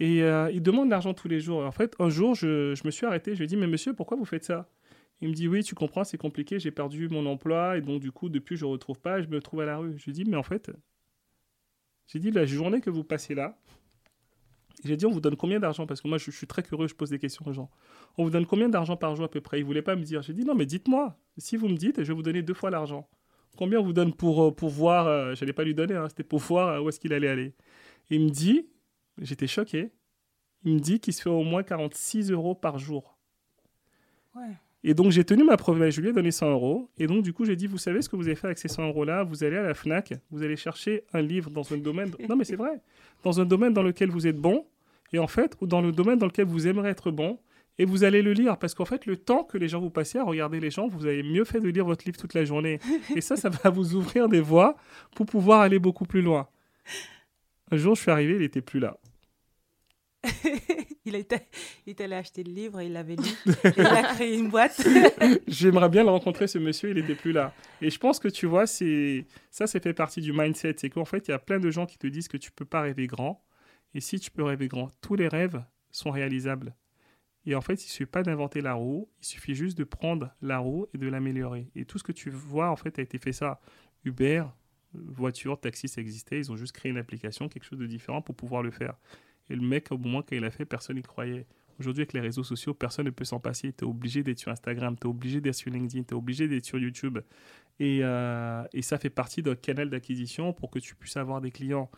[0.00, 1.64] Et il demande de l'argent tous les jours.
[1.64, 4.16] En fait, un jour, je, me suis arrêté, je lui ai dit, mais monsieur, pourquoi
[4.16, 4.68] vous faites ça?
[5.20, 8.10] Il me dit, oui, tu comprends, c'est compliqué, j'ai perdu mon emploi, et donc du
[8.10, 9.96] coup, depuis, je ne retrouve pas, je me trouve à la rue.
[9.98, 10.72] Je lui dit, mais en fait,
[12.12, 13.58] j'ai dit, la journée que vous passez là,
[14.84, 15.86] j'ai dit, on vous donne combien d'argent?
[15.86, 17.70] Parce que moi, je, je suis très curieux, je pose des questions aux gens.
[18.18, 19.60] On vous donne combien d'argent par jour à peu près?
[19.60, 20.20] Il voulait pas me dire.
[20.22, 21.16] J'ai dit, non, mais dites-moi.
[21.38, 23.08] Si vous me dites, je vais vous donner deux fois l'argent.
[23.56, 26.24] Combien on vous donne pour, euh, pour voir euh, J'allais pas lui donner, hein, c'était
[26.24, 27.54] pour voir euh, où est-ce qu'il allait aller.
[28.10, 28.68] Il me dit,
[29.18, 29.92] j'étais choqué,
[30.64, 33.18] il me dit qu'il se fait au moins 46 euros par jour.
[34.34, 34.56] Ouais.
[34.84, 36.90] Et donc j'ai tenu ma promesse, je lui ai donné 100 euros.
[36.98, 38.68] Et donc du coup j'ai dit, vous savez ce que vous allez faire avec ces
[38.68, 39.22] 100 euros-là?
[39.24, 42.10] Vous allez à la FNAC, vous allez chercher un livre dans un domaine...
[42.28, 42.80] Non mais c'est vrai.
[43.22, 44.66] Dans un domaine dans lequel vous êtes bon,
[45.12, 47.38] et en fait, ou dans le domaine dans lequel vous aimeriez être bon,
[47.78, 48.58] et vous allez le lire.
[48.58, 51.06] Parce qu'en fait, le temps que les gens vous passez à regarder les gens, vous
[51.06, 52.78] avez mieux fait de lire votre livre toute la journée.
[53.16, 54.76] Et ça, ça va vous ouvrir des voies
[55.14, 56.48] pour pouvoir aller beaucoup plus loin.
[57.70, 58.98] Un jour, je suis arrivé, il n'était plus là.
[61.04, 61.46] il, était,
[61.86, 63.28] il est allé acheter le livre et il l'avait lu.
[63.46, 64.86] Et il a créé une boîte.
[65.48, 67.54] J'aimerais bien le rencontrer, ce monsieur, il n'était plus là.
[67.80, 70.76] Et je pense que tu vois, c'est ça, ça fait partie du mindset.
[70.78, 72.64] C'est qu'en fait, il y a plein de gens qui te disent que tu peux
[72.64, 73.44] pas rêver grand.
[73.94, 76.74] Et si tu peux rêver grand, tous les rêves sont réalisables.
[77.44, 80.58] Et en fait, il suffit pas d'inventer la roue, il suffit juste de prendre la
[80.58, 81.68] roue et de l'améliorer.
[81.74, 83.60] Et tout ce que tu vois, en fait, a été fait ça.
[84.04, 84.44] Uber,
[84.94, 86.38] voiture, taxi, ça existait.
[86.38, 88.94] Ils ont juste créé une application, quelque chose de différent pour pouvoir le faire.
[89.50, 91.46] Et le mec, au moment quand il a fait, personne n'y croyait.
[91.78, 93.72] Aujourd'hui, avec les réseaux sociaux, personne ne peut s'en passer.
[93.72, 96.46] Tu es obligé d'être sur Instagram, tu es obligé d'être sur LinkedIn, tu es obligé
[96.46, 97.18] d'être sur YouTube.
[97.80, 101.90] Euh, et ça fait partie d'un canal d'acquisition pour que tu puisses avoir des clients.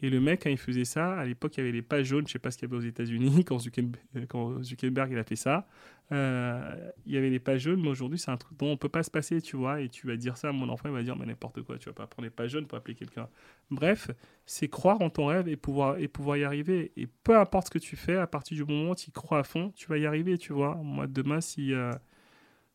[0.00, 2.26] Et le mec, quand il faisait ça, à l'époque, il y avait les pages jaunes,
[2.26, 5.24] je sais pas ce qu'il y avait aux États-Unis quand, Zuckerberg- quand Zuckerberg il a
[5.24, 5.66] fait ça.
[6.12, 8.88] Euh, il y avait les pages jaunes, mais aujourd'hui, c'est un truc dont on peut
[8.88, 9.80] pas se passer, tu vois.
[9.80, 11.86] Et tu vas dire ça à mon enfant, il va dire, mais n'importe quoi, tu
[11.88, 13.28] vas pas prendre les pages jaunes pour appeler quelqu'un.
[13.70, 14.10] Bref,
[14.46, 16.92] c'est croire en ton rêve et pouvoir, et pouvoir y arriver.
[16.96, 19.40] Et peu importe ce que tu fais, à partir du moment où tu y crois
[19.40, 20.76] à fond, tu vas y arriver, tu vois.
[20.76, 21.92] Moi, demain, si, euh,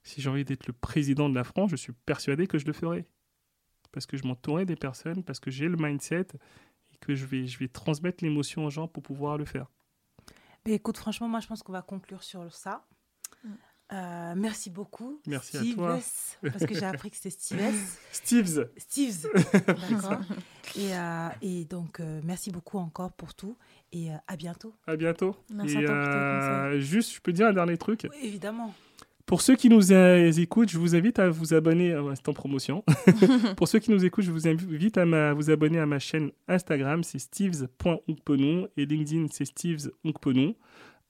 [0.04, 2.74] si j'ai envie d'être le président de la France, je suis persuadé que je le
[2.74, 3.06] ferai.
[3.92, 6.28] Parce que je m'entourerai des personnes, parce que j'ai le mindset
[6.73, 6.73] et
[7.04, 9.68] que je vais, je vais transmettre l'émotion aux gens pour pouvoir le faire.
[10.66, 12.86] Mais écoute, franchement, moi, je pense qu'on va conclure sur ça.
[13.92, 15.22] Euh, merci beaucoup.
[15.28, 16.00] Merci à Steves, toi.
[16.42, 17.98] Parce que j'ai appris que c'était Steves.
[18.12, 19.28] Steves, Steves.
[19.68, 20.22] D'accord.
[20.76, 23.58] Et, euh, et donc, euh, merci beaucoup encore pour tout.
[23.92, 24.74] Et euh, à bientôt.
[24.88, 25.36] à bientôt.
[25.54, 28.08] Merci et à toi pour tes euh, juste, je peux dire un dernier truc?
[28.10, 28.74] Oui, évidemment.
[29.34, 31.98] Pour ceux qui nous euh, écoutent, je vous invite à vous abonner.
[31.98, 32.84] en promotion.
[33.58, 36.30] Pour ceux qui nous écoutent, je vous invite à ma- vous abonner à ma chaîne
[36.48, 38.68] Instagram, c'est steves.unkpenou.
[38.78, 40.56] Et LinkedIn, c'est steves.unkpenou.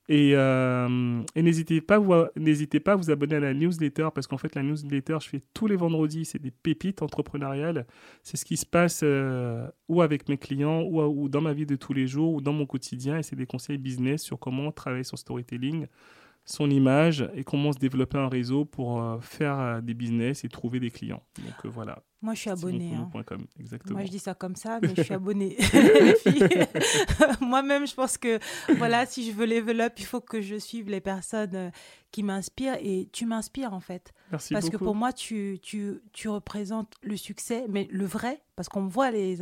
[0.07, 2.01] Et, euh, et n'hésitez pas,
[2.37, 5.41] n'hésitez pas à vous abonner à la newsletter parce qu'en fait, la newsletter, je fais
[5.53, 6.23] tous les vendredis.
[6.23, 7.85] C'est des pépites entrepreneuriales.
[8.23, 11.65] C'est ce qui se passe euh, ou avec mes clients ou, ou dans ma vie
[11.65, 13.17] de tous les jours ou dans mon quotidien.
[13.17, 15.87] Et c'est des conseils business sur comment travailler son storytelling
[16.45, 20.49] son image et comment se développer un réseau pour euh, faire euh, des business et
[20.49, 21.23] trouver des clients.
[21.37, 22.03] Donc euh, voilà.
[22.21, 22.93] Moi, je suis abonnée.
[22.95, 23.09] Hein.
[23.59, 23.97] Exactement.
[23.97, 25.57] Moi, je dis ça comme ça, mais je suis abonnée.
[27.41, 28.39] Moi-même, je pense que
[28.77, 31.71] voilà, si je veux level up, il faut que je suive les personnes
[32.11, 34.13] qui m'inspirent et tu m'inspires en fait.
[34.31, 34.77] Merci parce beaucoup.
[34.77, 39.11] que pour moi, tu, tu, tu représentes le succès, mais le vrai, parce qu'on voit
[39.11, 39.39] les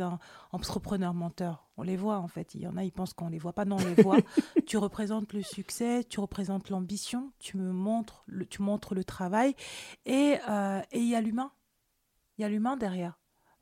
[0.50, 2.54] entrepreneurs menteurs, on les voit en fait.
[2.54, 4.18] Il y en a, ils pensent qu'on les voit pas, non, on les voit.
[4.66, 9.54] tu représentes le succès, tu représentes l'ambition, tu me montres, le, tu montres le travail
[10.04, 10.36] et
[10.92, 11.52] il y a l'humain
[12.38, 13.18] il y a l'humain derrière.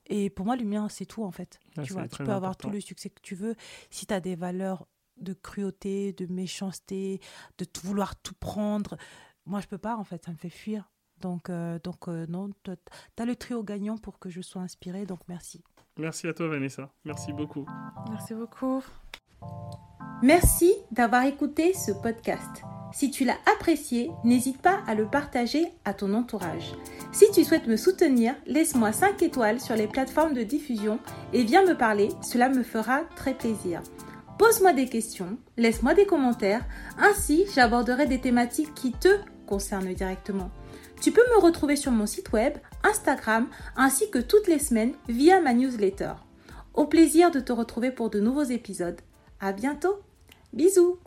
[0.07, 1.61] Et pour moi, l'humain, c'est tout en fait.
[1.77, 3.55] Ah, tu vois, tu peux avoir tout le succès que tu veux.
[3.91, 4.89] Si tu as des valeurs
[5.19, 7.21] de cruauté, de méchanceté,
[7.59, 8.97] de tout vouloir tout prendre,
[9.47, 10.25] moi, je peux pas en fait.
[10.25, 10.91] Ça me fait fuir.
[11.19, 12.73] Donc, euh, donc euh, non, tu
[13.19, 15.07] as le trio gagnant pour que je sois inspirée.
[15.07, 15.63] Donc, merci.
[16.01, 16.89] Merci à toi, Vanessa.
[17.05, 17.67] Merci beaucoup.
[18.09, 18.83] Merci beaucoup.
[20.23, 22.63] Merci d'avoir écouté ce podcast.
[22.93, 26.75] Si tu l'as apprécié, n'hésite pas à le partager à ton entourage.
[27.13, 30.99] Si tu souhaites me soutenir, laisse-moi 5 étoiles sur les plateformes de diffusion
[31.33, 33.81] et viens me parler, cela me fera très plaisir.
[34.39, 36.65] Pose-moi des questions, laisse-moi des commentaires,
[36.99, 40.51] ainsi j'aborderai des thématiques qui te concernent directement.
[41.01, 45.41] Tu peux me retrouver sur mon site web, Instagram, ainsi que toutes les semaines via
[45.41, 46.13] ma newsletter.
[46.75, 49.01] Au plaisir de te retrouver pour de nouveaux épisodes.
[49.41, 50.01] À bientôt.
[50.53, 50.99] Bisous